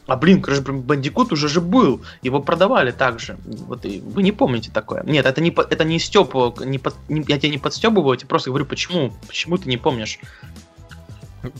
а 0.07 0.17
блин, 0.17 0.41
Crash 0.41 0.65
Bandicoot 0.65 1.33
уже 1.33 1.49
же 1.49 1.61
был, 1.61 2.01
его 2.23 2.41
продавали 2.41 2.91
также. 2.91 3.37
Вот 3.45 3.85
и 3.85 4.01
вы 4.01 4.23
не 4.23 4.33
помните 4.33 4.71
такое. 4.73 5.03
Нет, 5.05 5.27
это 5.27 5.41
не 5.41 5.51
это 5.51 5.85
не 5.85 5.99
стёб, 5.99 6.61
не 6.65 6.79
под- 6.79 6.97
не- 7.09 7.25
я 7.29 7.39
тебя 7.39 7.51
не 7.51 7.59
подстебываю, 7.59 8.15
я 8.15 8.19
тебе 8.19 8.29
просто 8.29 8.51
говорю, 8.51 8.67
почему, 8.67 9.13
почему 9.27 9.57
ты 9.59 9.69
не 9.69 9.77
помнишь. 9.77 10.19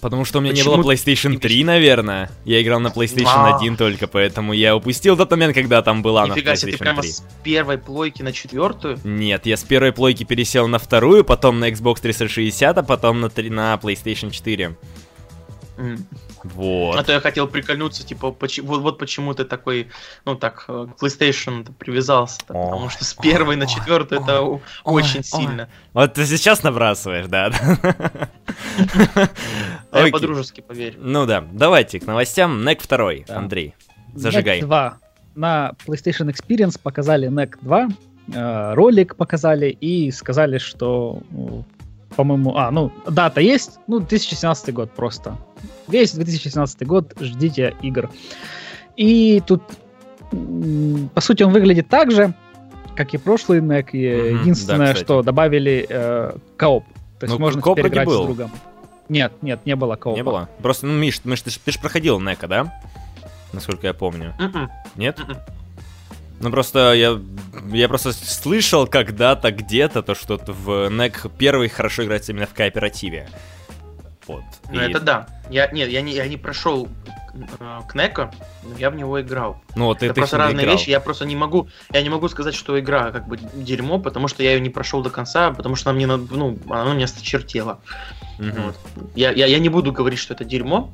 Потому 0.01 0.25
что 0.25 0.39
у 0.39 0.41
меня 0.43 0.53
не 0.53 0.61
Почему 0.61 0.77
было 0.77 0.93
PlayStation 0.93 1.35
ты 1.35 1.41
3, 1.49 1.65
наверное. 1.65 2.31
Я 2.45 2.63
играл 2.63 2.81
на 2.81 2.89
PlayStation 2.89 3.25
А. 3.27 3.57
1 3.57 3.77
только, 3.77 4.07
поэтому 4.07 4.53
я 4.53 4.77
упустил 4.77 5.17
тот 5.17 5.31
момент, 5.31 5.55
когда 5.55 5.83
там 5.83 6.03
была 6.03 6.27
Нифига 6.29 6.51
на 6.53 6.57
себе, 6.57 6.73
ты 6.73 6.77
PlayStation 6.77 6.81
прямо 6.81 7.03
3. 7.03 7.11
с 7.11 7.25
первой 7.43 7.79
плойки 7.79 8.23
на 8.23 8.33
четвертую. 8.33 8.99
Нет, 9.05 9.47
я 9.47 9.57
с 9.57 9.65
первой 9.65 9.93
плойки 9.93 10.25
пересел 10.25 10.69
на 10.69 10.79
вторую, 10.79 11.25
потом 11.25 11.61
на 11.61 11.71
Xbox 11.71 12.01
360, 12.01 12.79
а 12.79 12.83
потом 12.83 13.21
на, 13.21 13.29
три- 13.31 13.51
на 13.51 13.75
PlayStation 13.83 14.31
4. 14.31 14.77
М. 15.79 16.07
Вот. 16.55 16.99
А 16.99 17.03
то 17.03 17.13
я 17.13 17.21
хотел 17.21 17.47
прикольнуться, 17.49 18.07
типа, 18.07 18.31
поч- 18.33 18.63
вот, 18.63 18.81
вот 18.83 18.99
почему 18.99 19.35
ты 19.35 19.45
такой, 19.45 19.89
ну 20.25 20.35
так, 20.35 20.65
э, 20.69 20.87
к 20.97 21.03
PlayStation 21.03 21.73
привязался, 21.79 22.41
потому 22.47 22.85
Ой, 22.85 22.91
что 22.91 23.05
с 23.05 23.15
первой 23.15 23.57
на 23.57 23.65
ой, 23.65 23.71
четвертую 23.71 24.23
это 24.23 24.41
ой, 24.43 24.61
о- 24.85 24.93
очень 24.93 25.19
ой. 25.19 25.25
сильно. 25.25 25.69
Вот 25.93 26.15
ты 26.15 26.27
сейчас 26.27 26.63
набрасываешь, 26.63 27.27
да? 27.27 27.51
А 29.91 30.07
я 30.07 30.13
по-дружески, 30.13 30.61
поверь. 30.61 30.97
Ну 30.99 31.27
да, 31.27 31.45
давайте 31.53 32.01
к 32.01 32.07
новостям. 32.07 32.67
NEC 32.67 32.87
2, 32.89 33.25
Да. 33.27 33.39
Андрей, 33.39 33.75
зажигай. 34.15 34.61
NEC 34.61 34.65
2. 34.67 34.99
На 35.35 35.73
PlayStation 35.87 36.33
Experience 36.33 36.79
показали 36.83 37.29
NEC 37.29 37.55
2, 37.63 37.89
э, 38.35 38.75
ролик 38.75 39.17
показали 39.17 39.69
и 39.71 40.11
сказали, 40.11 40.59
что, 40.59 41.23
ну, 41.31 41.65
по-моему, 42.17 42.57
а, 42.57 42.71
ну, 42.71 42.91
дата 43.09 43.41
есть, 43.41 43.79
ну, 43.87 43.99
2017 44.01 44.73
год 44.75 44.91
просто. 44.91 45.37
Весь 45.89 46.13
2017 46.13 46.87
год 46.87 47.13
ждите 47.21 47.75
игр. 47.83 48.11
И 48.97 49.43
тут, 49.47 49.63
по 51.15 51.21
сути, 51.21 51.43
он 51.43 51.53
выглядит 51.53 51.89
так 51.89 52.11
же, 52.11 52.35
как 52.97 53.15
и 53.15 53.19
прошлый 53.19 53.61
NEC. 53.61 53.91
и 53.93 54.33
Мгм, 54.33 54.41
Единственное, 54.41 54.79
да, 54.79 54.93
кстати. 54.95 55.05
что 55.05 55.23
добавили 55.23 55.87
э, 55.89 56.33
кооп. 56.57 56.85
То 57.21 57.27
есть 57.27 57.35
Ну, 57.35 57.39
можно 57.41 57.61
теперь 57.63 57.89
играть 57.89 58.07
был. 58.09 58.23
с 58.23 58.27
другом. 58.27 58.51
Нет, 59.09 59.33
нет, 59.43 59.61
не 59.67 59.77
было 59.77 59.97
коопа. 59.97 60.17
Не 60.17 60.25
было? 60.25 60.49
Просто, 60.63 60.87
ну, 60.87 60.95
Миш, 60.99 61.21
Миш, 61.25 61.43
ты, 61.43 61.51
ж- 61.51 61.59
ты 61.65 61.71
ж 61.73 61.79
проходил 61.81 62.19
NEC, 62.21 62.47
да? 62.49 62.73
Насколько 63.53 63.87
я 63.87 63.95
помню. 63.95 64.35
М-м, 64.39 64.69
Нет? 64.97 65.19
м-м. 65.21 65.37
Ну 66.41 66.51
просто 66.51 66.93
я, 66.95 67.21
я 67.73 67.89
просто 67.89 68.13
слышал 68.13 68.87
когда-то 68.87 69.51
где-то 69.51 70.03
то, 70.03 70.15
что 70.15 70.39
в 70.47 70.91
NEC 70.91 71.31
первый 71.39 71.69
хорошо 71.69 72.05
играется 72.05 72.33
именно 72.33 72.47
в 72.47 72.55
кооперативе. 72.55 73.29
Вот. 74.27 74.45
Ну 74.71 74.81
И- 74.81 74.85
это 74.91 75.01
да. 75.01 75.27
Я, 75.51 75.69
нет, 75.71 75.89
я 75.89 76.03
не, 76.03 76.13
я 76.13 76.27
не 76.27 76.37
прошел 76.37 76.89
э, 77.35 77.81
Кнека, 77.89 78.33
но 78.65 78.77
я 78.77 78.91
в 78.91 78.97
него 78.97 79.21
играл. 79.21 79.63
ну 79.77 79.87
вот 79.87 80.03
это 80.03 80.13
ты 80.13 80.21
просто 80.21 80.37
разные 80.37 80.65
играл. 80.65 80.77
вещи. 80.77 80.91
Я 80.91 81.01
просто 81.01 81.25
не 81.25 81.37
могу, 81.37 81.69
я 81.93 82.03
не 82.03 82.11
могу 82.11 82.29
сказать, 82.29 82.55
что 82.55 82.79
игра 82.79 83.13
как 83.13 83.29
бы 83.29 83.39
дерьмо, 83.55 83.99
потому 83.99 84.29
что 84.29 84.43
я 84.43 84.55
ее 84.55 84.61
не 84.61 84.71
прошел 84.71 85.03
до 85.03 85.11
конца, 85.11 85.53
потому 85.53 85.77
что 85.77 85.91
она 85.91 85.97
мне, 85.97 86.07
ну, 86.07 86.59
она 86.69 86.95
мне 86.95 87.05
осточертела. 87.05 87.81
Мгм. 88.39 88.63
Вот. 88.63 88.77
Я, 89.15 89.31
я, 89.31 89.47
я 89.47 89.59
не 89.59 89.69
буду 89.69 89.93
говорить, 89.93 90.19
что 90.19 90.35
это 90.35 90.45
дерьмо. 90.45 90.93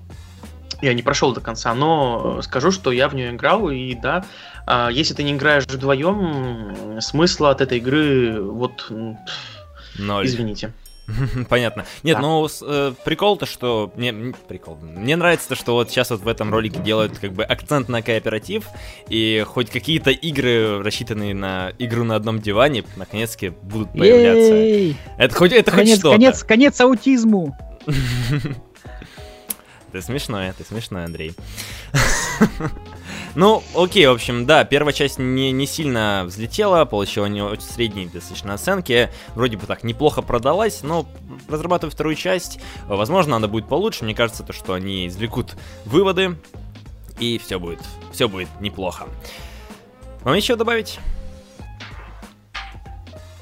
Я 0.82 0.94
не 0.94 1.02
прошел 1.02 1.32
до 1.32 1.40
конца, 1.40 1.74
но 1.74 2.42
скажу, 2.42 2.70
что 2.72 2.90
я 2.92 3.08
в 3.08 3.14
нее 3.14 3.30
играл, 3.30 3.70
и 3.70 3.94
да, 3.94 4.24
а, 4.66 4.88
если 4.90 5.14
ты 5.14 5.22
не 5.22 5.32
играешь 5.32 5.64
вдвоем, 5.66 7.00
смысла 7.00 7.50
от 7.50 7.60
этой 7.60 7.78
игры, 7.78 8.42
вот, 8.42 8.90
Ноль. 9.98 10.26
извините. 10.26 10.72
Понятно. 11.48 11.84
Нет, 12.04 12.16
Да. 12.16 12.22
ну 12.22 12.48
э, 12.62 12.92
прикол-то, 13.04 13.44
что... 13.44 13.92
Мне, 13.96 14.12
прикол. 14.48 14.76
Мне 14.80 15.16
нравится 15.16 15.48
то, 15.48 15.54
что 15.56 15.74
вот 15.74 15.90
сейчас 15.90 16.10
вот 16.10 16.20
в 16.20 16.28
этом 16.28 16.52
ролике 16.52 16.80
делают 16.80 17.18
как 17.18 17.32
бы 17.32 17.42
акцент 17.44 17.88
на 17.88 18.02
кооператив, 18.02 18.64
и 19.08 19.44
хоть 19.46 19.68
какие-то 19.70 20.10
игры, 20.10 20.82
рассчитанные 20.82 21.34
на 21.34 21.72
игру 21.78 22.04
на 22.04 22.14
одном 22.16 22.40
диване, 22.40 22.84
наконец-таки 22.96 23.48
будут 23.50 23.92
появляться. 23.92 24.54
Ей! 24.54 24.96
Это 25.18 25.34
хоть, 25.34 25.52
это 25.52 25.70
хоть 25.70 25.80
Конец, 25.80 25.98
что-то. 25.98 26.14
конец, 26.16 26.44
конец 26.44 26.80
аутизму! 26.80 27.56
Ты 29.92 30.00
смешной, 30.00 30.52
ты 30.52 30.64
смешной, 30.64 31.04
Андрей. 31.04 31.34
Ну, 33.34 33.62
окей, 33.74 34.06
в 34.06 34.10
общем, 34.10 34.44
да, 34.44 34.64
первая 34.64 34.92
часть 34.92 35.18
не, 35.18 35.52
не 35.52 35.66
сильно 35.66 36.24
взлетела, 36.26 36.84
получила 36.84 37.24
не 37.24 37.40
очень 37.40 37.62
средние 37.62 38.06
достаточно 38.06 38.52
оценки, 38.52 39.10
вроде 39.34 39.56
бы 39.56 39.66
так 39.66 39.84
неплохо 39.84 40.20
продалась, 40.20 40.82
но 40.82 41.06
разрабатывая 41.48 41.90
вторую 41.90 42.14
часть, 42.14 42.60
возможно, 42.86 43.36
она 43.36 43.48
будет 43.48 43.68
получше, 43.68 44.04
мне 44.04 44.14
кажется, 44.14 44.42
то, 44.42 44.52
что 44.52 44.74
они 44.74 45.06
извлекут 45.06 45.56
выводы, 45.86 46.36
и 47.20 47.38
все 47.38 47.58
будет, 47.58 47.80
все 48.12 48.28
будет 48.28 48.48
неплохо. 48.60 49.06
Вам 50.24 50.34
еще 50.34 50.54
добавить? 50.54 50.98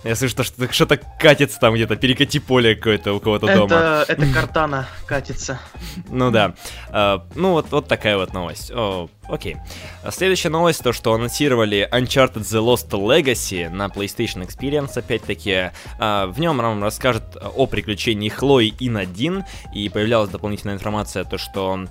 Я 0.02 0.16
слышу, 0.16 0.32
что 0.32 0.44
что-то, 0.44 0.72
что-то 0.72 0.96
катится 0.96 1.60
там 1.60 1.74
где-то, 1.74 1.96
перекати 1.96 2.38
поле 2.38 2.74
какое-то 2.74 3.12
у 3.12 3.20
кого-то 3.20 3.46
дома. 3.46 3.66
Это, 3.66 4.04
это 4.08 4.26
картана 4.32 4.88
катится. 5.06 5.60
Ну 6.08 6.30
да. 6.30 6.54
А, 6.88 7.26
ну 7.34 7.52
вот, 7.52 7.70
вот 7.70 7.86
такая 7.86 8.16
вот 8.16 8.32
новость. 8.32 8.70
О, 8.70 9.10
окей. 9.28 9.56
А 10.02 10.10
Следующая 10.10 10.48
новость, 10.48 10.82
то 10.82 10.94
что 10.94 11.12
анонсировали 11.12 11.86
Uncharted 11.92 12.42
The 12.42 12.64
Lost 12.64 12.88
Legacy 12.90 13.68
на 13.68 13.88
PlayStation 13.88 14.46
Experience, 14.46 14.98
опять-таки. 14.98 15.70
А, 15.98 16.28
в 16.28 16.40
нем 16.40 16.56
нам 16.56 16.82
расскажет 16.82 17.36
о 17.36 17.66
приключении 17.66 18.30
Хлои 18.30 18.68
и 18.68 18.88
Надин, 18.88 19.44
и 19.74 19.90
появлялась 19.90 20.30
дополнительная 20.30 20.76
информация, 20.76 21.24
то 21.24 21.36
что 21.36 21.86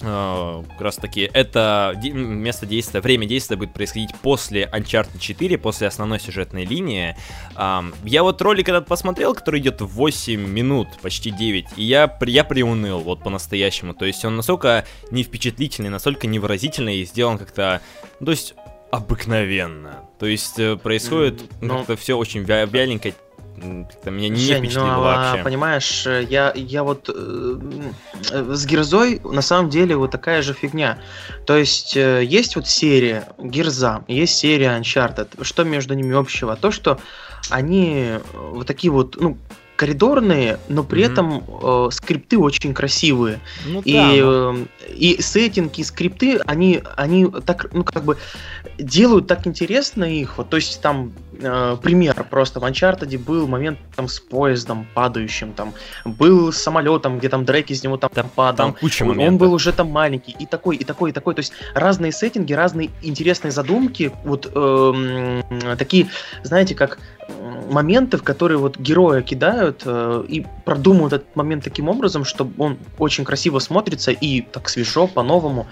как 0.00 0.80
раз 0.80 0.96
таки 0.96 1.30
это 1.32 1.94
место 2.02 2.66
действия, 2.66 3.00
время 3.00 3.26
действия 3.26 3.56
будет 3.56 3.72
происходить 3.72 4.14
после 4.22 4.68
Uncharted 4.72 5.18
4, 5.18 5.56
после 5.58 5.86
основной 5.86 6.20
сюжетной 6.20 6.64
линии. 6.64 7.16
Я 8.04 8.22
вот 8.22 8.42
ролик 8.42 8.68
этот 8.68 8.86
посмотрел, 8.86 9.34
который 9.34 9.60
идет 9.60 9.80
8 9.80 10.40
минут, 10.40 10.88
почти 11.00 11.30
9, 11.30 11.66
и 11.76 11.84
я, 11.84 12.18
я 12.26 12.44
приуныл 12.44 13.00
вот 13.00 13.22
по-настоящему. 13.22 13.94
То 13.94 14.04
есть 14.04 14.24
он 14.24 14.36
настолько 14.36 14.84
не 15.10 15.22
впечатлительный, 15.22 15.90
настолько 15.90 16.26
невыразительный 16.26 16.98
и 16.98 17.04
сделан 17.04 17.38
как-то... 17.38 17.80
То 18.24 18.30
есть 18.30 18.54
обыкновенно. 18.94 20.08
То 20.18 20.26
есть 20.26 20.58
э, 20.58 20.76
происходит 20.76 21.40
mm, 21.40 21.48
ну, 21.62 21.78
как-то 21.78 21.96
все 21.96 22.16
очень 22.16 22.42
вяленько, 22.42 23.12
как-то 23.60 24.10
меня 24.10 24.28
не 24.28 24.36
Жень, 24.36 24.58
впечатлило 24.58 24.86
ну, 24.86 25.04
а, 25.04 25.30
вообще. 25.30 25.44
Понимаешь, 25.44 26.06
э, 26.06 26.26
я, 26.28 26.52
я 26.54 26.82
вот 26.82 27.08
э, 27.08 27.58
с 28.30 28.66
Герзой 28.66 29.20
на 29.24 29.42
самом 29.42 29.70
деле 29.70 29.96
вот 29.96 30.10
такая 30.10 30.42
же 30.42 30.54
фигня. 30.54 30.98
То 31.46 31.56
есть 31.56 31.96
э, 31.96 32.24
есть 32.24 32.56
вот 32.56 32.66
серия 32.66 33.28
Герза, 33.38 34.04
есть 34.08 34.36
серия 34.36 34.78
Uncharted. 34.78 35.42
Что 35.42 35.64
между 35.64 35.94
ними 35.94 36.14
общего? 36.14 36.56
То, 36.56 36.70
что 36.70 36.98
они 37.50 38.04
э, 38.06 38.20
вот 38.32 38.66
такие 38.66 38.90
вот, 38.90 39.16
ну, 39.20 39.38
коридорные, 39.76 40.58
но 40.68 40.84
при 40.84 41.02
mm-hmm. 41.02 41.12
этом 41.12 41.44
э, 41.62 41.90
скрипты 41.90 42.38
очень 42.38 42.74
красивые. 42.74 43.40
Ну, 43.66 43.80
и, 43.84 43.92
да, 43.92 44.10
э, 44.12 44.66
и 44.94 45.20
сеттинги, 45.20 45.80
и 45.80 45.84
скрипты, 45.84 46.38
они, 46.46 46.82
они 46.96 47.26
так, 47.44 47.72
ну, 47.72 47.82
как 47.82 48.04
бы 48.04 48.16
делают 48.78 49.26
так 49.26 49.46
интересно 49.46 50.04
их. 50.04 50.38
Вот, 50.38 50.48
то 50.48 50.56
есть 50.56 50.80
там 50.80 51.12
э, 51.40 51.76
пример 51.82 52.24
просто 52.30 52.60
в 52.60 52.64
Uncharted 52.64 53.16
был 53.18 53.46
момент 53.46 53.78
там 53.96 54.08
с 54.08 54.20
поездом 54.20 54.86
падающим, 54.94 55.52
там 55.52 55.74
был 56.04 56.52
с 56.52 56.58
самолетом, 56.58 57.18
где 57.18 57.28
там 57.28 57.44
Дрейк 57.44 57.70
из 57.70 57.82
него 57.84 57.96
там, 57.96 58.10
там 58.10 58.28
падал. 58.34 58.66
Там 58.66 58.74
куча 58.74 59.04
моментов. 59.04 59.32
Он 59.32 59.38
был 59.38 59.54
уже 59.54 59.72
там 59.72 59.90
маленький, 59.90 60.34
и 60.38 60.46
такой, 60.46 60.76
и 60.76 60.84
такой, 60.84 61.10
и 61.10 61.12
такой. 61.12 61.34
То 61.34 61.40
есть 61.40 61.52
разные 61.74 62.12
сеттинги, 62.12 62.52
разные 62.52 62.90
интересные 63.02 63.50
задумки, 63.50 64.12
вот 64.24 64.50
э, 64.54 65.42
такие, 65.78 66.08
знаете, 66.42 66.74
как 66.74 66.98
моменты, 67.70 68.16
в 68.16 68.22
которые 68.22 68.58
вот 68.58 68.78
героя 68.78 69.22
кидают 69.22 69.82
э, 69.84 70.24
и 70.28 70.46
продумывают 70.64 71.12
этот 71.14 71.36
момент 71.36 71.64
таким 71.64 71.88
образом, 71.88 72.24
чтобы 72.24 72.52
он 72.62 72.78
очень 72.98 73.24
красиво 73.24 73.58
смотрится 73.58 74.10
и 74.10 74.42
так 74.42 74.68
свежо, 74.68 75.06
по-новому. 75.06 75.66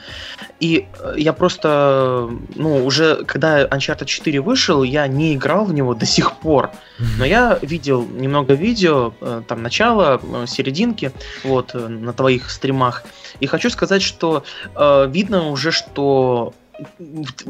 И 0.61 0.87
э, 1.01 1.15
я 1.19 1.33
просто, 1.33 2.31
ну, 2.55 2.85
уже 2.85 3.25
когда 3.25 3.65
Uncharted 3.65 4.07
4 4.07 4.41
вышел, 4.41 4.83
я 4.83 5.07
не 5.07 5.35
играл 5.35 5.52
в 5.61 5.73
него 5.73 5.95
до 5.95 6.07
сих 6.07 6.33
пор. 6.39 6.71
Но 7.19 7.25
я 7.25 7.59
видел 7.63 8.05
немного 8.07 8.55
видео, 8.55 9.13
э, 9.21 9.43
там, 9.47 9.63
начало, 9.63 10.21
э, 10.23 10.47
серединки, 10.47 11.13
вот, 11.45 11.75
э, 11.75 11.89
на 11.89 12.13
твоих 12.13 12.51
стримах. 12.51 13.05
И 13.41 13.47
хочу 13.47 13.71
сказать, 13.71 14.03
что 14.03 14.45
э, 14.75 15.09
видно 15.11 15.51
уже, 15.51 15.73
что 15.73 16.55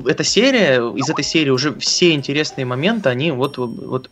эта 0.06 0.24
серия, 0.24 0.76
из 0.96 1.08
этой 1.08 1.24
серии 1.24 1.50
уже 1.50 1.74
все 1.78 2.12
интересные 2.12 2.64
моменты, 2.64 3.08
они 3.08 3.32
вот, 3.32 3.58
вот 3.58 4.10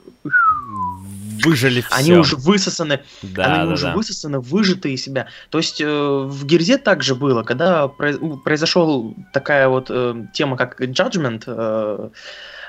выжили 1.45 1.81
все. 1.81 1.95
Они 1.95 2.13
уже 2.13 2.37
высосаны, 2.37 3.01
да, 3.23 3.45
они 3.45 3.69
да, 3.69 3.75
уже 3.75 3.87
да. 3.87 3.95
высосаны, 3.95 4.41
выжаты 4.41 4.93
из 4.93 5.03
себя. 5.03 5.27
То 5.51 5.59
есть 5.59 5.81
э, 5.81 5.87
в 5.87 6.45
Герзе 6.47 6.79
также 6.79 7.15
было, 7.15 7.43
когда 7.43 7.89
произошел 7.89 9.15
такая 9.33 9.69
вот 9.69 9.87
э, 9.91 10.27
тема, 10.33 10.57
как 10.57 10.81
Judgment, 10.81 11.45
э, 11.47 12.11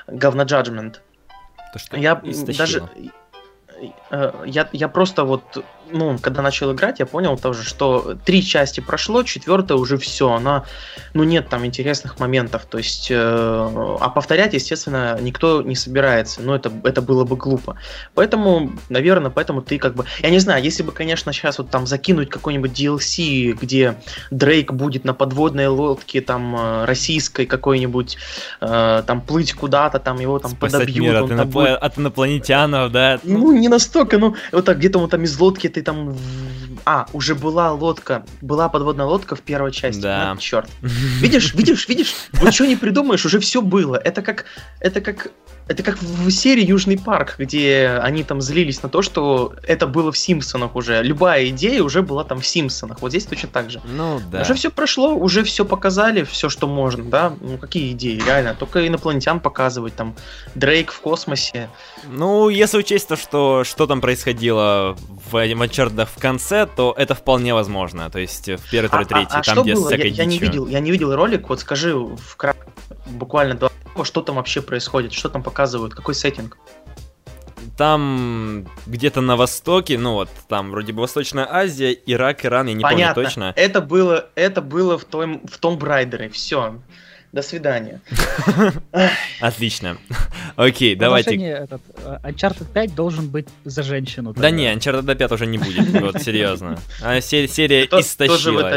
говно 0.08 0.42
Judgment. 0.44 0.96
То, 1.72 1.78
что 1.78 1.96
я 1.96 2.20
истощило. 2.24 2.56
даже 2.56 2.88
э, 4.10 4.42
я, 4.46 4.68
я 4.72 4.88
просто 4.88 5.24
вот 5.24 5.64
ну, 5.92 6.18
когда 6.18 6.42
начал 6.42 6.72
играть, 6.72 7.00
я 7.00 7.06
понял 7.06 7.38
тоже, 7.38 7.64
что 7.64 8.16
три 8.24 8.42
части 8.42 8.80
прошло, 8.80 9.22
четвертая 9.22 9.78
уже 9.78 9.96
все, 9.96 10.32
она, 10.32 10.64
ну, 11.14 11.24
нет 11.24 11.48
там 11.48 11.64
интересных 11.66 12.18
моментов, 12.18 12.64
то 12.68 12.78
есть, 12.78 13.08
э, 13.10 13.16
а 13.16 14.08
повторять, 14.08 14.54
естественно, 14.54 15.18
никто 15.20 15.62
не 15.62 15.74
собирается, 15.74 16.42
но 16.42 16.54
это, 16.54 16.72
это 16.84 17.02
было 17.02 17.24
бы 17.24 17.36
глупо. 17.36 17.76
Поэтому, 18.14 18.72
наверное, 18.88 19.30
поэтому 19.30 19.62
ты 19.62 19.78
как 19.78 19.94
бы, 19.94 20.04
я 20.20 20.30
не 20.30 20.38
знаю, 20.38 20.62
если 20.62 20.82
бы, 20.82 20.92
конечно, 20.92 21.32
сейчас 21.32 21.58
вот 21.58 21.70
там 21.70 21.86
закинуть 21.86 22.30
какой-нибудь 22.30 22.72
DLC, 22.72 23.52
где 23.52 23.96
Дрейк 24.30 24.72
будет 24.72 25.04
на 25.04 25.14
подводной 25.14 25.66
лодке, 25.66 26.20
там, 26.20 26.56
э, 26.56 26.84
российской 26.84 27.46
какой-нибудь, 27.46 28.16
э, 28.60 29.02
там, 29.06 29.20
плыть 29.20 29.52
куда-то, 29.52 29.98
там, 29.98 30.18
его 30.20 30.38
там 30.38 30.52
Спасать 30.52 30.80
подобьют. 30.80 31.06
Мир 31.06 31.16
от, 31.24 31.30
инопл... 31.30 31.60
будет... 31.60 31.76
от 31.76 31.98
инопланетянов, 31.98 32.92
да? 32.92 33.20
Ну, 33.22 33.52
не 33.52 33.68
настолько, 33.68 34.18
ну, 34.18 34.34
вот 34.52 34.64
так 34.64 34.78
где-то 34.78 34.98
вот 34.98 35.10
там 35.10 35.22
из 35.24 35.38
лодки 35.38 35.68
ты 35.82 35.84
там... 35.84 36.16
А, 36.84 37.06
уже 37.12 37.34
была 37.34 37.72
лодка, 37.72 38.24
была 38.40 38.68
подводная 38.68 39.06
лодка 39.06 39.36
в 39.36 39.40
первой 39.40 39.72
части. 39.72 40.00
Да. 40.00 40.32
А, 40.32 40.36
черт. 40.36 40.70
Видишь, 41.20 41.54
видишь, 41.54 41.88
видишь? 41.88 42.14
Вот 42.32 42.54
что 42.54 42.66
не 42.66 42.76
придумаешь, 42.76 43.24
уже 43.26 43.38
все 43.40 43.60
было. 43.60 43.96
Это 43.96 44.22
как, 44.22 44.46
это 44.80 45.00
как 45.00 45.30
это 45.68 45.82
как 45.82 46.00
в 46.02 46.30
серии 46.30 46.64
Южный 46.64 46.98
парк, 46.98 47.36
где 47.38 47.98
они 48.02 48.24
там 48.24 48.40
злились 48.40 48.82
на 48.82 48.88
то, 48.88 49.02
что 49.02 49.54
это 49.62 49.86
было 49.86 50.12
в 50.12 50.18
Симпсонах 50.18 50.74
уже. 50.76 51.02
Любая 51.02 51.48
идея 51.48 51.82
уже 51.82 52.02
была 52.02 52.24
там 52.24 52.40
в 52.40 52.46
Симпсонах. 52.46 53.00
Вот 53.00 53.10
здесь 53.10 53.26
точно 53.26 53.48
так 53.48 53.70
же. 53.70 53.80
Ну 53.84 54.20
да. 54.30 54.42
Уже 54.42 54.54
все 54.54 54.70
прошло, 54.70 55.14
уже 55.14 55.44
все 55.44 55.64
показали, 55.64 56.24
все, 56.24 56.48
что 56.48 56.66
можно, 56.66 57.04
да. 57.04 57.32
Ну 57.40 57.58
какие 57.58 57.92
идеи, 57.92 58.20
реально. 58.24 58.54
Только 58.54 58.86
инопланетян 58.86 59.40
показывать, 59.40 59.94
там 59.94 60.14
Дрейк 60.54 60.92
в 60.92 61.00
космосе. 61.00 61.68
Ну, 62.10 62.48
если 62.48 62.78
учесть 62.78 63.08
то, 63.08 63.16
что, 63.16 63.64
что 63.64 63.86
там 63.86 64.00
происходило 64.00 64.96
в 65.30 65.34
Uncharted 65.34 66.08
в 66.14 66.20
конце, 66.20 66.66
то 66.66 66.94
это 66.96 67.14
вполне 67.14 67.54
возможно. 67.54 68.10
То 68.10 68.18
есть 68.18 68.48
в 68.48 68.70
первой, 68.70 68.88
второй, 68.88 69.06
третьей, 69.06 69.36
а, 69.36 69.40
а, 69.40 69.42
там, 69.42 69.62
где 69.62 69.74
было? 69.74 69.90
я, 69.90 70.04
я 70.04 70.24
не 70.24 70.38
видел, 70.38 70.66
я 70.66 70.80
не 70.80 70.90
видел 70.90 71.14
ролик, 71.14 71.48
вот 71.48 71.60
скажи 71.60 71.94
в 71.94 72.36
буквально 73.06 73.54
два 73.54 73.70
что 74.04 74.22
там 74.22 74.36
вообще 74.36 74.62
происходит, 74.62 75.12
что 75.12 75.28
там 75.28 75.42
показывают, 75.42 75.94
какой 75.94 76.14
сеттинг? 76.14 76.56
Там 77.76 78.66
где-то 78.86 79.20
на 79.20 79.36
востоке, 79.36 79.98
ну 79.98 80.14
вот, 80.14 80.28
там 80.48 80.70
вроде 80.70 80.92
бы 80.92 81.00
Восточная 81.00 81.46
Азия, 81.50 81.92
Ирак, 81.92 82.44
Иран, 82.44 82.66
я 82.66 82.74
не 82.74 82.82
Понятно. 82.82 83.14
помню 83.14 83.28
точно. 83.28 83.52
Это 83.56 83.80
было, 83.80 84.28
это 84.34 84.60
было 84.60 84.98
в 84.98 85.04
том, 85.04 85.46
в 85.46 85.58
том 85.58 85.78
Брайдере, 85.78 86.28
все. 86.28 86.80
До 87.32 87.40
свидания. 87.40 88.02
Отлично. 89.40 89.96
Окей, 90.56 90.94
давайте. 90.94 91.34
Этот, 91.36 91.80
э, 92.04 92.18
Uncharted 92.24 92.66
5 92.70 92.94
должен 92.94 93.30
быть 93.30 93.48
за 93.64 93.82
женщину. 93.82 94.34
Да 94.34 94.50
не, 94.50 94.70
Uncharted 94.70 95.16
5 95.16 95.32
уже 95.32 95.46
не 95.46 95.56
будет, 95.56 95.88
вот 95.98 96.20
серьезно. 96.20 96.78
А 97.00 97.22
серия 97.22 97.86
истощила. 97.86 98.70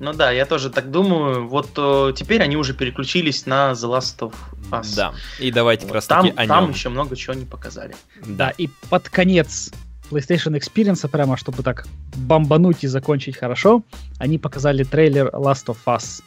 Ну 0.00 0.12
да, 0.12 0.30
я 0.30 0.46
тоже 0.46 0.70
так 0.70 0.90
думаю. 0.90 1.48
Вот 1.48 1.70
э, 1.76 2.12
теперь 2.14 2.42
они 2.42 2.56
уже 2.56 2.72
переключились 2.72 3.46
на 3.46 3.72
The 3.72 3.98
Last 3.98 4.18
of 4.18 4.34
Us. 4.70 4.94
Да, 4.94 5.12
и 5.40 5.50
давайте 5.50 5.82
вот. 5.82 5.88
как 5.88 5.94
раз 5.96 6.06
там, 6.06 6.26
таки 6.26 6.36
о 6.36 6.46
Там 6.46 6.64
нем. 6.64 6.72
еще 6.72 6.88
много 6.88 7.16
чего 7.16 7.34
не 7.34 7.44
показали. 7.44 7.94
Да. 8.24 8.46
да, 8.46 8.50
и 8.50 8.68
под 8.88 9.08
конец 9.08 9.72
PlayStation 10.10 10.58
Experience, 10.58 11.06
прямо 11.08 11.36
чтобы 11.36 11.62
так 11.62 11.86
бомбануть 12.16 12.84
и 12.84 12.86
закончить 12.86 13.36
хорошо, 13.36 13.82
они 14.18 14.38
показали 14.38 14.84
трейлер 14.84 15.28
Last 15.32 15.66
of 15.66 15.78
Us 15.86 16.22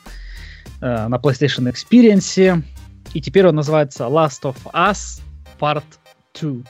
э, 0.82 1.08
на 1.08 1.16
PlayStation 1.16 1.72
Experience. 1.72 2.64
И 3.14 3.22
теперь 3.22 3.48
он 3.48 3.56
называется 3.56 4.04
Last 4.04 4.44
of 4.44 4.58
Us 4.74 5.22
Part 5.60 5.84
2. 6.40 6.64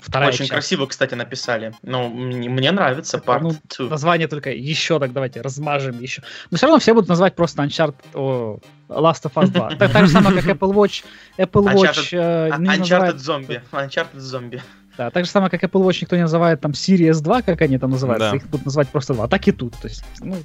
Вторая 0.00 0.30
Очень 0.30 0.38
часть. 0.38 0.50
красиво, 0.50 0.86
кстати, 0.86 1.14
написали. 1.14 1.72
Ну, 1.82 2.08
мне, 2.08 2.48
мне 2.48 2.70
нравится 2.70 3.18
Part 3.18 3.40
ну, 3.40 3.54
2. 3.76 3.88
Название 3.88 4.28
только 4.28 4.50
еще 4.50 4.98
так 4.98 5.12
давайте 5.12 5.40
размажем 5.40 6.00
еще. 6.00 6.22
Но 6.50 6.56
все 6.56 6.66
равно 6.66 6.78
все 6.78 6.94
будут 6.94 7.08
называть 7.08 7.34
просто 7.34 7.62
Uncharted 7.62 7.94
о, 8.14 8.58
Last 8.88 9.24
of 9.24 9.32
Us 9.34 9.48
2. 9.48 9.70
Так, 9.78 9.92
так 9.92 10.06
же 10.06 10.12
самое, 10.12 10.40
как 10.40 10.56
Apple 10.56 10.72
Watch. 10.72 11.04
Apple 11.36 11.64
Watch 11.64 12.12
Uncharted, 12.12 12.52
э, 12.52 12.58
не 12.58 12.68
Uncharted. 12.68 13.16
Zombie. 13.16 13.60
Uncharted 13.72 14.16
Zombie. 14.16 14.60
Да, 14.96 15.10
так 15.10 15.24
же 15.24 15.30
самое, 15.30 15.50
как 15.50 15.62
Apple 15.62 15.84
Watch 15.84 15.98
никто 16.00 16.16
не 16.16 16.22
называет 16.22 16.60
там 16.60 16.72
Series 16.72 17.20
2, 17.20 17.42
как 17.42 17.60
они 17.62 17.78
там 17.78 17.90
называются. 17.90 18.30
Да. 18.30 18.36
Их 18.36 18.46
будут 18.48 18.66
называть 18.66 18.88
просто 18.88 19.14
2. 19.14 19.28
Так 19.28 19.46
и 19.46 19.52
тут. 19.52 19.76
То 19.80 19.88
есть, 19.88 20.04
ну, 20.20 20.36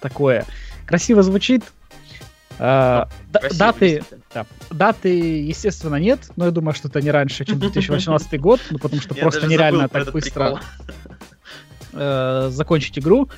такое. 0.00 0.44
Красиво 0.86 1.22
звучит, 1.22 1.62
а, 2.58 3.08
даты, 3.32 4.02
да, 4.32 4.46
даты, 4.70 5.08
естественно, 5.40 5.96
нет, 5.96 6.30
но 6.36 6.46
я 6.46 6.50
думаю, 6.50 6.74
что 6.74 6.88
это 6.88 7.00
не 7.00 7.10
раньше, 7.10 7.44
чем 7.44 7.58
2018 7.58 8.40
год, 8.40 8.60
ну 8.70 8.78
потому 8.78 9.02
что 9.02 9.14
просто 9.14 9.46
нереально 9.46 9.88
так 9.88 10.12
быстро 10.12 10.60
э, 11.92 12.48
закончить 12.50 12.98
игру. 12.98 13.28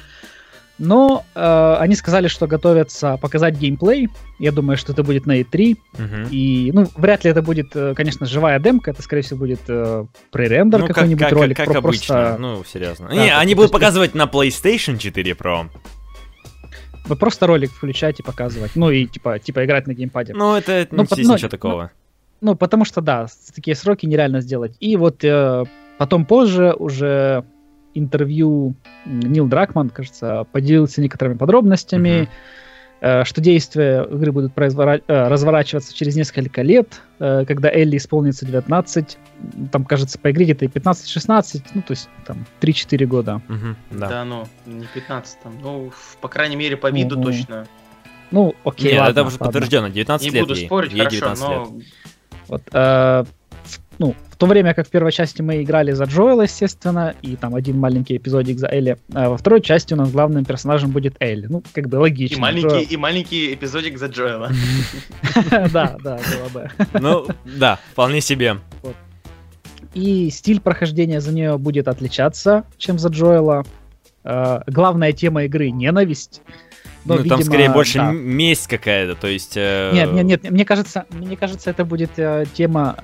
Но 0.79 1.25
э, 1.35 1.77
они 1.81 1.97
сказали, 1.97 2.29
что 2.29 2.47
готовятся 2.47 3.17
показать 3.17 3.57
геймплей. 3.57 4.09
Я 4.39 4.53
думаю, 4.53 4.77
что 4.77 4.93
это 4.93 5.03
будет 5.03 5.27
на 5.27 5.41
E3. 5.41 5.77
Uh-huh. 5.97 6.29
И, 6.31 6.71
ну, 6.73 6.87
вряд 6.95 7.25
ли 7.25 7.33
это 7.33 7.43
будет, 7.43 7.75
э, 7.75 7.95
конечно, 7.97 8.27
живая 8.27 8.61
демка. 8.61 8.93
Это, 8.93 9.03
скорее 9.03 9.23
всего, 9.23 9.41
будет 9.41 9.63
э, 9.67 10.05
пререндер 10.31 10.83
ну, 10.83 10.87
какой-нибудь 10.87 11.25
как, 11.25 11.33
ролик. 11.33 11.57
Как, 11.57 11.67
как 11.67 11.77
обычно. 11.77 12.15
Просто... 12.15 12.37
Ну, 12.39 12.65
серьезно. 12.65 13.09
Да, 13.09 13.15
не, 13.15 13.37
они 13.37 13.57
будут 13.57 13.73
показывать 13.73 14.15
на 14.15 14.27
PlayStation 14.27 14.99
4 14.99 15.33
Pro. 15.33 15.69
Вы 17.09 17.16
просто 17.16 17.47
ролик 17.47 17.71
включать 17.71 18.21
и 18.21 18.23
показывать. 18.23 18.73
Ну 18.75 18.90
и 18.90 19.07
типа, 19.07 19.38
типа 19.38 19.64
играть 19.64 19.87
на 19.87 19.94
геймпаде. 19.94 20.35
Ну, 20.35 20.55
это 20.55 20.87
ну, 20.90 21.05
здесь 21.05 21.27
ну, 21.27 21.35
ничего 21.35 21.49
такого. 21.49 21.90
Ну, 22.40 22.53
ну, 22.53 22.57
потому 22.57 22.85
что 22.85 23.01
да, 23.01 23.27
такие 23.55 23.75
сроки 23.75 24.07
нереально 24.07 24.40
сделать. 24.40 24.77
И 24.81 24.97
вот 24.97 25.25
э, 25.25 25.64
потом 25.99 26.25
позже 26.25 26.75
уже 26.79 27.44
интервью 27.94 28.75
Нил 29.05 29.47
Дракман, 29.47 29.90
кажется, 29.90 30.47
поделился 30.53 31.01
некоторыми 31.01 31.37
подробностями, 31.37 32.09
mm-hmm. 32.09 32.29
Что 33.01 33.41
действия 33.41 34.03
игры 34.03 34.33
будут 34.33 34.55
произвора- 34.55 35.03
э, 35.07 35.29
разворачиваться 35.29 35.95
через 35.95 36.16
несколько 36.16 36.62
лет, 36.62 37.01
э, 37.20 37.45
когда 37.47 37.70
Элли 37.70 37.97
исполнится 37.97 38.45
19, 38.45 39.18
там, 39.70 39.85
кажется, 39.85 40.18
по 40.18 40.31
игре 40.31 40.47
где-то 40.47 40.64
15-16, 40.66 41.62
ну, 41.75 41.83
то 41.83 41.93
есть 41.93 42.09
там 42.27 42.45
3-4 42.61 43.07
года. 43.07 43.41
Mm-hmm, 43.49 43.75
да. 43.93 44.09
да, 44.09 44.25
ну, 44.25 44.49
не 44.66 44.87
15, 44.87 45.39
там, 45.43 45.59
ну, 45.62 45.93
по 46.20 46.29
крайней 46.29 46.57
мере, 46.57 46.77
по 46.77 46.91
виду 46.91 47.18
mm-hmm. 47.18 47.25
точно. 47.25 47.66
Ну, 48.31 48.55
окей, 48.64 48.93
Нет, 48.93 49.01
ладно, 49.01 49.12
это 49.12 49.25
уже 49.25 49.39
подтверждено, 49.39 49.89
19 49.89 50.27
не 50.27 50.31
лет 50.33 50.43
буду 50.43 50.55
ей, 50.55 50.66
спорить, 50.66 50.93
ей 50.93 50.99
хорошо, 50.99 51.16
19 51.16 51.45
но... 51.45 51.77
лет. 51.79 51.87
Вот, 52.49 52.62
э, 52.72 53.25
ну, 53.99 54.14
то 54.39 54.47
время 54.47 54.72
как 54.72 54.86
в 54.86 54.91
первой 54.91 55.11
части 55.11 55.43
мы 55.43 55.62
играли 55.62 55.93
за 55.93 56.05
Джоэла, 56.05 56.43
естественно, 56.43 57.14
и 57.22 57.34
там 57.34 57.57
один 57.57 57.78
маленький 57.78 58.16
эпизодик 58.16 58.59
за 58.59 58.68
Элли, 58.68 58.97
а 59.12 59.30
во 59.30 59.36
второй 59.36 59.61
части 59.61 59.95
у 59.95 59.97
нас 59.97 60.12
главным 60.12 60.45
персонажем 60.45 60.93
будет 60.93 61.16
Элли. 61.18 61.47
Ну, 61.49 61.62
как 61.72 61.89
бы 61.89 61.97
логично. 61.97 62.36
И 62.36 62.41
маленький, 62.41 62.68
Джоэл... 62.68 62.86
и 62.89 62.97
маленький 62.97 63.55
эпизодик 63.55 63.99
за 63.99 64.07
Джоэла. 64.07 64.51
Да, 65.72 65.97
да, 66.03 66.18
было 66.18 66.49
бы. 66.53 66.70
Ну, 67.01 67.26
да, 67.45 67.78
вполне 67.93 68.20
себе. 68.20 68.59
И 69.95 70.30
стиль 70.30 70.61
прохождения 70.61 71.20
за 71.20 71.32
нее 71.32 71.59
будет 71.59 71.89
отличаться, 71.89 72.64
чем 72.76 72.99
за 72.99 73.09
Джоэла. 73.09 73.64
Э, 74.24 74.61
главная 74.66 75.12
тема 75.12 75.45
игры— 75.45 75.70
ненависть. 75.72 76.43
Но, 77.09 77.15
ну, 77.15 77.23
видимо, 77.23 77.39
там 77.39 77.47
скорее 77.47 77.71
больше 77.71 77.99
да. 77.99 78.13
месть 78.13 78.67
какая-то, 78.69 79.15
то 79.15 79.27
есть... 79.27 79.57
Э... 79.57 79.91
Нет, 79.93 80.13
нет, 80.13 80.25
нет, 80.25 80.51
мне 80.51 80.65
кажется, 80.65 81.07
мне 81.11 81.37
кажется, 81.37 81.71
это 81.71 81.85
будет 81.85 82.11
э, 82.19 82.45
тема 82.53 82.97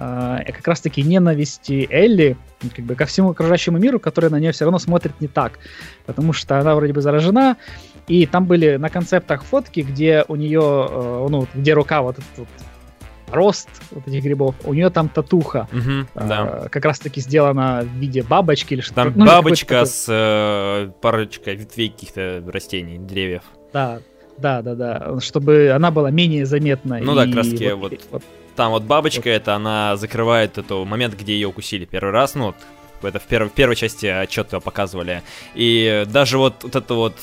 э, 0.46 0.52
как 0.52 0.66
раз-таки 0.68 1.02
ненависти 1.02 1.86
Элли 1.90 2.36
как 2.74 2.84
бы 2.84 2.94
ко 2.94 3.06
всему 3.06 3.30
окружающему 3.30 3.78
миру, 3.78 4.00
который 4.00 4.30
на 4.30 4.38
нее 4.38 4.52
все 4.52 4.64
равно 4.64 4.78
смотрит 4.78 5.20
не 5.20 5.28
так, 5.28 5.58
потому 6.06 6.32
что 6.32 6.58
она 6.58 6.74
вроде 6.74 6.92
бы 6.92 7.02
заражена, 7.02 7.56
и 8.06 8.26
там 8.26 8.46
были 8.46 8.76
на 8.76 8.90
концептах 8.90 9.44
фотки, 9.44 9.80
где 9.80 10.24
у 10.28 10.36
нее, 10.36 10.88
э, 10.90 11.26
ну, 11.30 11.46
где 11.54 11.72
рука 11.72 12.02
вот 12.02 12.18
этот 12.18 12.38
вот, 12.38 12.48
рост 13.28 13.68
вот 13.90 14.06
этих 14.06 14.22
грибов, 14.22 14.54
у 14.64 14.74
нее 14.74 14.90
там 14.90 15.08
татуха, 15.08 15.68
угу, 15.72 16.06
э, 16.14 16.28
да. 16.28 16.68
как 16.70 16.84
раз-таки 16.84 17.20
сделана 17.20 17.82
в 17.82 17.98
виде 17.98 18.22
бабочки 18.22 18.74
или 18.74 18.80
что-то. 18.80 19.04
Там 19.04 19.12
ну, 19.16 19.26
бабочка 19.26 19.84
с 19.84 20.06
э, 20.08 20.90
парочкой 21.00 21.56
ветвей 21.56 21.88
каких-то 21.88 22.42
растений, 22.46 22.98
деревьев. 22.98 23.42
Да, 23.74 24.00
да, 24.38 24.62
да, 24.62 24.74
да, 24.74 25.20
чтобы 25.20 25.72
она 25.74 25.90
была 25.90 26.12
менее 26.12 26.46
заметна. 26.46 27.00
Ну 27.02 27.14
да, 27.14 27.26
краски 27.26 27.72
вот, 27.72 27.90
вот, 27.90 28.00
вот 28.10 28.22
там 28.54 28.70
вот 28.70 28.84
бабочка, 28.84 29.28
вот. 29.28 29.34
это 29.34 29.54
она 29.56 29.96
закрывает 29.96 30.58
этот 30.58 30.86
момент, 30.86 31.14
где 31.14 31.34
ее 31.34 31.48
укусили 31.48 31.84
первый 31.84 32.12
раз, 32.12 32.36
ну 32.36 32.46
вот 32.46 32.56
это 33.02 33.18
в, 33.18 33.24
перв, 33.24 33.50
в 33.50 33.52
первой 33.54 33.74
части 33.74 34.06
отчета 34.06 34.60
показывали. 34.60 35.22
И 35.56 36.04
даже 36.06 36.38
вот, 36.38 36.62
вот 36.62 36.76
эту 36.76 36.94
вот 36.94 37.16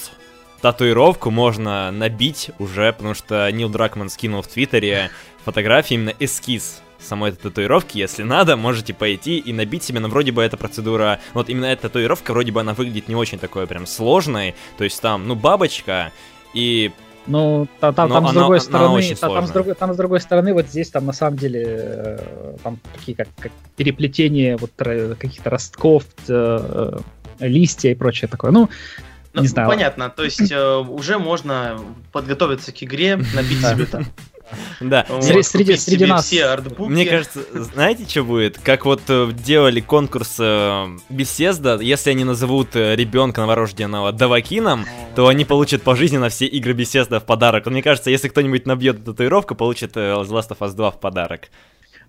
татуировку 0.62 1.32
можно 1.32 1.90
набить 1.90 2.52
уже, 2.60 2.92
потому 2.92 3.14
что 3.14 3.50
Нил 3.50 3.70
Дракман 3.70 4.10
скинул 4.10 4.42
в 4.42 4.48
Твиттере 4.48 5.10
фотографии, 5.46 5.94
именно 5.94 6.14
эскиз 6.20 6.82
самой 7.02 7.32
этой 7.32 7.44
татуировки, 7.44 7.98
если 7.98 8.24
надо, 8.24 8.58
можете 8.58 8.94
пойти 8.94 9.38
и 9.38 9.54
набить 9.54 9.84
себе, 9.84 10.00
но 10.00 10.08
вроде 10.08 10.32
бы 10.32 10.42
эта 10.42 10.58
процедура, 10.58 11.20
вот 11.34 11.50
именно 11.50 11.66
эта 11.66 11.84
татуировка, 11.84 12.32
вроде 12.32 12.52
бы 12.52 12.62
она 12.62 12.74
выглядит 12.74 13.08
не 13.08 13.16
очень 13.16 13.40
такой 13.40 13.68
прям 13.68 13.88
сложной, 13.88 14.56
то 14.78 14.84
есть 14.84 15.02
там, 15.02 15.28
ну, 15.28 15.36
бабочка, 15.36 16.12
и 16.54 16.92
ну, 17.28 17.68
та, 17.80 17.92
та, 17.92 18.08
там, 18.08 18.28
с 18.28 18.34
другой 18.34 18.58
она, 18.58 18.66
стороны, 18.66 19.06
она 19.06 19.16
та, 19.16 19.28
там, 19.30 19.48
с 19.48 19.52
другой, 19.52 19.76
там 19.76 19.94
с 19.94 19.98
другой 19.98 20.20
стороны, 20.22 20.54
вот 20.54 20.68
здесь 20.68 20.90
там 20.90 21.06
на 21.06 21.14
самом 21.14 21.38
деле 21.38 21.64
э, 21.68 22.56
там 22.64 22.80
такие 22.94 23.16
как, 23.16 23.28
как 23.40 23.52
переплетение 23.76 24.58
вот 24.58 24.72
каких-то 24.76 25.50
ростков, 25.52 26.04
э, 26.28 27.00
листья 27.40 27.92
и 27.92 27.96
прочее 27.96 28.28
такое. 28.28 28.52
Ну, 28.52 28.70
ну, 29.34 29.42
не 29.42 29.48
знаю. 29.48 29.70
Понятно, 29.70 30.10
то 30.10 30.24
есть 30.24 30.52
э, 30.52 30.78
уже 30.78 31.20
можно 31.20 31.80
подготовиться 32.12 32.72
к 32.72 32.84
игре, 32.84 33.18
набить 33.18 33.62
себе 33.62 33.86
там 33.86 34.06
да. 34.80 35.06
Среди, 35.22 35.76
среди 35.76 36.06
нас. 36.06 36.26
Все 36.26 36.46
артбуки. 36.46 36.90
Мне 36.90 37.06
кажется, 37.06 37.42
знаете, 37.54 38.06
что 38.08 38.24
будет? 38.24 38.58
Как 38.60 38.86
вот 38.86 39.02
э, 39.08 39.32
делали 39.34 39.80
конкурс 39.80 40.36
э, 40.40 40.88
Bethesda, 41.10 41.84
если 41.84 42.12
они 42.12 42.24
назовут 42.24 42.76
э, 42.76 42.96
ребенка 42.96 43.42
новорожденного 43.42 44.12
Давакином, 44.12 44.86
то 45.16 45.28
они 45.28 45.46
получат 45.46 45.84
пожизненно 45.84 46.30
все 46.30 46.46
игры 46.46 46.74
Bethesda 46.74 47.20
в 47.20 47.26
подарок. 47.26 47.66
Мне 47.66 47.82
кажется, 47.82 48.10
если 48.10 48.28
кто-нибудь 48.28 48.66
набьет 48.66 49.04
татуировку, 49.04 49.56
получит 49.56 49.96
The 49.96 50.24
Last 50.24 50.50
of 50.50 50.60
Us 50.60 50.74
2 50.74 50.92
в 50.92 51.00
подарок. 51.00 51.50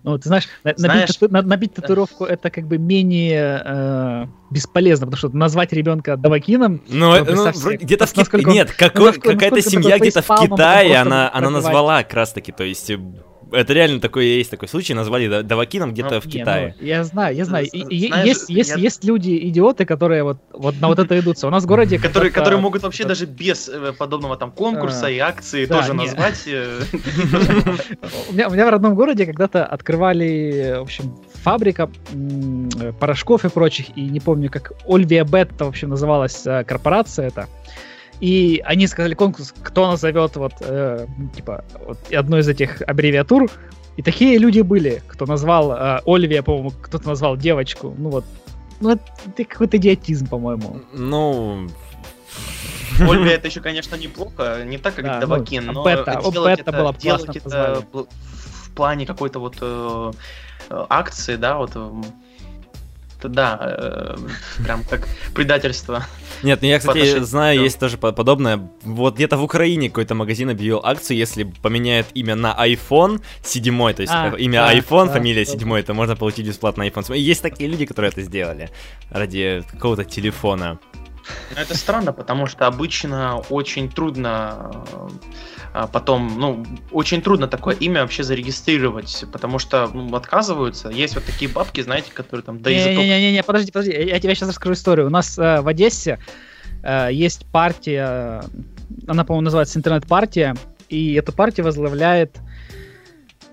Ну, 0.03 0.17
ты 0.17 0.27
знаешь, 0.27 0.49
знаешь... 0.75 1.09
Набить, 1.09 1.19
тату, 1.19 1.47
набить 1.47 1.73
татуировку 1.73 2.25
это 2.25 2.49
как 2.49 2.67
бы 2.67 2.77
менее 2.77 3.61
э, 3.65 4.25
бесполезно, 4.51 5.07
потому 5.07 5.17
что 5.17 5.29
назвать 5.29 5.71
ребенка 5.71 6.17
Давакином... 6.17 6.81
Ну, 6.89 7.23
ну 7.23 7.51
где-то 7.77 8.05
в 8.05 8.13
Китае... 8.13 8.43
Нет, 8.43 8.71
какой, 8.71 9.13
какая-то 9.13 9.61
семья 9.61 9.97
где-то 9.97 10.21
в 10.21 10.41
Китае, 10.41 10.97
она, 10.97 11.31
она 11.33 11.49
назвала 11.49 12.03
как 12.03 12.13
раз-таки, 12.13 12.51
то 12.51 12.63
есть 12.63 12.91
это 13.53 13.73
реально 13.73 13.99
такой 13.99 14.25
есть 14.25 14.51
такой 14.51 14.67
случай, 14.67 14.93
назвали 14.93 15.41
Давакином 15.41 15.93
где-то 15.93 16.15
ну, 16.15 16.21
в 16.21 16.23
Китае. 16.23 16.75
Ну, 16.79 16.85
я 16.85 17.03
знаю, 17.03 17.35
я 17.35 17.45
знаю. 17.45 17.67
Есть, 17.71 18.49
есть, 18.49 18.71
я... 18.71 18.75
есть 18.75 19.03
люди, 19.03 19.37
идиоты, 19.47 19.85
которые 19.85 20.23
вот, 20.23 20.37
вот 20.51 20.79
на 20.81 20.87
вот 20.87 20.99
это 20.99 21.19
идутся. 21.19 21.47
У 21.47 21.49
нас 21.49 21.63
в 21.63 21.67
городе... 21.67 21.99
Которые, 22.03 22.31
которые 22.31 22.59
могут 22.59 22.83
вообще 22.83 23.05
даже 23.05 23.25
без 23.25 23.69
э, 23.69 23.93
подобного 23.93 24.35
там 24.35 24.51
конкурса 24.51 25.07
а, 25.07 25.09
и 25.09 25.19
акции 25.19 25.65
тоже 25.65 25.93
назвать. 25.93 26.43
Э. 26.53 26.81
У 28.29 28.33
меня 28.33 28.49
в 28.49 28.69
родном 28.69 28.95
городе 28.95 29.25
когда-то 29.25 29.65
открывали, 29.65 30.75
в 30.79 30.83
общем, 30.83 31.15
фабрика 31.33 31.89
порошков 32.99 33.45
и 33.45 33.49
прочих, 33.49 33.95
и 33.97 34.01
не 34.01 34.19
помню, 34.19 34.49
как 34.49 34.73
Ольвия 34.87 35.23
Бетта, 35.23 35.65
в 35.65 35.69
общем, 35.69 35.89
называлась 35.89 36.45
э, 36.45 36.63
корпорация 36.63 37.27
это. 37.27 37.47
И 38.23 38.61
они 38.63 38.87
сказали 38.87 39.15
конкурс, 39.15 39.53
кто 39.63 39.91
назовет 39.91 40.37
вот, 40.37 40.53
э, 40.61 41.07
типа, 41.35 41.65
вот 41.85 41.97
одну 42.13 42.37
из 42.37 42.47
этих 42.47 42.81
аббревиатур. 42.81 43.51
И 43.97 44.01
такие 44.01 44.37
люди 44.37 44.61
были, 44.61 45.03
кто 45.07 45.25
назвал 45.25 45.73
э, 45.73 45.99
Оливия, 46.05 46.41
по-моему, 46.41 46.71
кто-то 46.71 47.05
назвал 47.05 47.35
девочку. 47.35 47.93
Ну 47.97 48.11
вот, 48.11 48.23
ну 48.79 48.91
это, 48.91 49.03
какой-то 49.43 49.75
идиотизм, 49.75 50.27
по-моему. 50.27 50.79
Ну, 50.93 51.67
Ольвия 53.01 53.33
это 53.33 53.47
еще, 53.47 53.59
конечно, 53.59 53.97
неплохо, 53.97 54.63
не 54.63 54.77
так, 54.77 54.95
как 54.95 55.03
да, 55.03 55.19
Давакин, 55.19 55.65
ну, 55.65 55.73
но 55.73 55.83
бета, 55.83 56.21
делать 56.21 56.35
бета 56.35 56.61
это, 56.61 56.71
было 56.71 56.95
делать 56.95 57.35
это 57.35 57.85
в 57.93 58.71
плане 58.73 59.05
какой-то 59.05 59.39
вот 59.39 59.57
э, 59.59 60.11
акции, 60.69 61.35
да, 61.35 61.57
вот 61.57 61.71
да, 63.29 63.57
э, 63.61 64.17
прям 64.63 64.83
как 64.83 65.07
предательство. 65.33 66.05
Нет, 66.41 66.61
ну 66.61 66.67
я, 66.67 66.79
кстати, 66.79 67.19
знаю, 67.19 67.61
есть 67.61 67.79
тоже 67.79 67.97
подобное. 67.97 68.69
Вот 68.83 69.15
где-то 69.15 69.37
в 69.37 69.43
Украине 69.43 69.89
какой-то 69.89 70.15
магазин 70.15 70.49
объявил 70.49 70.81
акцию, 70.83 71.17
если 71.17 71.43
поменяет 71.43 72.07
имя 72.13 72.35
на 72.35 72.55
iPhone 72.67 73.21
7, 73.43 73.93
то 73.93 74.01
есть 74.01 74.13
а, 74.13 74.33
имя 74.37 74.61
да, 74.61 74.73
iPhone, 74.75 75.07
да, 75.07 75.13
фамилия. 75.13 75.45
7, 75.45 75.83
то 75.83 75.93
можно 75.93 76.15
получить 76.15 76.47
бесплатно 76.47 76.83
iPhone 76.83 77.05
7. 77.05 77.15
Есть 77.15 77.41
такие 77.41 77.69
люди, 77.69 77.85
которые 77.85 78.11
это 78.11 78.21
сделали 78.21 78.69
ради 79.09 79.63
какого-то 79.71 80.03
телефона. 80.03 80.79
Это 81.55 81.77
странно, 81.77 82.13
потому 82.13 82.47
что 82.47 82.67
обычно 82.67 83.37
очень 83.49 83.89
трудно 83.89 84.71
а 85.73 85.87
потом, 85.87 86.37
ну, 86.37 86.63
очень 86.91 87.23
трудно 87.23 87.47
такое 87.47 87.75
имя 87.75 88.01
вообще 88.01 88.21
зарегистрировать, 88.21 89.25
потому 89.31 89.57
что 89.57 89.89
ну, 89.91 90.15
отказываются. 90.15 90.89
Есть 90.89 91.15
вот 91.15 91.25
такие 91.25 91.49
бабки, 91.49 91.81
знаете, 91.81 92.11
которые 92.13 92.43
там... 92.43 92.57
Не-не-не, 92.57 93.41
подожди, 93.41 93.71
подожди, 93.71 93.91
я 93.91 94.19
тебе 94.19 94.35
сейчас 94.35 94.49
расскажу 94.49 94.73
историю. 94.73 95.07
У 95.07 95.09
нас 95.09 95.35
э, 95.39 95.61
в 95.61 95.67
Одессе 95.67 96.19
э, 96.83 97.09
есть 97.11 97.47
партия, 97.47 98.43
она, 99.07 99.25
по-моему, 99.25 99.45
называется 99.45 99.79
интернет-партия, 99.79 100.55
и 100.89 101.15
эту 101.15 101.33
партию 101.33 101.65
возглавляет 101.65 102.37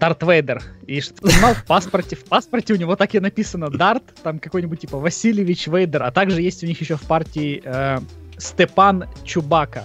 Дарт 0.00 0.22
Вейдер. 0.22 0.62
И 0.86 1.02
что 1.02 1.14
понимал, 1.14 1.52
в 1.52 1.64
паспорте, 1.66 2.16
в 2.16 2.24
паспорте 2.24 2.72
у 2.72 2.76
него 2.76 2.96
так 2.96 3.14
и 3.14 3.20
написано 3.20 3.68
Дарт, 3.68 4.02
там 4.22 4.38
какой-нибудь 4.38 4.80
типа 4.80 4.98
Васильевич 4.98 5.66
Вейдер, 5.66 6.02
а 6.02 6.10
также 6.10 6.40
есть 6.40 6.64
у 6.64 6.66
них 6.66 6.80
еще 6.80 6.96
в 6.96 7.02
партии 7.02 7.60
э, 7.62 7.98
Степан 8.38 9.04
Чубака. 9.24 9.84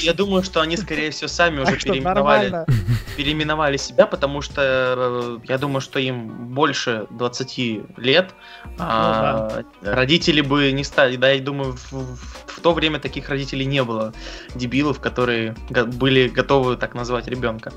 Я 0.00 0.14
думаю, 0.14 0.42
что 0.42 0.60
они, 0.60 0.76
скорее 0.76 1.10
всего, 1.10 1.28
сами 1.28 1.60
уже 1.60 1.76
переименовали 1.76 2.66
переименовали 3.18 3.76
себя, 3.76 4.06
потому 4.06 4.42
что 4.42 4.62
э, 4.62 5.38
я 5.48 5.58
думаю, 5.58 5.80
что 5.80 5.98
им 5.98 6.54
больше 6.54 7.06
20 7.10 7.58
лет. 7.96 8.34
А 8.78 9.62
ну 9.82 9.92
родители 9.92 10.40
бы 10.40 10.70
не 10.72 10.84
стали. 10.84 11.16
Да, 11.16 11.30
я 11.30 11.42
думаю, 11.42 11.76
в 11.90 12.60
то 12.60 12.72
время 12.72 13.00
таких 13.00 13.28
родителей 13.28 13.66
не 13.66 13.82
было. 13.82 14.12
Дебилов, 14.54 15.00
которые 15.00 15.56
были 15.70 16.28
готовы 16.28 16.76
так 16.76 16.94
назвать 16.94 17.26
ребенка. 17.26 17.72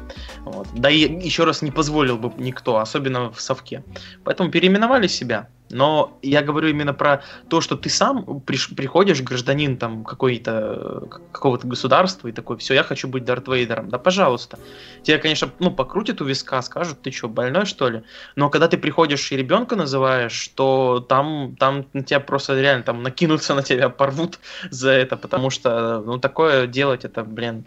Да 0.74 0.90
и 0.92 1.28
еще 1.28 1.44
раз 1.44 1.64
не 1.64 1.72
позволил 1.72 2.18
бы 2.18 2.32
никто, 2.38 2.78
особенно 2.78 3.32
в 3.32 3.42
совке. 3.42 3.84
Поэтому 4.24 4.52
переименовали 4.52 5.08
себя. 5.08 5.48
Но 5.72 6.18
я 6.22 6.42
говорю 6.42 6.70
именно 6.70 6.94
про 6.94 7.24
то, 7.50 7.62
что 7.62 7.76
ты 7.76 7.90
сам 7.90 8.42
приш, 8.42 8.70
приходишь, 8.76 9.22
гражданин 9.22 9.78
там 9.78 10.04
какой-то 10.04 11.08
какого-то 11.32 11.68
государства 11.68 12.28
и 12.28 12.32
такой, 12.32 12.58
все, 12.58 12.74
я 12.74 12.84
хочу 12.84 13.08
быть 13.08 13.26
Дарт 13.26 13.48
Вейдером. 13.48 13.90
Да, 13.90 13.98
пожалуйста. 13.98 14.60
Тебя, 15.04 15.18
конечно, 15.18 15.50
ну, 15.60 15.72
покрутят 15.72 16.22
у 16.22 16.26
виска, 16.26 16.62
скажут, 16.62 17.02
ты 17.02 17.12
что, 17.12 17.28
больной, 17.28 17.66
что 17.66 17.90
ли? 17.90 18.04
Но 18.36 18.50
когда 18.50 18.68
ты 18.68 18.78
приходишь 18.78 19.32
и 19.32 19.38
ребенка 19.38 19.76
называешь, 19.76 20.50
то 20.56 21.06
там, 21.08 21.56
там 21.58 21.86
на 21.94 22.04
тебя 22.04 22.20
просто 22.20 22.60
реально 22.60 22.84
там 22.84 23.04
накинутся 23.04 23.56
на 23.56 23.64
тебя, 23.64 23.90
порвут 23.90 24.40
за 24.70 24.92
это, 24.92 25.18
потому 25.18 25.50
что, 25.50 26.02
ну, 26.02 26.20
такое 26.20 26.68
делать, 26.68 27.06
это, 27.06 27.24
блин... 27.24 27.66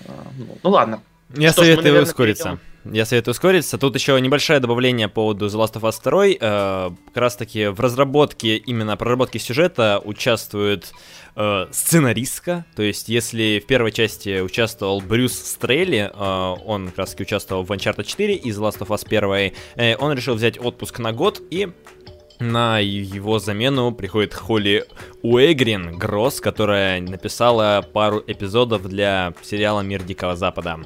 Э, 0.00 0.12
ну, 0.36 0.58
ну 0.62 0.70
ладно, 0.70 1.02
я 1.36 1.52
Что 1.52 1.62
советую 1.62 1.74
ж, 1.74 1.76
мы, 1.76 1.82
наверное, 1.84 2.08
ускориться. 2.08 2.44
Перейдем. 2.44 2.73
Я 2.84 3.06
советую 3.06 3.32
ускориться. 3.32 3.78
Тут 3.78 3.94
еще 3.94 4.20
небольшое 4.20 4.60
добавление 4.60 5.08
по 5.08 5.14
поводу 5.14 5.46
The 5.46 5.54
Last 5.54 5.74
of 5.74 5.82
Us 5.82 6.00
2. 6.02 6.26
Э, 6.40 6.90
как 7.06 7.16
раз 7.16 7.36
таки 7.36 7.68
в 7.68 7.80
разработке, 7.80 8.56
именно 8.56 8.96
проработке 8.96 9.38
сюжета 9.38 10.02
участвует 10.04 10.92
э, 11.34 11.66
сценаристка. 11.70 12.66
То 12.76 12.82
есть, 12.82 13.08
если 13.08 13.62
в 13.64 13.66
первой 13.66 13.90
части 13.90 14.40
участвовал 14.40 15.00
Брюс 15.00 15.32
Стрелли, 15.32 16.10
э, 16.12 16.56
он 16.66 16.88
как 16.88 16.98
раз 16.98 17.10
таки 17.12 17.22
участвовал 17.22 17.64
в 17.64 17.70
Uncharted 17.70 18.04
4 18.04 18.34
из 18.34 18.58
The 18.58 18.68
Last 18.68 18.78
of 18.80 18.88
Us 18.88 19.06
1, 19.06 19.52
э, 19.76 19.96
он 19.96 20.12
решил 20.12 20.34
взять 20.34 20.58
отпуск 20.62 20.98
на 20.98 21.12
год 21.12 21.40
и 21.50 21.68
на 22.40 22.80
его 22.80 23.38
замену 23.38 23.92
приходит 23.92 24.34
Холли 24.34 24.84
Уэгрин 25.22 25.96
Гросс, 25.96 26.40
которая 26.40 27.00
написала 27.00 27.82
пару 27.92 28.22
эпизодов 28.26 28.86
для 28.88 29.32
сериала 29.42 29.80
«Мир 29.80 30.02
Дикого 30.02 30.36
Запада». 30.36 30.80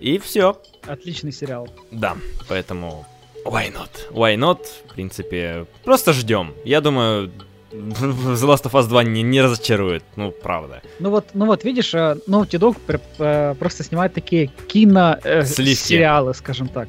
И 0.00 0.18
все. 0.18 0.60
Отличный 0.86 1.32
сериал. 1.32 1.68
Да, 1.90 2.16
поэтому 2.48 3.06
why 3.44 3.72
not? 3.72 3.90
Why 4.10 4.36
not? 4.36 4.60
В 4.86 4.94
принципе, 4.94 5.66
просто 5.84 6.12
ждем. 6.12 6.54
Я 6.64 6.80
думаю, 6.80 7.30
The 7.70 8.46
Last 8.46 8.64
of 8.64 8.72
Us 8.72 8.88
2 8.88 9.04
не, 9.04 9.22
не 9.22 9.42
разочарует, 9.42 10.02
ну, 10.16 10.30
правда. 10.30 10.82
Ну 11.00 11.10
вот, 11.10 11.26
ну 11.34 11.46
вот, 11.46 11.64
видишь, 11.64 11.94
э, 11.94 12.16
Naughty 12.26 12.58
Dog 12.58 12.76
э, 13.18 13.54
просто 13.58 13.84
снимает 13.84 14.14
такие 14.14 14.46
кино-сериалы, 14.68 16.30
э, 16.30 16.34
скажем 16.34 16.68
так. 16.68 16.88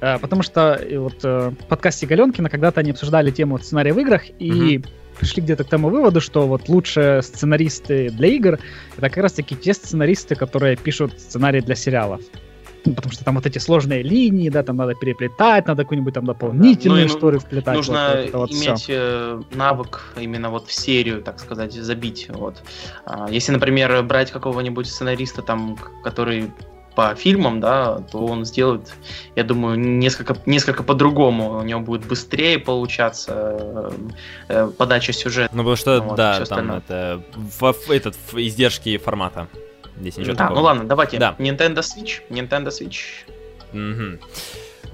Потому 0.00 0.42
что 0.42 0.84
вот 0.96 1.22
в 1.22 1.54
подкасте 1.68 2.06
Галенкина 2.06 2.50
когда-то 2.50 2.80
они 2.80 2.90
обсуждали 2.90 3.30
тему 3.30 3.60
сценария 3.60 3.92
в 3.92 4.00
играх, 4.00 4.22
и 4.40 4.78
угу. 4.78 4.88
Пришли 5.18 5.42
где-то 5.42 5.64
к 5.64 5.68
тому 5.68 5.88
выводу, 5.88 6.20
что 6.20 6.46
вот 6.46 6.68
лучшие 6.68 7.22
сценаристы 7.22 8.10
для 8.10 8.28
игр 8.28 8.58
это 8.96 9.08
как 9.08 9.16
раз 9.16 9.32
таки 9.32 9.56
те 9.56 9.74
сценаристы, 9.74 10.34
которые 10.34 10.76
пишут 10.76 11.18
сценарии 11.18 11.60
для 11.60 11.74
сериалов. 11.74 12.20
Ну, 12.84 12.94
потому 12.94 13.12
что 13.12 13.24
там 13.24 13.36
вот 13.36 13.46
эти 13.46 13.58
сложные 13.58 14.02
линии, 14.02 14.48
да, 14.48 14.62
там 14.64 14.76
надо 14.76 14.94
переплетать, 14.94 15.66
надо 15.68 15.84
какую-нибудь 15.84 16.14
там 16.14 16.24
дополнительную 16.24 17.06
ну, 17.06 17.14
историю 17.14 17.40
вплетать. 17.40 17.76
Нужно 17.76 18.24
вот, 18.32 18.32
вот 18.32 18.50
иметь 18.50 18.80
все. 18.80 18.94
Э, 18.96 19.42
навык 19.52 20.14
именно 20.20 20.50
вот 20.50 20.66
в 20.66 20.72
серию, 20.72 21.22
так 21.22 21.38
сказать, 21.38 21.72
забить. 21.72 22.26
Вот. 22.30 22.62
А, 23.04 23.28
если, 23.30 23.52
например, 23.52 24.02
брать 24.02 24.32
какого-нибудь 24.32 24.88
сценариста, 24.88 25.42
там, 25.42 25.78
который 26.02 26.50
по 26.94 27.14
фильмам, 27.14 27.60
да, 27.60 27.98
то 28.10 28.24
он 28.24 28.44
сделает, 28.44 28.92
я 29.36 29.44
думаю, 29.44 29.78
несколько, 29.78 30.36
несколько 30.46 30.82
по-другому. 30.82 31.58
У 31.58 31.62
него 31.62 31.80
будет 31.80 32.06
быстрее 32.06 32.58
получаться 32.58 33.56
э, 33.58 33.90
э 34.48 34.70
подача 34.76 35.12
сюжета. 35.12 35.54
Ну, 35.54 35.62
потому 35.62 35.76
что, 35.76 36.00
вот, 36.00 36.16
да, 36.16 36.44
там 36.44 36.72
это, 36.72 37.22
в, 37.34 37.72
в, 37.72 37.90
этот, 37.90 38.16
в 38.30 38.38
издержки 38.38 38.96
формата. 38.98 39.48
Здесь 39.98 40.16
ничего 40.16 40.34
да, 40.34 40.44
такого. 40.44 40.58
ну 40.58 40.64
ладно, 40.64 40.84
давайте. 40.84 41.18
Да. 41.18 41.36
Nintendo 41.38 41.78
Switch. 41.78 42.20
Nintendo 42.30 42.68
Switch. 42.68 43.24
Угу. 43.72 44.18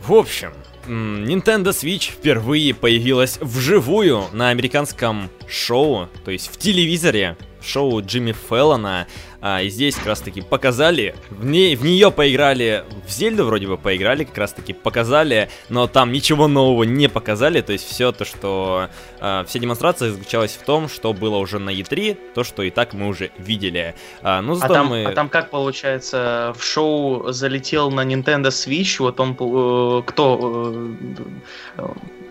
В 0.07 0.13
общем, 0.13 0.53
Nintendo 0.87 1.71
Switch 1.71 2.13
впервые 2.13 2.75
появилась 2.75 3.39
вживую 3.41 4.25
на 4.33 4.51
американском 4.51 5.31
шоу, 5.49 6.09
то 6.25 6.31
есть 6.31 6.53
в 6.53 6.57
телевизоре, 6.57 7.37
шоу 7.69 8.01
Джимми 8.03 8.33
Феллона. 8.33 9.07
А, 9.41 9.63
и 9.63 9.69
здесь 9.69 9.95
как 9.95 10.07
раз 10.07 10.21
таки 10.21 10.41
показали, 10.41 11.15
в, 11.31 11.45
ней, 11.45 11.77
в 11.77 11.85
нее 11.85 12.11
поиграли, 12.11 12.85
в 13.07 13.11
Зельду 13.11 13.45
вроде 13.47 13.69
бы 13.69 13.79
поиграли, 13.79 14.25
как 14.25 14.37
раз 14.37 14.53
таки 14.53 14.73
показали, 14.73 15.49
но 15.69 15.87
там 15.87 16.11
ничего 16.11 16.49
нового 16.49 16.83
не 16.83 17.09
показали, 17.09 17.61
то 17.61 17.73
есть 17.73 17.89
все 17.89 18.11
то, 18.11 18.25
что... 18.25 18.89
А, 19.21 19.45
вся 19.45 19.61
демонстрация 19.61 20.11
заключалась 20.11 20.57
в 20.61 20.65
том, 20.65 20.89
что 20.89 21.13
было 21.13 21.37
уже 21.37 21.61
на 21.61 21.71
E3, 21.71 22.19
то, 22.35 22.43
что 22.43 22.65
и 22.65 22.71
так 22.71 22.95
мы 22.95 23.07
уже 23.07 23.31
видели. 23.39 23.95
А, 24.23 24.43
ну, 24.43 24.59
а, 24.61 24.69
там, 24.69 24.89
мы... 24.89 25.05
а 25.05 25.13
там 25.13 25.29
как 25.29 25.51
получается, 25.51 26.53
в 26.59 26.65
шоу 26.65 27.31
залетел 27.31 27.93
на 27.93 28.05
Nintendo 28.05 28.49
Switch, 28.49 28.97
вот 28.99 29.21
он... 29.21 29.37
Э, 29.39 30.03
кто... 30.05 30.75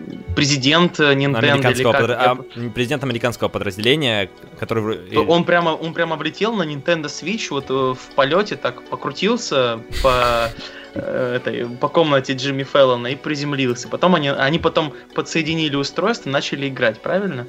Э, 0.00 0.12
президент 0.34 0.98
Nintendo 0.98 1.70
или 1.70 1.82
как? 1.82 2.00
Под... 2.00 2.10
А, 2.10 2.36
президент 2.74 3.02
американского 3.02 3.48
подразделения, 3.48 4.30
который... 4.58 5.16
Он 5.26 5.44
прямо, 5.44 5.70
он 5.70 5.94
прямо 5.94 6.16
влетел 6.16 6.54
на 6.54 6.62
Nintendo 6.62 7.06
Switch, 7.06 7.48
вот 7.50 7.66
э, 7.70 7.94
в 7.94 8.14
полете 8.14 8.56
так 8.56 8.82
покрутился 8.88 9.80
по 10.02 10.50
э, 10.94 11.36
этой, 11.36 11.68
по 11.68 11.88
комнате 11.88 12.34
Джимми 12.34 12.64
Феллона 12.64 13.08
и 13.08 13.16
приземлился. 13.16 13.88
Потом 13.88 14.14
они, 14.14 14.28
они 14.28 14.58
потом 14.58 14.92
подсоединили 15.14 15.76
устройство 15.76 16.28
и 16.28 16.32
начали 16.32 16.68
играть, 16.68 17.00
правильно? 17.00 17.46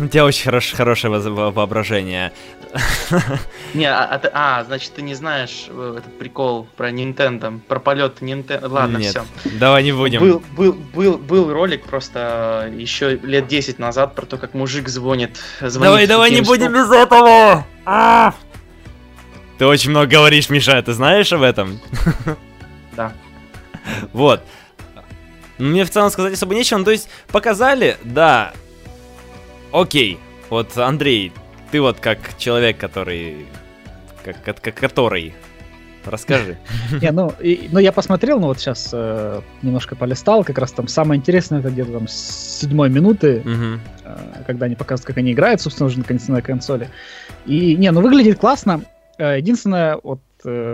У 0.00 0.08
тебя 0.08 0.24
очень 0.24 0.44
хорош, 0.44 0.72
хорошее 0.72 1.12
воображение. 1.12 2.32
Не, 3.74 3.86
а, 3.86 4.04
а, 4.04 4.30
а, 4.32 4.64
значит, 4.64 4.94
ты 4.94 5.02
не 5.02 5.14
знаешь 5.14 5.66
э, 5.68 5.96
этот 5.98 6.18
прикол 6.18 6.66
про 6.76 6.90
Nintendo, 6.90 7.60
про 7.60 7.78
полет 7.78 8.20
Nintendo. 8.20 8.68
Ладно, 8.68 8.98
Нет, 8.98 9.10
все. 9.10 9.24
Давай 9.58 9.84
не 9.84 9.92
будем. 9.92 10.20
Был, 10.20 10.42
был, 10.56 10.72
был, 10.72 11.18
был 11.18 11.52
ролик 11.52 11.84
просто 11.84 12.72
еще 12.76 13.16
лет 13.16 13.46
10 13.46 13.78
назад 13.78 14.14
про 14.14 14.26
то, 14.26 14.38
как 14.38 14.54
мужик 14.54 14.88
звонит. 14.88 15.38
звонит 15.60 15.82
давай, 15.82 16.06
давай 16.06 16.30
не 16.30 16.40
будем 16.40 16.72
без 16.72 16.90
этого! 16.90 17.64
А! 17.84 18.34
Ты 19.58 19.66
очень 19.66 19.90
много 19.90 20.06
говоришь, 20.06 20.50
Миша, 20.50 20.82
ты 20.82 20.92
знаешь 20.92 21.32
об 21.32 21.42
этом? 21.42 21.80
Да. 22.96 23.12
Вот. 24.12 24.40
Мне 25.58 25.84
в 25.84 25.90
целом 25.90 26.10
сказать 26.10 26.34
особо 26.34 26.54
нечего, 26.54 26.78
ну, 26.78 26.84
то 26.84 26.92
есть 26.92 27.08
показали, 27.26 27.98
да, 28.04 28.52
окей, 29.72 30.20
вот 30.48 30.78
Андрей, 30.78 31.32
ты 31.74 31.80
вот 31.80 31.98
как 31.98 32.38
человек, 32.38 32.78
который... 32.78 33.46
Как, 34.24 34.40
как, 34.44 34.60
как 34.60 34.76
который... 34.76 35.34
Расскажи. 36.04 36.56
Не, 37.02 37.10
ну, 37.10 37.32
и, 37.40 37.68
ну 37.72 37.80
я 37.80 37.90
посмотрел, 37.90 38.38
ну 38.38 38.46
вот 38.46 38.60
сейчас 38.60 38.90
э, 38.92 39.40
немножко 39.62 39.96
полистал, 39.96 40.44
как 40.44 40.58
раз 40.58 40.70
там 40.70 40.86
самое 40.86 41.18
интересное 41.18 41.58
это 41.58 41.70
где-то 41.70 41.90
там 41.90 42.06
с 42.06 42.60
седьмой 42.60 42.90
минуты, 42.90 43.40
угу. 43.40 43.80
э, 44.04 44.42
когда 44.46 44.66
они 44.66 44.76
показывают, 44.76 45.08
как 45.08 45.16
они 45.16 45.32
играют, 45.32 45.62
собственно, 45.62 45.88
уже 45.88 45.98
наконец 45.98 46.28
на 46.28 46.42
консоли. 46.42 46.90
И 47.44 47.74
не, 47.74 47.90
ну 47.90 48.02
выглядит 48.02 48.38
классно. 48.38 48.82
Э, 49.18 49.38
единственное, 49.38 49.98
вот 50.00 50.20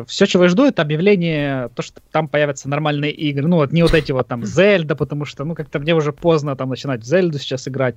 все, 0.07 0.27
чего 0.27 0.45
я 0.45 0.49
жду, 0.49 0.65
это 0.65 0.83
объявление, 0.83 1.69
то, 1.75 1.83
что 1.83 2.01
там 2.11 2.29
появятся 2.29 2.69
нормальные 2.69 3.13
игры. 3.13 3.47
Ну, 3.47 3.57
вот 3.57 3.73
не 3.73 3.83
вот 3.83 3.95
эти 3.95 4.13
вот 4.13 4.27
там 4.27 4.45
Зельда, 4.45 4.97
потому 4.97 5.25
что, 5.25 5.45
ну, 5.45 5.55
как-то 5.55 5.79
мне 5.79 5.95
уже 5.95 6.13
поздно 6.13 6.57
там 6.57 6.69
начинать 6.71 7.03
в 7.03 7.05
Зельду 7.05 7.39
сейчас 7.39 7.69
играть, 7.69 7.97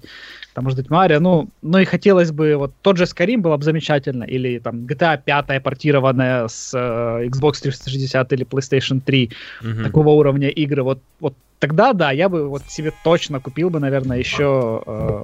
там, 0.54 0.64
может 0.64 0.80
быть, 0.80 0.90
Марио. 0.90 1.20
Ну, 1.20 1.50
ну 1.62 1.78
и 1.80 1.86
хотелось 1.86 2.32
бы, 2.32 2.56
вот 2.56 2.74
тот 2.82 2.98
же 2.98 3.06
Skyrim 3.06 3.38
было 3.38 3.58
бы 3.58 3.64
замечательно, 3.64 4.24
или 4.24 4.60
там 4.60 4.86
GTA 4.86 5.22
5 5.24 5.64
портированная 5.64 6.48
с 6.48 6.74
э, 6.74 7.28
Xbox 7.28 7.62
360 7.62 8.34
или 8.34 8.46
PlayStation 8.46 9.02
3, 9.02 9.32
mm-hmm. 9.62 9.84
такого 9.84 10.10
уровня 10.10 10.50
игры. 10.50 10.84
Вот, 10.84 11.00
вот 11.20 11.36
тогда, 11.60 11.94
да, 11.94 12.12
я 12.12 12.30
бы 12.30 12.48
вот 12.50 12.64
себе 12.68 12.92
точно 13.04 13.40
купил 13.40 13.70
бы, 13.70 13.80
наверное, 13.80 14.18
еще 14.18 14.84
э, 14.86 15.24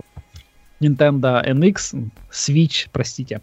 Nintendo 0.80 1.43
NX, 1.45 2.09
Switch, 2.32 2.88
простите 2.91 3.41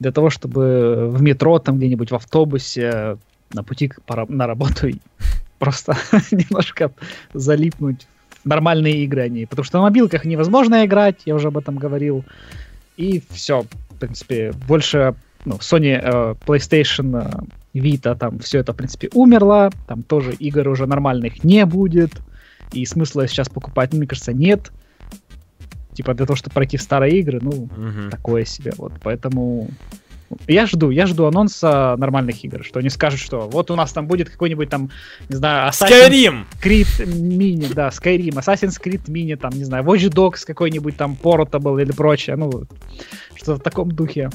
для 0.00 0.12
того, 0.12 0.30
чтобы 0.30 1.08
в 1.10 1.22
метро, 1.22 1.58
там 1.58 1.78
где-нибудь 1.78 2.10
в 2.10 2.14
автобусе, 2.14 3.16
на 3.52 3.62
пути 3.62 3.92
на 4.28 4.46
работу 4.46 4.88
просто 5.58 5.96
немножко 6.30 6.92
залипнуть 7.32 8.06
в 8.44 8.46
нормальные 8.46 9.04
игры 9.04 9.22
они. 9.22 9.46
Потому 9.46 9.64
что 9.64 9.78
на 9.78 9.84
мобилках 9.84 10.24
невозможно 10.24 10.84
играть, 10.84 11.22
я 11.24 11.34
уже 11.34 11.48
об 11.48 11.58
этом 11.58 11.76
говорил. 11.76 12.24
И 12.96 13.22
все, 13.30 13.62
в 13.62 13.98
принципе, 13.98 14.52
больше 14.68 15.14
ну, 15.44 15.56
Sony, 15.56 15.98
э, 16.02 16.34
PlayStation, 16.46 17.48
э, 17.74 17.78
Vita, 17.78 18.16
там 18.16 18.38
все 18.38 18.58
это, 18.58 18.72
в 18.72 18.76
принципе, 18.76 19.08
умерло. 19.14 19.70
Там 19.86 20.02
тоже 20.02 20.32
игр 20.34 20.68
уже 20.68 20.86
нормальных 20.86 21.44
не 21.44 21.64
будет. 21.66 22.12
И 22.72 22.84
смысла 22.86 23.26
сейчас 23.28 23.48
покупать, 23.48 23.92
мне 23.92 24.06
кажется, 24.06 24.32
нет 24.32 24.72
типа 25.94 26.14
для 26.14 26.26
того, 26.26 26.36
чтобы 26.36 26.54
пройти 26.54 26.76
старые 26.78 27.18
игры, 27.18 27.38
ну, 27.40 27.50
угу. 27.50 28.10
такое 28.10 28.44
себе. 28.44 28.72
Вот, 28.76 28.92
поэтому 29.02 29.68
я 30.46 30.66
жду, 30.66 30.90
я 30.90 31.06
жду 31.06 31.26
анонса 31.26 31.96
нормальных 31.98 32.44
игр, 32.44 32.64
что 32.64 32.80
они 32.80 32.90
скажут, 32.90 33.20
что 33.20 33.48
вот 33.48 33.70
у 33.70 33.76
нас 33.76 33.92
там 33.92 34.06
будет 34.06 34.30
какой-нибудь 34.30 34.68
там, 34.68 34.90
не 35.28 35.36
знаю, 35.36 35.70
Assassin's 35.70 36.08
Skyrim! 36.08 36.44
Creed 36.62 37.06
Mini, 37.06 37.72
да, 37.72 37.88
Skyrim, 37.88 38.34
Assassin's 38.34 38.80
Creed 38.82 39.04
Mini, 39.06 39.36
там, 39.36 39.52
не 39.52 39.64
знаю, 39.64 39.84
Watch 39.84 40.08
Dogs 40.10 40.44
какой-нибудь 40.46 40.96
там, 40.96 41.16
Portable 41.20 41.80
или 41.80 41.92
прочее, 41.92 42.36
ну, 42.36 42.64
что 43.34 43.56
в 43.56 43.60
таком 43.60 43.90
духе. 43.90 44.30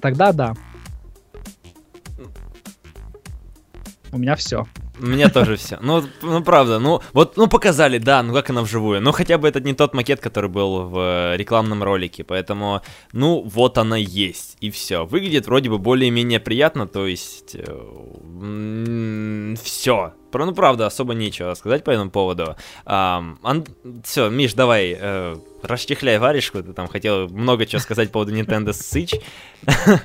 Тогда 0.00 0.32
да. 0.32 0.54
У 4.10 4.18
меня 4.18 4.36
все. 4.36 4.66
Мне 4.98 5.28
тоже 5.28 5.56
все. 5.56 5.78
Ну, 5.80 6.04
ну, 6.22 6.42
правда, 6.42 6.78
ну, 6.78 7.00
вот, 7.12 7.36
ну, 7.36 7.46
показали, 7.46 7.98
да, 7.98 8.22
ну, 8.22 8.34
как 8.34 8.50
она 8.50 8.62
вживую. 8.62 9.00
Но 9.00 9.12
хотя 9.12 9.38
бы 9.38 9.48
это 9.48 9.60
не 9.60 9.74
тот 9.74 9.94
макет, 9.94 10.20
который 10.20 10.50
был 10.50 10.82
в 10.82 10.98
э, 10.98 11.36
рекламном 11.36 11.82
ролике, 11.82 12.24
поэтому, 12.24 12.82
ну, 13.12 13.42
вот 13.42 13.78
она 13.78 13.96
есть, 13.96 14.56
и 14.60 14.70
все. 14.70 15.06
Выглядит 15.06 15.46
вроде 15.46 15.70
бы 15.70 15.78
более-менее 15.78 16.40
приятно, 16.40 16.86
то 16.86 17.06
есть, 17.06 17.54
э, 17.54 19.54
все. 19.62 20.14
Ну, 20.32 20.54
правда, 20.54 20.86
особо 20.86 21.14
нечего 21.14 21.54
сказать 21.54 21.84
по 21.84 21.90
этому 21.90 22.10
поводу. 22.10 22.56
Ан... 22.84 23.66
Все, 24.04 24.28
Миш, 24.28 24.54
давай, 24.54 24.96
э, 24.98 25.36
расчехляй 25.62 26.18
варежку, 26.18 26.62
ты 26.62 26.72
там 26.72 26.88
хотел 26.88 27.28
много 27.28 27.66
чего 27.66 27.80
сказать 27.80 28.08
по 28.08 28.24
поводу 28.24 28.34
Nintendo 28.34 28.70
Switch. 28.70 29.20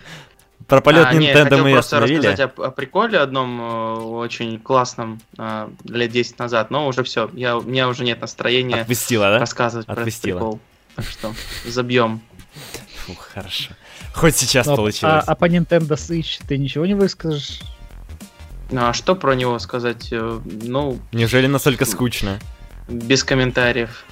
Про 0.68 0.82
полет 0.82 1.08
а, 1.08 1.14
Nintendo 1.14 1.62
мы 1.62 1.72
просто 1.74 1.98
остановили. 1.98 2.28
рассказать 2.28 2.52
о, 2.58 2.66
о 2.66 2.72
приколе 2.72 3.20
одном 3.20 3.60
э, 3.60 3.94
очень 3.96 4.60
классном 4.60 5.20
э, 5.38 5.70
лет 5.86 6.12
10 6.12 6.40
назад, 6.40 6.72
но 6.72 6.88
уже 6.88 7.04
все, 7.04 7.30
я, 7.34 7.58
у 7.58 7.62
меня 7.62 7.90
уже 7.90 8.04
нет 8.04 8.22
настроения 8.22 8.82
Отпустила, 8.82 9.30
да? 9.30 9.40
рассказывать 9.40 9.88
Отпустила. 9.88 10.40
про 10.40 10.46
этот 10.48 10.60
прикол. 10.60 10.60
Так 10.96 11.06
что 11.06 11.34
забьем. 11.66 12.22
Фух, 13.06 13.30
хорошо. 13.34 13.74
Хоть 14.14 14.36
сейчас 14.36 14.68
но, 14.68 14.76
получилось. 14.76 15.24
А, 15.28 15.32
а 15.32 15.36
по 15.36 15.46
Nintendo 15.46 15.96
Switch 15.96 16.42
ты 16.48 16.58
ничего 16.58 16.86
не 16.86 16.94
выскажешь? 16.94 17.62
Ну, 18.72 18.86
а 18.88 18.94
что 18.94 19.16
про 19.16 19.36
него 19.36 19.60
сказать? 19.60 20.10
Э, 20.12 20.40
ну... 20.46 21.00
Неужели 21.12 21.48
настолько 21.48 21.86
скучно? 21.86 22.40
Без 22.88 23.24
комментариев. 23.24 24.06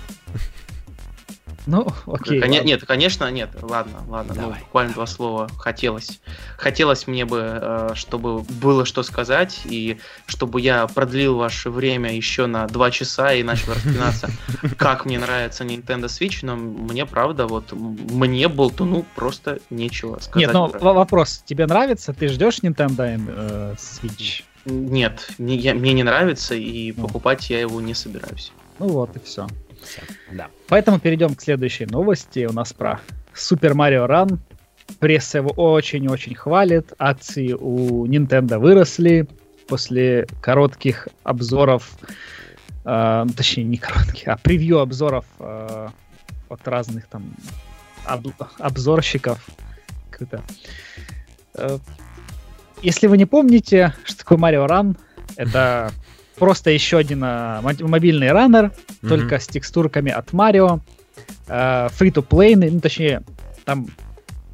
Ну, 1.66 1.88
окей. 2.08 2.42
Кон- 2.42 2.50
нет, 2.50 2.86
конечно, 2.86 3.30
нет. 3.30 3.50
Ладно, 3.62 4.00
ладно. 4.08 4.34
Ну, 4.34 4.42
Давай, 4.42 4.60
ну, 4.60 4.66
буквально 4.66 4.94
давай. 4.94 5.06
два 5.06 5.08
слова. 5.08 5.50
Хотелось. 5.58 6.20
Хотелось 6.58 7.08
мне 7.08 7.26
бы, 7.26 7.42
э, 7.44 7.90
чтобы 7.96 8.42
было 8.42 8.86
что 8.86 9.04
сказать, 9.04 9.62
и 9.66 9.98
чтобы 10.26 10.62
я 10.62 10.88
продлил 10.88 11.38
ваше 11.38 11.70
время 11.70 12.16
еще 12.16 12.46
на 12.46 12.68
два 12.68 12.92
часа 12.92 13.34
и 13.34 13.44
начал 13.44 13.74
распинаться, 13.74 14.30
как 14.78 15.06
мне 15.06 15.20
нравится 15.20 15.64
Nintendo 15.64 16.06
Switch, 16.06 16.40
но 16.42 16.56
мне, 16.56 17.06
правда, 17.06 17.48
вот, 17.48 17.72
мне 17.72 18.48
болтуну 18.48 19.06
просто 19.16 19.60
нечего 19.70 20.20
сказать. 20.20 20.48
Нет, 20.48 20.54
но 20.54 20.68
вопрос. 20.68 21.44
Тебе 21.46 21.68
нравится? 21.68 22.14
Ты 22.14 22.28
ждешь 22.28 22.60
Nintendo 22.60 23.20
э, 23.28 23.76
Switch? 23.78 24.44
Нет, 24.66 25.32
мне, 25.38 25.74
мне 25.74 25.94
не 25.94 26.04
нравится, 26.04 26.56
и 26.56 26.94
ну. 26.96 27.08
покупать 27.08 27.50
я 27.50 27.60
его 27.60 27.82
не 27.82 27.94
собираюсь. 27.94 28.52
Ну 28.80 28.88
вот 28.88 29.16
и 29.16 29.20
все. 29.20 29.48
Все, 29.84 30.02
да. 30.32 30.48
Поэтому 30.68 31.00
перейдем 31.00 31.36
к 31.36 31.42
следующей 31.42 31.86
новости. 31.86 32.46
У 32.46 32.54
нас 32.54 32.74
про 32.74 33.00
Super 33.34 33.74
Mario 33.74 34.08
Run. 34.08 34.40
Пресса 35.00 35.40
его 35.40 35.52
очень-очень 35.52 36.36
хвалит. 36.36 36.94
Акции 37.00 37.54
у 37.54 38.06
Nintendo 38.06 38.60
выросли 38.60 39.28
после 39.68 40.28
коротких 40.42 41.08
обзоров, 41.24 41.98
э, 42.84 43.26
точнее 43.36 43.64
не 43.64 43.78
коротких, 43.78 44.28
а 44.28 44.38
превью 44.38 44.80
обзоров 44.80 45.26
э, 45.40 45.88
от 46.50 46.68
разных 46.68 47.08
там 47.08 47.34
об, 48.06 48.28
обзорщиков. 48.60 49.48
Э, 51.56 51.78
если 52.82 53.08
вы 53.08 53.18
не 53.18 53.26
помните, 53.26 53.96
что 54.04 54.18
такое 54.20 54.38
Mario 54.38 54.68
Run, 54.68 54.98
это 55.38 55.92
просто 56.42 56.72
еще 56.72 56.98
один 56.98 57.24
а, 57.24 57.62
мобильный 57.62 58.32
раннер, 58.32 58.72
mm-hmm. 58.72 59.08
только 59.08 59.40
с 59.40 59.46
текстурками 59.48 60.12
от 60.12 60.34
Марио. 60.34 60.80
Э, 61.48 61.88
free-to-play, 62.00 62.56
ну, 62.56 62.80
точнее, 62.80 63.22
там 63.64 63.86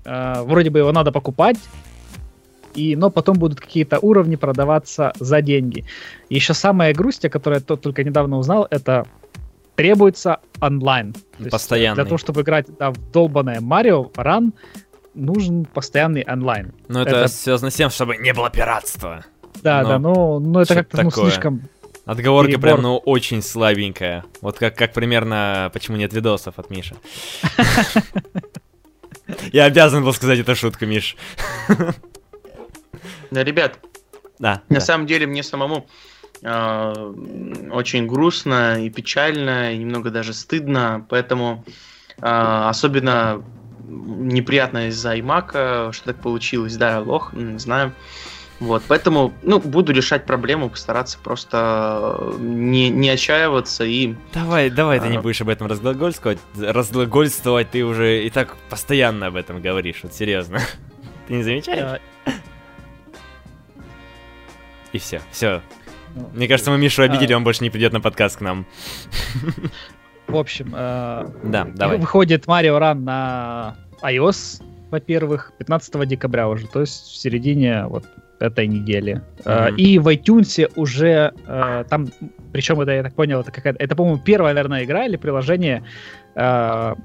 э, 0.04 0.42
вроде 0.42 0.70
бы 0.70 0.80
его 0.80 0.92
надо 0.92 1.14
покупать, 1.14 1.56
и, 2.74 2.98
но 2.98 3.10
потом 3.10 3.38
будут 3.38 3.62
какие-то 3.62 4.00
уровни 4.00 4.36
продаваться 4.36 5.14
за 5.18 5.42
деньги. 5.42 5.86
Еще 6.30 6.54
самая 6.54 6.94
грусть, 6.94 7.24
о 7.24 7.30
которой 7.30 7.60
я 7.60 7.62
только 7.62 8.04
недавно 8.04 8.38
узнал, 8.38 8.68
это 8.70 9.06
требуется 9.76 10.40
онлайн. 10.60 11.16
Постоянно. 11.50 11.96
Для 11.96 12.04
того, 12.04 12.18
чтобы 12.18 12.42
играть 12.42 12.66
да, 12.78 12.92
в 12.92 13.12
долбанное 13.14 13.62
Марио 13.62 14.12
Ран, 14.18 14.54
нужен 15.14 15.64
постоянный 15.64 16.26
онлайн. 16.28 16.74
Ну, 16.90 17.00
это, 17.00 17.16
это 17.16 17.28
связано 17.30 17.72
с 17.72 17.76
тем, 17.76 17.90
чтобы 17.92 18.18
не 18.18 18.34
было 18.34 18.50
пиратства. 18.50 19.24
Да, 19.64 19.82
но 19.82 19.90
да, 19.90 20.00
но, 20.00 20.40
но 20.40 20.62
это 20.62 20.76
как-то 20.76 21.04
ну, 21.04 21.12
слишком 21.12 21.62
Отговорка 22.08 22.52
Перебор. 22.52 22.70
прям, 22.70 22.82
ну, 22.82 22.98
очень 22.98 23.42
слабенькая. 23.42 24.24
Вот 24.42 24.58
как, 24.58 24.78
как 24.78 24.94
примерно, 24.94 25.70
почему 25.74 25.98
нет 25.98 26.14
видосов 26.14 26.58
от 26.58 26.70
Миши. 26.70 26.96
Я 29.52 29.66
обязан 29.66 30.06
был 30.06 30.14
сказать 30.14 30.40
эту 30.40 30.56
шутку, 30.56 30.86
Миш. 30.86 31.18
Да, 33.30 33.44
ребят, 33.44 33.80
да, 34.40 34.62
на 34.70 34.76
да. 34.76 34.80
самом 34.80 35.06
деле 35.06 35.28
мне 35.28 35.44
самому 35.44 35.86
э, 36.42 36.94
очень 37.72 38.08
грустно 38.08 38.82
и 38.82 38.90
печально, 38.90 39.74
и 39.74 39.78
немного 39.78 40.10
даже 40.10 40.34
стыдно, 40.34 41.06
поэтому 41.10 41.66
э, 42.20 42.22
особенно 42.22 43.44
неприятно 43.86 44.88
из-за 44.88 45.18
iMac, 45.18 45.92
что 45.92 46.06
так 46.06 46.22
получилось, 46.22 46.78
да, 46.78 47.02
лох, 47.02 47.34
знаю. 47.58 47.94
Вот, 48.60 48.82
поэтому, 48.88 49.34
ну, 49.44 49.60
буду 49.60 49.92
решать 49.92 50.26
проблему, 50.26 50.70
постараться 50.70 51.20
просто 51.24 52.16
э, 52.20 52.38
не, 52.40 52.90
не 52.90 53.10
отчаиваться 53.10 53.84
и... 53.84 54.16
Давай, 54.34 54.72
давай, 54.72 54.98
а... 54.98 55.02
ты 55.02 55.10
не 55.10 55.20
будешь 55.20 55.42
об 55.42 55.50
этом 55.50 55.68
разглагольствовать. 55.68 56.40
Разглагольствовать 56.60 57.70
ты 57.70 57.86
уже 57.86 58.26
и 58.26 58.30
так 58.32 58.56
постоянно 58.70 59.28
об 59.28 59.36
этом 59.36 59.62
говоришь, 59.62 60.00
вот 60.02 60.14
серьезно. 60.14 60.60
Ты 61.28 61.36
не 61.36 61.44
замечаешь? 61.44 62.02
И 64.94 64.98
все, 64.98 65.22
все. 65.32 65.62
Ну, 66.16 66.32
Мне 66.34 66.48
кажется, 66.48 66.72
мы 66.72 66.78
Мишу 66.78 67.04
обидели, 67.04 67.34
а. 67.34 67.38
он 67.38 67.44
больше 67.44 67.64
не 67.64 67.70
придет 67.70 67.94
на 67.94 68.02
подкаст 68.02 68.38
к 68.38 68.42
нам. 68.42 68.66
В 70.28 70.36
общем, 70.36 70.74
э, 70.76 71.28
да, 71.44 71.66
давай. 71.66 71.98
выходит 72.00 72.48
Марио 72.48 72.80
Ран 72.80 73.04
на 73.04 73.76
iOS, 74.02 74.64
во-первых, 74.90 75.54
15 75.60 76.08
декабря 76.08 76.50
уже, 76.50 76.68
то 76.68 76.82
есть 76.82 77.08
в 77.08 77.16
середине 77.18 77.86
вот 77.86 78.06
этой 78.40 78.68
недели. 78.68 79.22
Mm-hmm. 79.44 79.76
И 79.76 80.00
в 80.00 80.08
iTunes 80.08 80.72
уже 80.76 81.34
э, 81.48 81.84
там, 81.90 82.08
причем 82.52 82.80
это, 82.82 82.92
я 82.92 83.04
так 83.04 83.14
понял, 83.14 83.42
это 83.42 83.52
какая-то, 83.52 83.82
это, 83.82 83.96
по-моему, 83.96 84.20
первая, 84.20 84.54
наверное, 84.54 84.84
игра 84.84 85.06
или 85.06 85.16
приложение 85.16 85.84
э, 86.36 86.96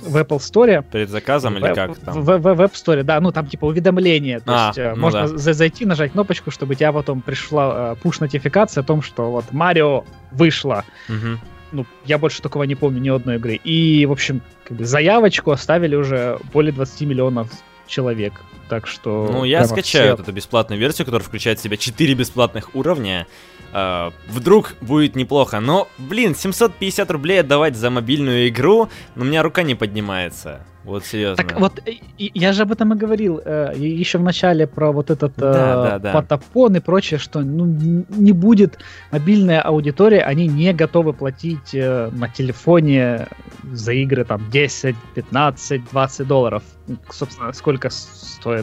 в 0.00 0.16
Apple 0.16 0.38
Store. 0.38 0.84
Перед 0.90 1.10
заказом 1.10 1.54
в, 1.54 1.56
или 1.58 1.74
как 1.74 1.98
там? 1.98 2.20
В, 2.20 2.38
в, 2.38 2.54
в 2.54 2.60
App 2.60 2.72
Store, 2.72 3.02
да, 3.02 3.20
ну 3.20 3.32
там 3.32 3.46
типа 3.46 3.64
уведомление. 3.64 4.40
То 4.40 4.44
а, 4.48 4.72
есть 4.74 4.78
ну 4.78 5.00
можно 5.00 5.28
да. 5.28 5.36
зайти, 5.36 5.86
нажать 5.86 6.12
кнопочку, 6.12 6.50
чтобы 6.50 6.74
тебя 6.74 6.92
потом 6.92 7.22
пришла 7.22 7.96
пуш-нотификация 8.02 8.82
о 8.82 8.84
том, 8.84 9.02
что 9.02 9.30
вот 9.30 9.52
Марио 9.52 10.04
вышло. 10.32 10.84
Угу. 11.08 11.38
Ну, 11.72 11.86
я 12.04 12.18
больше 12.18 12.42
такого 12.42 12.62
не 12.62 12.74
помню 12.74 13.00
ни 13.00 13.08
одной 13.08 13.36
игры. 13.36 13.60
И, 13.64 14.06
в 14.06 14.12
общем, 14.12 14.40
как 14.64 14.76
бы 14.76 14.84
заявочку 14.84 15.50
оставили 15.50 15.96
уже 15.96 16.38
более 16.52 16.72
20 16.72 17.00
миллионов 17.02 17.50
человек. 17.86 18.32
Так 18.68 18.86
что... 18.86 19.28
Ну, 19.30 19.44
я 19.44 19.64
скачаю 19.64 20.14
все... 20.14 20.22
эту 20.22 20.32
бесплатную 20.32 20.80
версию, 20.80 21.06
которая 21.06 21.26
включает 21.26 21.58
в 21.58 21.62
себя 21.62 21.76
4 21.76 22.14
бесплатных 22.14 22.74
уровня. 22.74 23.26
Uh, 23.72 24.12
вдруг 24.28 24.74
будет 24.80 25.16
неплохо. 25.16 25.60
Но, 25.60 25.88
блин, 25.98 26.34
750 26.34 27.10
рублей 27.10 27.40
отдавать 27.40 27.76
за 27.76 27.90
мобильную 27.90 28.48
игру, 28.48 28.88
но 29.16 29.22
у 29.22 29.26
меня 29.26 29.42
рука 29.42 29.62
не 29.64 29.74
поднимается. 29.74 30.60
Вот 30.86 31.04
серьезно. 31.04 31.42
Так 31.42 31.58
вот, 31.58 31.82
я 32.16 32.52
же 32.52 32.62
об 32.62 32.70
этом 32.70 32.94
и 32.94 32.96
говорил 32.96 33.40
э, 33.44 33.72
еще 33.76 34.18
в 34.18 34.22
начале 34.22 34.68
про 34.68 34.92
вот 34.92 35.10
этот 35.10 35.32
э, 35.36 35.40
да, 35.40 35.98
да, 35.98 36.12
потопон 36.12 36.76
и 36.76 36.80
прочее, 36.80 37.18
что 37.18 37.40
ну, 37.40 37.66
не 38.08 38.30
будет 38.30 38.78
мобильная 39.10 39.60
аудитория, 39.60 40.20
они 40.20 40.46
не 40.46 40.72
готовы 40.72 41.12
платить 41.12 41.74
э, 41.74 42.08
на 42.12 42.28
телефоне 42.28 43.26
за 43.64 43.94
игры 43.94 44.24
там 44.24 44.48
10, 44.48 44.94
15, 45.16 45.90
20 45.90 46.26
долларов. 46.28 46.62
Собственно, 47.10 47.52
сколько 47.52 47.90
стоит 47.90 48.55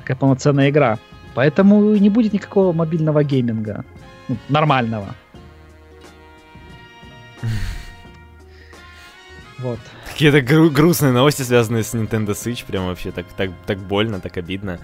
такая 0.00 0.16
полноценная 0.16 0.70
игра. 0.70 0.98
Поэтому 1.34 1.94
не 1.96 2.10
будет 2.10 2.32
никакого 2.32 2.72
мобильного 2.72 3.24
гейминга. 3.24 3.84
Ну, 4.28 4.36
нормального. 4.48 5.14
Вот. 9.58 9.78
Какие-то 10.10 10.42
гру- 10.42 10.68
грустные 10.68 11.12
новости, 11.12 11.42
связанные 11.42 11.84
с 11.84 11.94
Nintendo 11.94 12.32
Switch, 12.32 12.66
прям 12.66 12.86
вообще 12.86 13.12
так, 13.12 13.24
так, 13.36 13.50
так 13.64 13.78
больно, 13.78 14.20
так 14.20 14.36
обидно. 14.36 14.78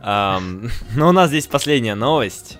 Um, 0.00 0.70
но 0.96 1.08
у 1.08 1.12
нас 1.12 1.28
здесь 1.28 1.46
последняя 1.46 1.94
новость. 1.94 2.58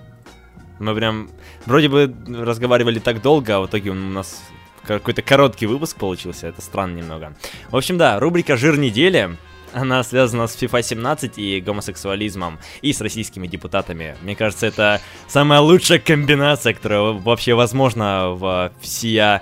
Мы 0.77 0.93
прям 0.93 1.29
вроде 1.65 1.89
бы 1.89 2.13
разговаривали 2.27 2.99
так 2.99 3.21
долго, 3.21 3.55
а 3.55 3.59
в 3.61 3.67
итоге 3.67 3.89
у 3.89 3.95
нас 3.95 4.43
какой-то 4.85 5.21
короткий 5.21 5.65
выпуск 5.65 5.97
получился, 5.97 6.47
это 6.47 6.61
странно 6.61 6.97
немного. 6.97 7.33
В 7.69 7.77
общем, 7.77 7.97
да, 7.97 8.19
рубрика 8.19 8.57
«Жир 8.57 8.77
недели», 8.77 9.37
она 9.73 10.03
связана 10.03 10.47
с 10.47 10.55
FIFA 10.55 10.81
17 10.81 11.37
и 11.37 11.61
гомосексуализмом, 11.61 12.59
и 12.81 12.93
с 12.93 13.01
российскими 13.01 13.47
депутатами. 13.47 14.15
Мне 14.21 14.35
кажется, 14.35 14.67
это 14.67 15.01
самая 15.27 15.59
лучшая 15.59 15.99
комбинация, 15.99 16.73
которая 16.73 17.01
вообще 17.13 17.53
возможна 17.53 18.29
в 18.29 18.71
всея 18.81 19.41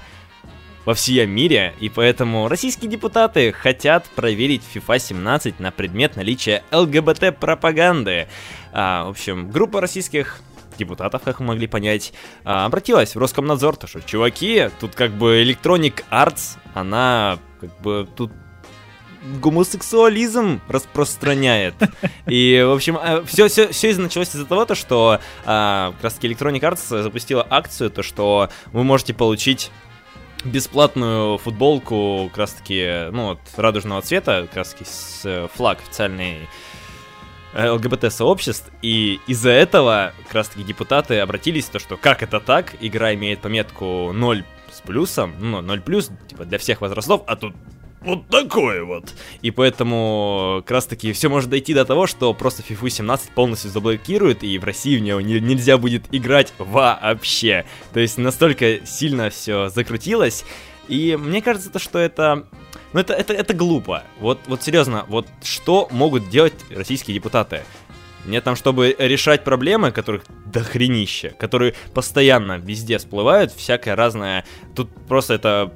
во 0.85 0.93
всем 0.95 1.29
мире, 1.29 1.75
и 1.79 1.89
поэтому 1.89 2.47
российские 2.47 2.89
депутаты 2.89 3.51
хотят 3.51 4.05
проверить 4.15 4.63
FIFA 4.73 4.99
17 4.99 5.59
на 5.59 5.71
предмет 5.71 6.15
наличия 6.15 6.63
ЛГБТ-пропаганды. 6.71 8.27
А, 8.73 9.05
в 9.05 9.09
общем, 9.11 9.51
группа 9.51 9.79
российских 9.79 10.41
депутатов, 10.77 11.21
как 11.23 11.39
мы 11.39 11.47
могли 11.47 11.67
понять, 11.67 12.13
а, 12.43 12.65
обратилась 12.65 13.15
в 13.15 13.19
Роскомнадзор, 13.19 13.77
то 13.77 13.87
что, 13.87 14.01
чуваки, 14.01 14.69
тут 14.79 14.95
как 14.95 15.11
бы 15.11 15.43
Electronic 15.43 16.03
Arts, 16.09 16.57
она 16.73 17.37
как 17.59 17.79
бы 17.81 18.07
тут 18.15 18.31
гомосексуализм 19.21 20.61
распространяет. 20.67 21.75
И, 22.27 22.63
в 22.65 22.71
общем, 22.71 22.97
все, 23.25 23.47
все, 23.47 23.71
все 23.71 23.95
началось 23.97 24.29
из-за 24.29 24.45
того, 24.45 24.65
то, 24.65 24.75
что 24.75 25.19
а, 25.45 25.91
как 25.93 26.03
раз 26.03 26.13
таки 26.15 26.27
Electronic 26.27 26.61
Arts 26.61 27.01
запустила 27.01 27.45
акцию, 27.49 27.91
то, 27.91 28.03
что 28.03 28.49
вы 28.71 28.83
можете 28.83 29.13
получить 29.13 29.71
бесплатную 30.43 31.37
футболку 31.37 32.27
как 32.29 32.37
раз 32.37 32.53
таки, 32.53 33.09
ну, 33.11 33.29
вот, 33.29 33.39
радужного 33.57 34.01
цвета, 34.01 34.47
как 34.47 34.57
раз 34.57 34.73
таки 34.73 34.85
с 34.85 35.21
э, 35.23 35.47
флаг 35.53 35.79
официальный 35.79 36.49
ЛГБТ-сообществ, 37.53 38.71
и 38.81 39.19
из-за 39.27 39.49
этого 39.49 40.13
как 40.23 40.33
раз-таки 40.33 40.63
депутаты 40.63 41.19
обратились, 41.19 41.65
то, 41.65 41.79
что 41.79 41.97
как 41.97 42.23
это 42.23 42.39
так, 42.39 42.75
игра 42.79 43.13
имеет 43.13 43.41
пометку 43.41 44.11
0 44.13 44.45
с 44.71 44.81
плюсом, 44.81 45.35
ну, 45.39 45.61
0 45.61 45.81
плюс, 45.81 46.09
типа, 46.27 46.45
для 46.45 46.57
всех 46.57 46.81
возрастов, 46.81 47.23
а 47.27 47.35
тут 47.35 47.53
вот 48.01 48.27
такое 48.27 48.83
вот. 48.83 49.13
И 49.41 49.51
поэтому 49.51 50.63
как 50.65 50.71
раз 50.71 50.85
таки 50.85 51.13
все 51.13 51.29
может 51.29 51.49
дойти 51.49 51.73
до 51.73 51.85
того, 51.85 52.07
что 52.07 52.33
просто 52.33 52.63
FIFA 52.63 52.89
17 52.89 53.31
полностью 53.31 53.69
заблокируют, 53.69 54.43
и 54.43 54.57
в 54.57 54.63
России 54.63 54.97
в 54.97 55.01
него 55.01 55.21
не, 55.21 55.39
нельзя 55.39 55.77
будет 55.77 56.05
играть 56.11 56.53
вообще. 56.57 57.65
То 57.93 57.99
есть 57.99 58.17
настолько 58.17 58.85
сильно 58.85 59.29
все 59.29 59.69
закрутилось. 59.69 60.45
И 60.87 61.15
мне 61.19 61.41
кажется, 61.41 61.69
то, 61.69 61.79
что 61.79 61.99
это 61.99 62.47
ну 62.93 62.99
это, 62.99 63.13
это, 63.13 63.33
это 63.33 63.53
глупо. 63.53 64.03
Вот, 64.19 64.39
вот 64.47 64.63
серьезно, 64.63 65.05
вот 65.07 65.27
что 65.43 65.87
могут 65.91 66.29
делать 66.29 66.53
российские 66.71 67.13
депутаты? 67.13 67.61
Мне 68.25 68.41
там, 68.41 68.55
чтобы 68.55 68.95
решать 68.99 69.43
проблемы, 69.43 69.91
которых 69.91 70.23
дохренище, 70.45 71.31
которые 71.39 71.73
постоянно 71.93 72.57
везде 72.57 72.97
всплывают, 72.97 73.51
всякое 73.51 73.95
разное. 73.95 74.45
Тут 74.75 74.89
просто 75.07 75.33
это 75.35 75.73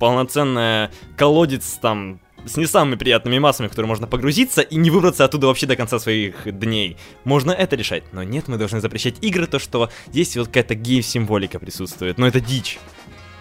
полноценная 0.00 0.90
колодец 1.16 1.78
там 1.80 2.20
с 2.44 2.56
не 2.56 2.66
самыми 2.66 2.96
приятными 2.96 3.38
массами, 3.38 3.66
в 3.66 3.70
которые 3.70 3.88
можно 3.88 4.06
погрузиться 4.06 4.62
и 4.62 4.76
не 4.76 4.90
выбраться 4.90 5.24
оттуда 5.24 5.46
вообще 5.46 5.66
до 5.66 5.76
конца 5.76 5.98
своих 5.98 6.58
дней. 6.58 6.96
Можно 7.24 7.52
это 7.52 7.76
решать, 7.76 8.04
но 8.12 8.22
нет, 8.22 8.48
мы 8.48 8.56
должны 8.56 8.80
запрещать 8.80 9.16
игры, 9.20 9.46
то 9.46 9.58
что 9.58 9.90
здесь 10.08 10.36
вот 10.36 10.48
какая-то 10.48 10.74
гейм-символика 10.74 11.58
присутствует, 11.58 12.18
но 12.18 12.26
это 12.26 12.40
дичь. 12.40 12.78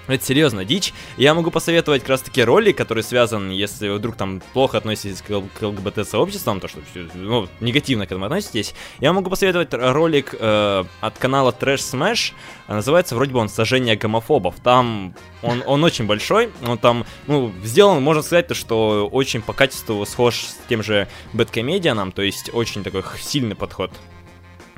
Это 0.09 0.25
серьезно 0.25 0.65
дичь. 0.65 0.91
Я 1.17 1.35
могу 1.35 1.51
посоветовать 1.51 2.01
как 2.01 2.09
раз 2.09 2.21
таки 2.21 2.43
ролик, 2.43 2.75
который 2.75 3.03
связан, 3.03 3.51
если 3.51 3.89
вы 3.89 3.97
вдруг 3.97 4.15
там 4.15 4.41
плохо 4.53 4.79
относитесь 4.79 5.21
к, 5.21 5.29
ЛГБТ-сообществам, 5.61 6.59
то 6.59 6.67
что 6.67 6.79
ну, 7.13 7.47
негативно 7.59 8.07
к 8.07 8.11
этому 8.11 8.25
относитесь, 8.25 8.73
я 8.99 9.13
могу 9.13 9.29
посоветовать 9.29 9.71
ролик 9.71 10.33
э, 10.37 10.83
от 10.99 11.17
канала 11.19 11.55
Trash 11.57 11.93
Smash, 11.93 12.33
называется 12.67 13.13
вроде 13.13 13.33
бы 13.33 13.39
он 13.39 13.49
«Сожжение 13.49 13.95
гомофобов». 13.95 14.55
Там 14.63 15.13
он, 15.43 15.61
он 15.67 15.83
очень 15.83 16.07
большой, 16.07 16.49
он 16.65 16.79
там, 16.79 17.05
ну, 17.27 17.53
сделан, 17.63 18.01
можно 18.01 18.23
сказать, 18.23 18.47
то, 18.47 18.55
что 18.55 19.07
очень 19.11 19.43
по 19.43 19.53
качеству 19.53 20.03
схож 20.07 20.37
с 20.37 20.57
тем 20.67 20.81
же 20.81 21.07
Бэткомедианом, 21.33 22.11
то 22.13 22.23
есть 22.23 22.49
очень 22.51 22.83
такой 22.83 23.03
сильный 23.21 23.55
подход 23.55 23.91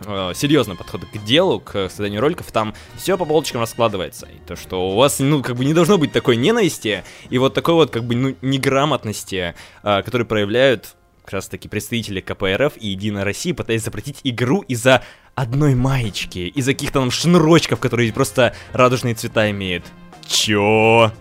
э, 0.06 0.76
подход 0.76 1.02
к 1.06 1.24
делу, 1.24 1.60
к 1.60 1.89
созданию 1.89 2.22
роликов, 2.22 2.52
там 2.52 2.74
все 2.97 3.18
по 3.18 3.26
полочкам 3.26 3.62
раскладывается. 3.62 4.28
И 4.28 4.39
то, 4.47 4.56
что 4.56 4.91
у 4.91 4.95
вас, 4.95 5.20
ну, 5.20 5.41
как 5.41 5.56
бы 5.56 5.66
не 5.66 5.74
должно 5.74 5.97
быть 5.97 6.12
такой 6.12 6.38
ненависти 6.38 7.04
и 7.30 7.38
вот 7.38 7.54
такой 7.54 7.74
вот, 7.76 7.91
как 7.91 8.04
бы, 8.04 8.16
ну, 8.16 8.36
неграмотности, 8.41 9.56
э, 9.84 10.02
которые 10.04 10.26
проявляют 10.26 10.95
как 11.24 11.34
раз 11.34 11.47
таки 11.47 11.68
представители 11.68 12.20
КПРФ 12.20 12.74
и 12.78 12.89
Единой 12.89 13.24
России, 13.24 13.52
пытаясь 13.52 13.84
запретить 13.84 14.22
игру 14.24 14.62
из-за 14.62 15.04
одной 15.36 15.76
маечки, 15.76 16.39
из-за 16.39 16.74
каких-то 16.74 16.99
там 16.99 17.12
шнурочков, 17.12 17.80
которые 17.80 18.12
просто 18.12 18.54
радужные 18.74 19.16
цвета 19.16 19.49
имеют. 19.52 19.86
Чё? 20.28 21.12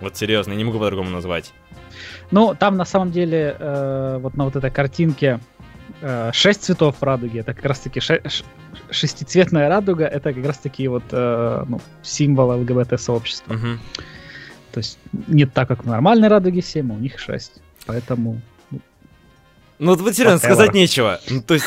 Вот 0.00 0.16
серьезно, 0.16 0.52
я 0.52 0.56
не 0.56 0.64
могу 0.64 0.78
по-другому 0.78 1.10
назвать. 1.10 1.52
Ну, 2.30 2.54
там 2.58 2.76
на 2.76 2.84
самом 2.84 3.12
деле, 3.12 3.56
э, 3.58 4.18
вот 4.20 4.36
на 4.36 4.44
вот 4.44 4.56
этой 4.56 4.70
картинке 4.70 5.40
Э, 6.00 6.30
шесть 6.32 6.64
цветов 6.64 7.02
радуги. 7.02 7.38
Это 7.38 7.54
как 7.54 7.64
раз-таки 7.64 8.00
шестицветная 8.90 9.68
радуга. 9.68 10.04
Это 10.04 10.32
как 10.32 10.44
раз-таки 10.44 10.88
вот 10.88 11.04
э, 11.10 11.64
ну, 11.68 11.80
символ 12.02 12.60
ЛГБТ-сообщества. 12.60 13.54
Угу. 13.54 13.78
То 14.72 14.78
есть 14.78 14.98
не 15.28 15.46
так, 15.46 15.68
как 15.68 15.84
в 15.84 15.88
нормальной 15.88 16.28
радуге 16.28 16.62
7, 16.62 16.90
а 16.90 16.94
у 16.94 16.98
них 16.98 17.18
6. 17.18 17.62
Поэтому... 17.86 18.40
Ну, 18.70 18.80
ну 19.78 19.94
вот 19.94 20.14
серьезно, 20.14 20.38
сказать 20.38 20.74
нечего. 20.74 21.20
Ну, 21.30 21.42
то 21.42 21.54
есть... 21.54 21.66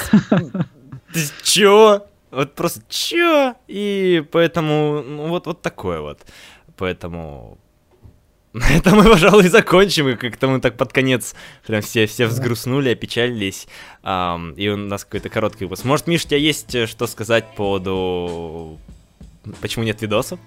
Ты 1.13 1.21
чё? 1.43 2.05
Вот 2.31 2.53
просто 2.55 2.81
чё? 2.89 3.55
И 3.67 4.23
поэтому, 4.31 5.01
ну, 5.07 5.27
вот, 5.29 5.47
вот 5.47 5.61
такое 5.61 6.01
вот. 6.01 6.19
Поэтому 6.75 7.57
на 8.69 8.69
этом 8.69 8.97
мы, 8.97 9.03
пожалуй, 9.03 9.47
закончим. 9.49 10.09
И 10.09 10.15
как-то 10.15 10.47
мы 10.47 10.59
так 10.59 10.77
под 10.77 10.91
конец 10.91 11.35
прям 11.65 11.81
все, 11.81 12.07
все 12.07 12.25
взгрустнули, 12.25 12.89
опечалились. 12.89 13.67
Um, 14.03 14.55
и 14.55 14.67
у 14.69 14.77
нас 14.77 15.05
какой-то 15.05 15.29
короткий 15.29 15.65
выпуск. 15.65 15.85
Может, 15.85 16.07
Миш, 16.07 16.25
у 16.25 16.27
тебя 16.29 16.37
есть 16.37 16.73
э, 16.73 16.87
что 16.87 17.07
сказать 17.07 17.45
по 17.51 17.55
поводу... 17.55 18.79
Почему 19.61 19.85
нет 19.85 20.01
видосов? 20.01 20.39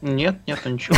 Нет, 0.00 0.36
нет, 0.46 0.64
ничего. 0.64 0.96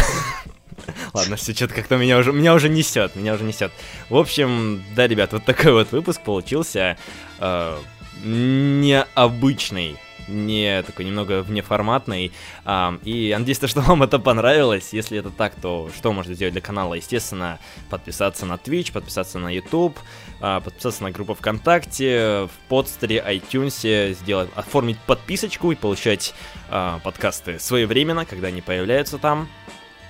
Ладно, 1.14 1.36
все 1.36 1.54
что-то 1.54 1.74
как-то 1.74 1.96
меня 1.96 2.18
уже, 2.18 2.32
меня 2.32 2.54
уже 2.54 2.68
несет, 2.68 3.16
меня 3.16 3.34
уже 3.34 3.44
несет. 3.44 3.72
В 4.10 4.16
общем, 4.16 4.82
да, 4.94 5.06
ребят, 5.06 5.32
вот 5.32 5.44
такой 5.44 5.72
вот 5.72 5.92
выпуск 5.92 6.20
получился. 6.22 6.98
Э, 7.38 7.78
необычный 8.24 9.96
не 10.28 10.82
такой 10.82 11.04
немного 11.04 11.42
внеформатный. 11.42 12.32
А, 12.64 12.98
и 13.04 13.34
надеюсь, 13.36 13.60
что 13.64 13.80
вам 13.80 14.02
это 14.02 14.18
понравилось. 14.18 14.92
Если 14.92 15.18
это 15.18 15.30
так, 15.30 15.54
то 15.54 15.90
что 15.96 16.12
можно 16.12 16.34
сделать 16.34 16.52
для 16.54 16.62
канала? 16.62 16.94
Естественно, 16.94 17.58
подписаться 17.90 18.46
на 18.46 18.54
Twitch, 18.54 18.92
подписаться 18.92 19.38
на 19.38 19.48
YouTube, 19.54 19.98
а, 20.40 20.60
подписаться 20.60 21.02
на 21.02 21.10
группу 21.10 21.34
ВКонтакте, 21.34 22.46
в 22.46 22.68
подстере, 22.68 23.24
iTunes, 23.26 24.14
сделать, 24.14 24.50
оформить 24.54 24.98
подписочку 24.98 25.72
и 25.72 25.74
получать 25.74 26.34
а, 26.68 26.98
подкасты 27.00 27.58
своевременно, 27.58 28.24
когда 28.24 28.48
они 28.48 28.60
появляются 28.60 29.18
там. 29.18 29.48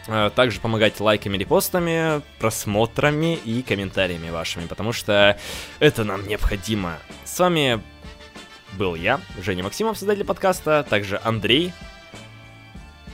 А, 0.07 0.31
также 0.31 0.61
помогать 0.61 1.01
лайками, 1.01 1.37
репостами, 1.37 2.23
просмотрами 2.39 3.37
и 3.37 3.63
комментариями 3.63 4.31
вашими, 4.31 4.67
потому 4.67 4.93
что 4.93 5.39
это 5.79 6.05
нам 6.05 6.27
необходимо. 6.27 6.99
С 7.25 7.39
вами 7.39 7.83
был 8.77 8.95
я, 8.95 9.21
Женя 9.41 9.63
Максимов, 9.63 9.99
создатель 9.99 10.25
подкаста, 10.25 10.87
также 10.89 11.21
Андрей. 11.23 11.73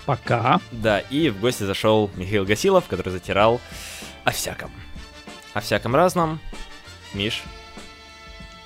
Пока. 0.07 0.61
Да, 0.73 1.01
и 1.01 1.29
в 1.29 1.41
гости 1.41 1.63
зашел 1.63 2.11
Михаил 2.17 2.45
Гасилов, 2.45 2.87
который 2.87 3.11
затирал 3.11 3.61
о 4.25 4.31
всяком. 4.31 4.71
О 5.55 5.61
всяком 5.61 5.95
разном. 5.95 6.41
Миш. 7.15 7.43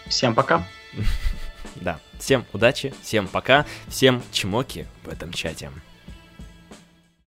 Всем 0.07 0.35
пока. 0.35 0.67
Да, 1.77 1.99
всем 2.21 2.47
удачи, 2.53 2.95
всем 3.03 3.27
пока, 3.27 3.67
всем 3.89 4.23
чмоки 4.31 4.87
в 5.03 5.09
этом 5.09 5.33
чате. 5.33 5.73